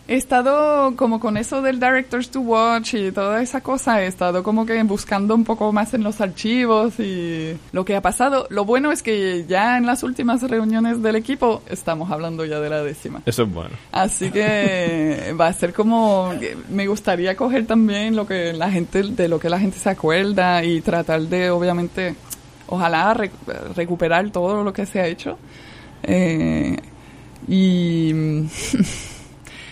he 0.10 0.15
estado 0.15 0.95
como 0.95 1.19
con 1.19 1.38
eso 1.38 1.62
del 1.62 1.80
Directors 1.80 2.32
to 2.32 2.41
Watch 2.41 2.95
y 2.95 3.12
toda 3.12 3.43
esa 3.43 3.62
cosa, 3.62 4.02
he 4.02 4.08
estado 4.08 4.41
como 4.41 4.65
que 4.65 4.82
buscando 4.82 5.36
un 5.36 5.43
poco 5.43 5.72
más 5.72 5.93
en 5.93 6.02
los 6.04 6.19
archivos 6.19 7.00
y 7.00 7.56
lo 7.72 7.86
que 7.86 7.95
ha 7.95 8.02
pasado. 8.02 8.48
Lo 8.50 8.65
bueno 8.65 8.91
es 8.91 9.04
que 9.04 9.45
ya 9.48 9.78
en 9.78 9.86
las 9.86 10.02
últimas 10.02 10.41
reuniones 10.41 11.04
del 11.04 11.15
equipo 11.15 11.62
estamos 11.69 12.10
hablando 12.10 12.43
ya 12.43 12.60
de 12.60 12.72
la 12.72 12.82
décima. 12.82 13.22
Eso 13.28 13.43
es 13.43 13.54
bueno. 13.54 13.76
Así 13.91 14.32
que 14.32 15.36
va 15.39 15.45
a 15.45 15.54
ser 15.54 15.74
como 15.74 16.34
me 16.69 16.88
gustaría 16.88 17.36
coger 17.36 17.67
también 17.67 18.15
lo 18.15 18.26
que 18.26 18.54
la 18.54 18.72
gente 18.72 19.04
de 19.04 19.28
lo 19.28 19.39
que 19.39 19.50
la 19.50 19.60
gente 19.60 19.78
se 19.78 19.91
acuerda 19.91 20.63
y 20.63 20.82
tratar 20.82 21.22
de 21.22 21.52
obviamente 21.52 22.15
ojalá 22.65 23.15
recuperar 23.76 24.32
todo 24.32 24.63
lo 24.63 24.74
que 24.74 24.88
se 24.88 25.02
ha 25.02 25.06
hecho. 25.06 25.38
Eh, 26.02 26.78
y 27.49 28.13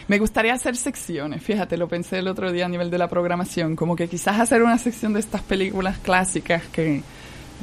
Me 0.07 0.19
gustaría 0.19 0.53
hacer 0.53 0.77
secciones, 0.77 1.43
fíjate, 1.43 1.75
lo 1.75 1.89
pensé 1.89 2.19
el 2.19 2.29
otro 2.29 2.53
día 2.53 2.65
a 2.65 2.69
nivel 2.69 2.89
de 2.89 2.97
la 2.97 3.09
programación, 3.09 3.75
como 3.75 3.97
que 3.97 4.07
quizás 4.07 4.39
hacer 4.39 4.63
una 4.63 4.77
sección 4.77 5.11
de 5.11 5.19
estas 5.19 5.41
películas 5.41 5.97
clásicas 5.97 6.63
que, 6.71 7.01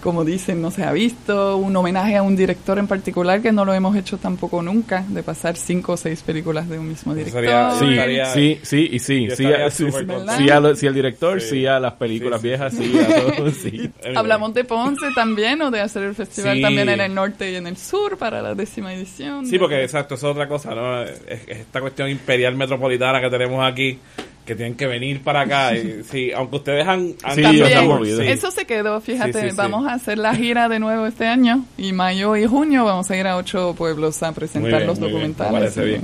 como 0.05 0.23
dicen, 0.23 0.61
no 0.61 0.71
se 0.71 0.85
ha 0.85 0.93
visto, 0.93 1.57
un 1.57 1.75
homenaje 1.75 2.14
a 2.14 2.23
un 2.23 2.37
director 2.37 2.79
en 2.79 2.87
particular 2.87 3.40
que 3.40 3.53
no 3.53 3.64
lo 3.64 3.73
hemos 3.73 3.97
hecho 3.97 4.19
tampoco 4.19 4.61
nunca, 4.61 5.03
de 5.09 5.23
pasar 5.23 5.57
cinco 5.57 5.93
o 5.93 5.97
seis 5.97 6.23
películas 6.23 6.69
de 6.69 6.79
un 6.79 6.88
mismo 6.88 7.14
director. 7.14 7.43
sí, 7.79 7.97
sí, 8.35 8.61
sí, 8.62 8.88
y 8.93 8.99
sí, 8.99 9.29
sí, 9.31 9.47
sí, 9.71 9.90
sí, 10.37 10.51
al 10.51 10.95
director, 10.95 11.40
sí, 11.40 11.64
a 11.64 11.81
las 11.81 11.95
películas 11.95 12.43
viejas, 12.43 12.75
sí, 12.75 12.99
a 12.99 13.35
todos, 13.35 13.55
sí. 13.62 13.90
Hablamos 14.14 14.53
de 14.53 14.64
Ponce 14.64 15.07
también, 15.14 15.62
o 15.62 15.71
de 15.71 15.81
hacer 15.81 16.03
el 16.03 16.14
festival 16.14 16.61
también 16.61 16.90
en 16.90 17.01
el 17.01 17.14
norte 17.14 17.51
y 17.51 17.57
en 17.57 17.67
el 17.67 17.79
sur 17.79 18.19
para 18.19 18.43
la 18.43 18.55
décima 18.55 18.93
edición. 18.93 19.47
Sí, 19.47 19.59
porque 19.59 19.83
exacto, 19.83 20.17
eso 20.17 20.29
es 20.29 20.33
otra 20.33 20.47
cosa, 20.47 20.75
¿no? 20.75 21.03
esta 21.03 21.81
cuestión 21.81 22.11
imperial 22.11 22.55
metropolitana 22.55 23.23
que 23.23 23.31
tenemos 23.31 23.64
aquí 23.64 23.99
que 24.45 24.55
tienen 24.55 24.75
que 24.75 24.87
venir 24.87 25.23
para 25.23 25.43
acá. 25.43 25.75
Y, 25.85 26.03
sí, 26.05 26.33
aunque 26.33 26.57
ustedes 26.57 26.87
han, 26.87 27.15
han 27.23 27.41
También, 27.41 28.23
Eso 28.23 28.51
se 28.51 28.65
quedó, 28.65 29.01
fíjate, 29.01 29.53
vamos 29.53 29.87
a 29.87 29.95
hacer 29.95 30.19
la 30.19 30.35
gira 30.35 30.69
de 30.69 30.79
nuevo 30.79 31.07
este 31.07 31.27
año 31.27 31.65
y 31.77 31.93
mayo 31.93 32.37
y 32.37 32.47
junio 32.47 32.85
vamos 32.85 33.11
a 33.11 33.17
ir 33.17 33.27
a 33.27 33.37
ocho 33.37 33.75
pueblos 33.77 34.23
a 34.23 34.33
presentar 34.33 34.83
los 34.83 35.01
documentales. 35.01 35.77
Bien, 35.77 36.03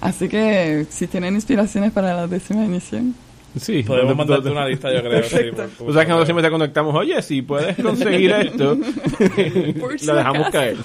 Así 0.00 0.28
que 0.28 0.86
si 0.90 1.06
tienen 1.06 1.34
inspiraciones 1.34 1.92
para 1.92 2.14
la 2.14 2.26
décima 2.26 2.64
emisión. 2.64 3.14
Sí, 3.58 3.82
podemos 3.82 4.14
mandarte 4.14 4.50
una 4.50 4.66
lista, 4.66 4.92
yo 4.92 5.00
creo. 5.00 5.22
Sí, 5.22 5.36
o 5.78 5.92
sea, 5.92 6.02
que 6.02 6.08
nosotros 6.08 6.26
siempre 6.26 6.42
te 6.42 6.50
conectamos, 6.50 6.94
oye, 6.94 7.20
si 7.22 7.42
puedes 7.42 7.76
conseguir 7.76 8.30
esto, 8.32 8.76
lo 10.06 10.14
dejamos 10.14 10.50
caer. 10.50 10.76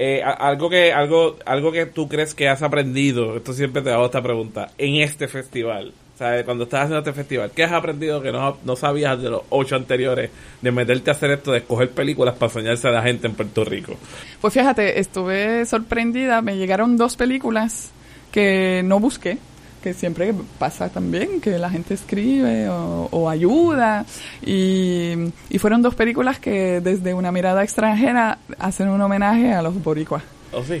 Eh, 0.00 0.22
algo 0.22 0.70
que 0.70 0.92
algo 0.92 1.36
algo 1.44 1.72
que 1.72 1.84
tú 1.84 2.08
crees 2.08 2.32
que 2.32 2.48
has 2.48 2.62
aprendido, 2.62 3.36
esto 3.36 3.52
siempre 3.52 3.82
te 3.82 3.90
hago 3.90 4.06
esta 4.06 4.22
pregunta, 4.22 4.70
en 4.78 5.02
este 5.02 5.26
festival. 5.26 5.92
Sea, 6.16 6.44
cuando 6.44 6.64
estás 6.64 6.82
haciendo 6.82 6.98
este 6.98 7.12
festival, 7.12 7.50
¿qué 7.52 7.64
has 7.64 7.72
aprendido 7.72 8.22
que 8.22 8.30
no, 8.30 8.58
no 8.64 8.76
sabías 8.76 9.20
de 9.20 9.30
los 9.30 9.42
ocho 9.50 9.74
anteriores 9.74 10.30
de 10.62 10.70
meterte 10.70 11.10
a 11.10 11.14
hacer 11.14 11.32
esto, 11.32 11.50
de 11.50 11.58
escoger 11.58 11.90
películas 11.90 12.36
para 12.36 12.52
soñarse 12.52 12.86
a 12.86 12.92
la 12.92 13.02
gente 13.02 13.26
en 13.26 13.34
Puerto 13.34 13.64
Rico? 13.64 13.96
Pues 14.40 14.54
fíjate, 14.54 15.00
estuve 15.00 15.66
sorprendida, 15.66 16.42
me 16.42 16.56
llegaron 16.56 16.96
dos 16.96 17.16
películas 17.16 17.90
que 18.30 18.82
no 18.84 19.00
busqué, 19.00 19.38
que 19.82 19.94
siempre 19.94 20.34
pasa 20.58 20.88
también, 20.88 21.40
que 21.40 21.58
la 21.58 21.70
gente 21.70 21.94
escribe 21.94 22.68
o, 22.68 23.28
ayuda. 23.28 24.04
Y, 24.44 25.14
fueron 25.58 25.82
dos 25.82 25.94
películas 25.94 26.38
que 26.38 26.80
desde 26.80 27.14
una 27.14 27.32
mirada 27.32 27.62
extranjera 27.62 28.38
hacen 28.58 28.88
un 28.88 29.00
homenaje 29.00 29.52
a 29.52 29.62
los 29.62 29.82
boricuas. 29.82 30.22
¿Oh, 30.52 30.62
sí? 30.62 30.80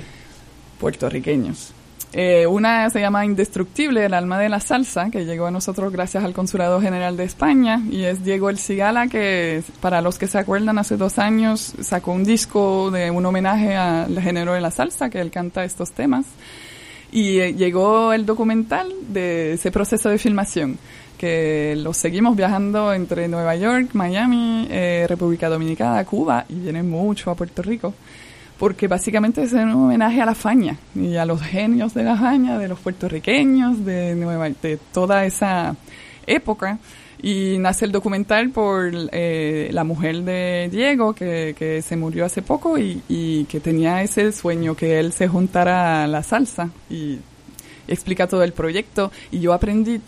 Puertorriqueños. 0.78 1.72
Eh, 2.12 2.46
una 2.46 2.88
se 2.88 3.00
llama 3.00 3.26
Indestructible, 3.26 4.06
el 4.06 4.14
alma 4.14 4.38
de 4.38 4.48
la 4.48 4.60
salsa, 4.60 5.10
que 5.10 5.26
llegó 5.26 5.46
a 5.46 5.50
nosotros 5.50 5.92
gracias 5.92 6.24
al 6.24 6.32
Consulado 6.32 6.80
General 6.80 7.16
de 7.16 7.24
España, 7.24 7.82
y 7.90 8.04
es 8.04 8.24
Diego 8.24 8.48
El 8.48 8.58
Cigala, 8.58 9.08
que 9.08 9.62
para 9.80 10.00
los 10.00 10.18
que 10.18 10.26
se 10.26 10.38
acuerdan, 10.38 10.78
hace 10.78 10.96
dos 10.96 11.18
años 11.18 11.74
sacó 11.82 12.12
un 12.12 12.24
disco 12.24 12.90
de 12.90 13.10
un 13.10 13.26
homenaje 13.26 13.76
al 13.76 14.18
género 14.20 14.54
de 14.54 14.62
la 14.62 14.70
salsa, 14.70 15.10
que 15.10 15.20
él 15.20 15.30
canta 15.30 15.64
estos 15.64 15.92
temas. 15.92 16.24
Y 17.10 17.38
eh, 17.38 17.54
llegó 17.54 18.12
el 18.12 18.26
documental 18.26 18.92
de 19.08 19.54
ese 19.54 19.70
proceso 19.70 20.08
de 20.08 20.18
filmación, 20.18 20.78
que 21.16 21.74
lo 21.76 21.94
seguimos 21.94 22.36
viajando 22.36 22.92
entre 22.92 23.28
Nueva 23.28 23.56
York, 23.56 23.90
Miami, 23.94 24.68
eh, 24.70 25.06
República 25.08 25.48
Dominicana, 25.48 26.04
Cuba 26.04 26.44
y 26.48 26.54
viene 26.54 26.82
mucho 26.82 27.30
a 27.30 27.34
Puerto 27.34 27.62
Rico, 27.62 27.94
porque 28.58 28.88
básicamente 28.88 29.42
es 29.42 29.52
un 29.52 29.70
homenaje 29.70 30.20
a 30.20 30.26
la 30.26 30.34
faña 30.34 30.76
y 30.94 31.16
a 31.16 31.24
los 31.24 31.40
genios 31.42 31.94
de 31.94 32.04
la 32.04 32.16
faña, 32.16 32.58
de 32.58 32.68
los 32.68 32.78
puertorriqueños, 32.78 33.84
de, 33.84 34.14
Nueva, 34.14 34.50
de 34.50 34.78
toda 34.92 35.24
esa 35.24 35.74
época 36.26 36.78
y 37.20 37.58
nace 37.58 37.84
el 37.84 37.92
documental 37.92 38.50
por 38.50 38.92
eh, 39.12 39.70
la 39.72 39.84
mujer 39.84 40.22
de 40.22 40.68
Diego, 40.70 41.14
que, 41.14 41.54
que 41.58 41.82
se 41.82 41.96
murió 41.96 42.24
hace 42.24 42.42
poco 42.42 42.78
y, 42.78 43.02
y, 43.08 43.44
que 43.46 43.60
tenía 43.60 44.02
ese 44.02 44.30
sueño 44.32 44.76
que 44.76 45.00
él 45.00 45.12
se 45.12 45.26
juntara 45.26 46.04
a 46.04 46.06
la 46.06 46.22
salsa 46.22 46.70
y 46.88 47.18
explica 47.88 48.26
todo 48.26 48.42
el 48.44 48.52
proyecto. 48.52 49.10
Y 49.32 49.40
yo 49.40 49.52
aprendí, 49.52 50.00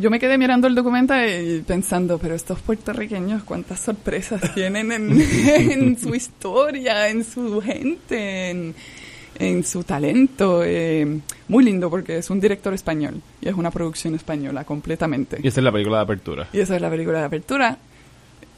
yo 0.00 0.10
me 0.10 0.18
quedé 0.18 0.38
mirando 0.38 0.66
el 0.66 0.74
documental 0.74 1.28
y 1.28 1.60
pensando, 1.60 2.18
pero 2.18 2.34
estos 2.34 2.60
puertorriqueños, 2.60 3.44
cuántas 3.44 3.80
sorpresas 3.80 4.54
tienen 4.54 4.90
en, 4.90 5.20
en 5.20 5.98
su 5.98 6.14
historia, 6.14 7.08
en 7.08 7.24
su 7.24 7.60
gente, 7.60 8.50
en 8.50 8.74
en 9.38 9.64
su 9.64 9.84
talento. 9.84 10.62
Eh, 10.64 11.20
muy 11.48 11.64
lindo 11.64 11.90
porque 11.90 12.18
es 12.18 12.30
un 12.30 12.40
director 12.40 12.72
español 12.74 13.20
y 13.40 13.48
es 13.48 13.54
una 13.54 13.70
producción 13.70 14.14
española 14.14 14.64
completamente. 14.64 15.38
Y 15.42 15.48
esa 15.48 15.60
es 15.60 15.64
la 15.64 15.72
película 15.72 15.98
de 15.98 16.02
apertura. 16.04 16.48
Y 16.52 16.60
esa 16.60 16.76
es 16.76 16.82
la 16.82 16.90
película 16.90 17.18
de 17.20 17.24
apertura. 17.24 17.78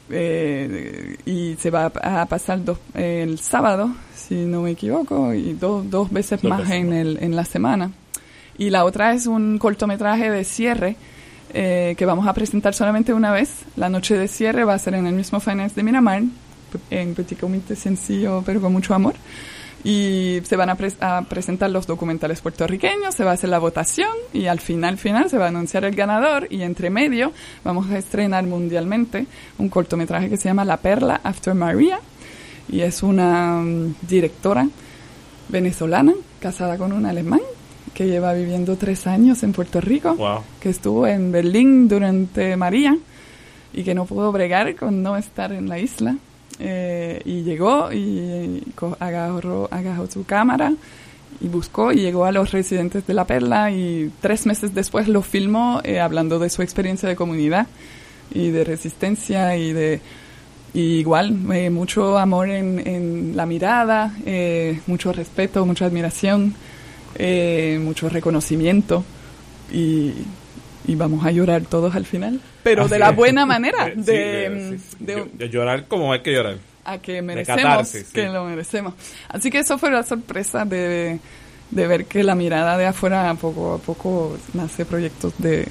Eh, 0.09 1.17
y 1.25 1.55
se 1.55 1.69
va 1.69 1.85
a 1.85 2.25
pasar 2.27 2.61
el 2.93 3.39
sábado, 3.39 3.93
si 4.15 4.35
no 4.35 4.61
me 4.61 4.71
equivoco, 4.71 5.33
y 5.33 5.53
dos 5.53 6.11
veces 6.11 6.43
más 6.45 6.69
en, 6.69 6.93
el, 6.93 7.17
en 7.21 7.35
la 7.35 7.43
semana. 7.43 7.91
Y 8.57 8.69
la 8.69 8.85
otra 8.85 9.13
es 9.13 9.27
un 9.27 9.57
cortometraje 9.57 10.31
de 10.31 10.43
cierre 10.43 10.95
eh, 11.53 11.95
que 11.97 12.05
vamos 12.05 12.25
a 12.25 12.33
presentar 12.33 12.73
solamente 12.73 13.13
una 13.13 13.31
vez. 13.31 13.65
La 13.75 13.89
noche 13.89 14.17
de 14.17 14.27
cierre 14.27 14.63
va 14.63 14.73
a 14.73 14.79
ser 14.79 14.95
en 14.95 15.07
el 15.07 15.13
mismo 15.13 15.39
Finance 15.39 15.75
de 15.75 15.83
Miramar, 15.83 16.23
en 16.89 17.15
Petit 17.15 17.39
Comité 17.39 17.75
sencillo 17.75 18.43
pero 18.45 18.59
con 18.59 18.73
mucho 18.73 18.93
amor 18.93 19.15
y 19.83 20.39
se 20.43 20.55
van 20.55 20.69
a, 20.69 21.21
presentar 21.23 21.69
los 21.69 21.87
documentales 21.87 22.41
puertorriqueños, 22.41 23.15
se 23.15 23.23
va 23.23 23.31
a 23.31 23.33
hacer 23.35 23.49
la 23.49 23.59
votación 23.59 24.09
y 24.33 24.47
al 24.47 24.59
final, 24.59 24.97
final 24.97 25.29
se 25.29 25.37
va 25.37 25.45
a 25.45 25.49
anunciar 25.49 25.85
el 25.85 25.95
ganador 25.95 26.47
y 26.49 26.63
entre 26.63 26.89
medio 26.89 27.31
vamos 27.63 27.89
a 27.89 27.97
estrenar 27.97 28.45
mundialmente 28.45 29.27
un 29.57 29.69
cortometraje 29.69 30.29
que 30.29 30.37
se 30.37 30.49
llama 30.49 30.65
La 30.65 30.77
Perla 30.77 31.21
After 31.23 31.53
Maria 31.53 31.99
y 32.69 32.81
es 32.81 33.03
una 33.03 33.61
mm, 33.61 33.95
directora 34.01 34.67
venezolana 35.49 36.13
casada 36.39 36.77
con 36.77 36.91
un 36.91 37.05
alemán 37.05 37.41
que 37.93 38.07
lleva 38.07 38.33
viviendo 38.33 38.75
tres 38.75 39.07
años 39.07 39.41
en 39.43 39.53
Puerto 39.53 39.81
Rico, 39.81 40.43
que 40.59 40.69
estuvo 40.69 41.07
en 41.07 41.31
Berlín 41.31 41.87
durante 41.87 42.55
María 42.55 42.95
y 43.73 43.83
que 43.83 43.95
no 43.95 44.05
pudo 44.05 44.31
bregar 44.31 44.75
con 44.75 45.01
no 45.01 45.17
estar 45.17 45.51
en 45.51 45.67
la 45.67 45.79
isla 45.79 46.15
eh, 46.59 47.21
y 47.25 47.43
llegó 47.43 47.91
y 47.91 48.63
agarró, 48.99 49.67
agarró 49.71 50.09
su 50.09 50.25
cámara 50.25 50.73
y 51.39 51.47
buscó 51.47 51.91
y 51.91 51.97
llegó 51.97 52.25
a 52.25 52.31
los 52.31 52.51
residentes 52.51 53.05
de 53.05 53.13
La 53.13 53.25
Perla 53.25 53.71
y 53.71 54.11
tres 54.21 54.45
meses 54.45 54.73
después 54.73 55.07
lo 55.07 55.21
filmó 55.21 55.81
eh, 55.83 55.99
hablando 55.99 56.39
de 56.39 56.49
su 56.49 56.61
experiencia 56.63 57.07
de 57.07 57.15
comunidad 57.15 57.67
y 58.33 58.49
de 58.49 58.63
resistencia 58.63 59.55
y 59.55 59.71
de 59.71 60.01
igual 60.73 61.37
eh, 61.53 61.69
mucho 61.69 62.17
amor 62.17 62.49
en, 62.49 62.85
en 62.85 63.35
la 63.35 63.45
mirada, 63.45 64.13
mucho 64.85 65.13
respeto, 65.13 65.65
mucha 65.65 65.85
admiración, 65.85 66.55
mucho 67.79 68.09
reconocimiento 68.09 69.03
y 69.71 70.13
y 70.87 70.95
vamos 70.95 71.25
a 71.25 71.31
llorar 71.31 71.63
todos 71.63 71.93
al 71.95 72.05
final, 72.05 72.39
pero 72.63 72.87
de 72.87 72.97
la 72.97 73.11
buena 73.11 73.45
manera, 73.45 73.91
de, 73.93 74.79
llorar 75.51 75.87
como 75.87 76.13
hay 76.13 76.21
que 76.21 76.33
llorar. 76.33 76.57
A 76.85 76.99
que 76.99 77.21
merecemos, 77.21 77.91
que 78.13 78.29
lo 78.29 78.45
merecemos. 78.45 78.93
Así 79.27 79.51
que 79.51 79.59
eso 79.59 79.77
fue 79.77 79.91
la 79.91 80.03
sorpresa 80.03 80.63
de, 80.63 81.19
de 81.69 81.87
ver 81.87 82.05
que 82.05 82.23
la 82.23 82.33
mirada 82.33 82.77
de 82.77 82.85
afuera 82.85 83.35
poco 83.35 83.73
a 83.73 83.77
poco 83.77 84.37
nace 84.53 84.85
proyectos 84.85 85.33
de, 85.37 85.67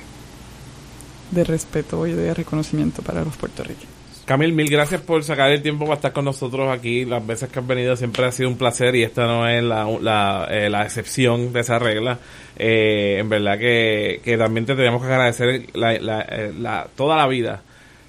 de 1.31 1.45
respeto 1.45 2.07
y 2.07 2.12
de 2.12 2.35
reconocimiento 2.35 3.01
para 3.01 3.25
los 3.25 3.35
puertorriqueños. 3.37 3.95
Camil, 4.27 4.53
mil 4.53 4.68
gracias 4.68 5.01
por 5.03 5.22
sacar 5.22 5.53
el 5.53 5.62
tiempo 5.62 5.85
para 5.85 5.95
estar 5.95 6.12
con 6.12 6.24
nosotros 6.24 6.68
aquí. 6.77 7.05
Las 7.05 7.24
veces 7.24 7.49
que 7.49 7.61
has 7.61 7.66
venido 7.66 7.95
siempre 7.95 8.24
ha 8.24 8.33
sido 8.33 8.49
un 8.49 8.59
placer 8.59 8.97
y 8.97 9.05
esta 9.05 9.24
no 9.24 9.49
es 9.49 9.62
la, 9.62 9.89
la, 10.01 10.49
eh, 10.51 10.68
la 10.68 10.83
excepción 10.83 11.53
de 11.53 11.61
esa 11.61 11.79
regla. 11.79 12.18
Eh, 12.59 13.18
en 13.20 13.29
verdad 13.29 13.57
que, 13.57 14.20
que 14.24 14.37
también 14.37 14.66
te 14.66 14.74
tenemos 14.74 15.01
que 15.01 15.07
agradecer 15.07 15.66
la, 15.74 15.95
eh, 15.95 16.53
toda 16.97 17.18
la 17.18 17.29
vida 17.29 17.62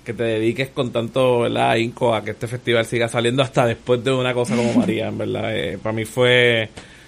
que 0.03 0.13
te 0.13 0.23
dediques 0.23 0.69
con 0.69 0.91
tanto 0.91 1.41
¿verdad? 1.41 1.69
ahínco 1.69 2.15
a 2.15 2.23
que 2.23 2.31
este 2.31 2.47
festival 2.47 2.83
siga 2.87 3.07
saliendo 3.07 3.43
hasta 3.43 3.67
después 3.67 4.03
de 4.03 4.11
una 4.11 4.33
cosa 4.33 4.55
como 4.55 4.73
María, 4.73 5.09
en 5.09 5.19
verdad. 5.19 5.55
Eh, 5.55 5.77
para 5.77 5.93
mí 5.93 6.05
fue 6.05 6.67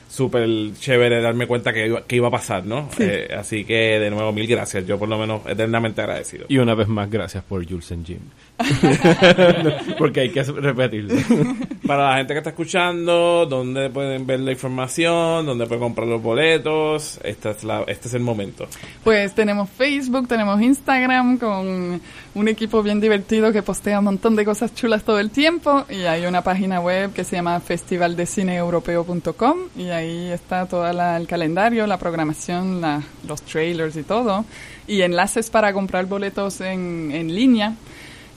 súper 0.09 0.73
chévere 0.73 1.21
darme 1.21 1.45
cuenta 1.45 1.71
que 1.71 1.85
iba, 1.85 2.01
que 2.01 2.15
iba 2.15 2.27
a 2.27 2.31
pasar, 2.31 2.65
¿no? 2.65 2.89
Sí. 2.97 3.03
Eh, 3.03 3.29
así 3.37 3.63
que 3.63 3.99
de 3.99 4.09
nuevo 4.09 4.33
mil 4.33 4.47
gracias, 4.47 4.85
yo 4.85 4.97
por 4.97 5.07
lo 5.07 5.17
menos 5.17 5.41
eternamente 5.45 6.01
agradecido. 6.01 6.45
Y 6.49 6.57
una 6.57 6.73
vez 6.73 6.87
más, 6.87 7.09
gracias 7.09 7.43
por 7.43 7.65
Jules 7.67 7.91
and 7.91 8.05
Jim. 8.05 8.19
Porque 9.97 10.21
hay 10.21 10.29
que 10.29 10.43
repetirlo. 10.43 11.15
Para 11.87 12.09
la 12.09 12.17
gente 12.17 12.33
que 12.33 12.39
está 12.39 12.49
escuchando, 12.49 13.45
¿dónde 13.45 13.89
pueden 13.89 14.25
ver 14.25 14.39
la 14.39 14.51
información? 14.51 15.45
¿Dónde 15.45 15.65
pueden 15.67 15.83
comprar 15.83 16.07
los 16.07 16.21
boletos? 16.21 17.19
Esta 17.23 17.51
es 17.51 17.63
la, 17.63 17.83
este 17.87 18.07
es 18.07 18.13
el 18.15 18.21
momento. 18.21 18.67
Pues 19.03 19.33
tenemos 19.35 19.69
Facebook, 19.69 20.27
tenemos 20.27 20.59
Instagram 20.61 21.37
con 21.37 22.01
un 22.35 22.47
equipo 22.47 22.83
bien 22.83 22.99
divertido 23.01 23.51
que 23.51 23.63
postea 23.63 23.99
un 23.99 24.05
montón 24.05 24.35
de 24.35 24.45
cosas 24.45 24.73
chulas 24.75 25.03
todo 25.03 25.19
el 25.19 25.31
tiempo 25.31 25.85
y 25.89 26.03
hay 26.03 26.25
una 26.25 26.43
página 26.43 26.79
web 26.79 27.11
que 27.13 27.23
se 27.23 27.35
llama 27.35 27.59
festivaldecineeuropeo.com 27.59 29.57
y 29.75 29.89
ahí 29.89 30.31
está 30.31 30.65
todo 30.67 30.87
el 30.87 31.27
calendario, 31.27 31.87
la 31.87 31.97
programación, 31.97 32.81
la, 32.81 33.01
los 33.27 33.41
trailers 33.41 33.95
y 33.95 34.03
todo 34.03 34.45
y 34.87 35.01
enlaces 35.01 35.49
para 35.49 35.73
comprar 35.73 36.05
boletos 36.05 36.61
en, 36.61 37.11
en 37.11 37.33
línea. 37.33 37.73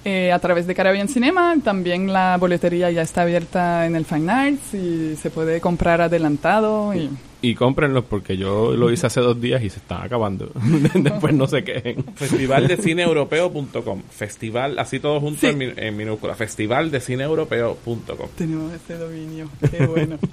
Eh, 0.05 0.32
a 0.32 0.40
través 0.40 0.66
de 0.66 0.74
Caribbean 0.74 1.07
Cinema. 1.07 1.55
También 1.62 2.12
la 2.12 2.36
boletería 2.36 2.90
ya 2.90 3.03
está 3.03 3.22
abierta 3.22 3.86
en 3.86 3.95
el 3.95 4.05
Fine 4.05 4.32
Arts 4.32 4.74
y 4.74 5.14
se 5.14 5.30
puede 5.30 5.61
comprar 5.61 6.01
adelantado. 6.01 6.93
Y, 6.93 7.09
Y 7.45 7.55
cómprenlos 7.57 8.05
porque 8.05 8.36
yo 8.36 8.72
lo 8.76 8.90
hice 8.93 9.09
hace 9.09 9.20
dos 9.20 9.40
días 9.40 9.62
y 9.62 9.68
se 9.68 9.80
están 9.80 10.03
acabando. 10.03 10.51
Después 10.95 11.34
no 11.34 11.47
se 11.49 11.64
quejen. 11.64 12.05
Festivaldecineeuropeo.com. 12.14 14.03
Festival, 14.11 14.78
así 14.78 15.01
todo 15.01 15.18
junto 15.20 15.40
Sí. 15.40 15.49
en, 15.49 15.59
mi- 15.59 15.72
en 15.76 15.97
minúscula. 15.97 16.34
Festivaldecineeuropeo.com. 16.36 18.28
tenemos 18.36 18.72
este 18.72 18.97
dominio. 18.97 19.49
Qué 19.70 19.86
bueno. 19.86 20.18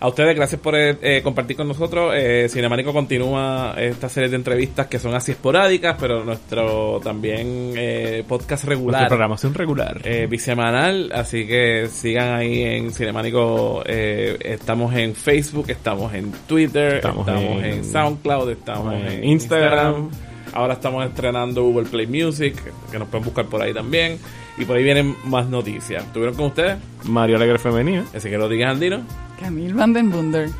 A 0.00 0.08
ustedes, 0.08 0.34
gracias 0.34 0.58
por 0.62 0.74
eh, 0.76 0.96
eh, 1.02 1.20
compartir 1.22 1.56
con 1.58 1.68
nosotros. 1.68 2.14
Eh, 2.16 2.46
Cinemánico 2.48 2.90
continúa 2.92 3.74
esta 3.76 4.08
serie 4.08 4.30
de 4.30 4.36
entrevistas 4.36 4.86
que 4.86 4.98
son 4.98 5.14
así 5.14 5.32
esporádicas, 5.32 5.96
pero 6.00 6.24
nuestro 6.24 7.00
también 7.04 7.74
eh, 7.76 8.24
podcast 8.26 8.64
Nuestra 8.64 8.70
regular. 8.76 9.08
programación 9.08 9.52
regular. 9.52 10.00
eh, 10.04 10.26
bisemanal, 10.30 11.10
así 11.12 11.46
que 11.46 11.88
sigan 11.90 12.32
ahí 12.32 12.62
en 12.62 12.92
Cinemánico. 12.92 13.82
eh, 13.84 14.38
estamos 14.42 14.94
en 14.94 15.14
Facebook, 15.14 15.39
estamos 15.68 16.14
en 16.14 16.32
Twitter, 16.46 16.96
estamos, 16.96 17.26
Estamos 17.28 17.62
en, 17.62 17.64
en- 17.64 17.84
SoundCloud, 17.84 18.50
estamos 18.50 18.94
en 18.94 19.06
en 19.06 19.24
Instagram. 19.24 20.04
Instagram. 20.04 20.30
Ahora 20.52 20.74
estamos 20.74 21.04
estrenando 21.06 21.62
Google 21.62 21.88
Play 21.88 22.06
Music, 22.06 22.56
que 22.90 22.98
nos 22.98 23.06
pueden 23.08 23.24
buscar 23.24 23.46
por 23.46 23.62
ahí 23.62 23.72
también. 23.72 24.18
Y 24.58 24.64
por 24.64 24.76
ahí 24.76 24.82
vienen 24.82 25.14
más 25.24 25.46
noticias. 25.48 26.04
¿Tuvieron 26.12 26.34
con 26.34 26.46
ustedes? 26.46 26.76
Mario 27.04 27.36
Alegre 27.36 27.58
Femenina. 27.58 28.04
Así 28.14 28.28
que 28.28 28.36
lo 28.36 28.48
digas, 28.48 28.72
Andino. 28.72 29.00
Camille 29.38 29.72
Van 29.72 29.92
den 29.92 30.12
Wunder. 30.12 30.50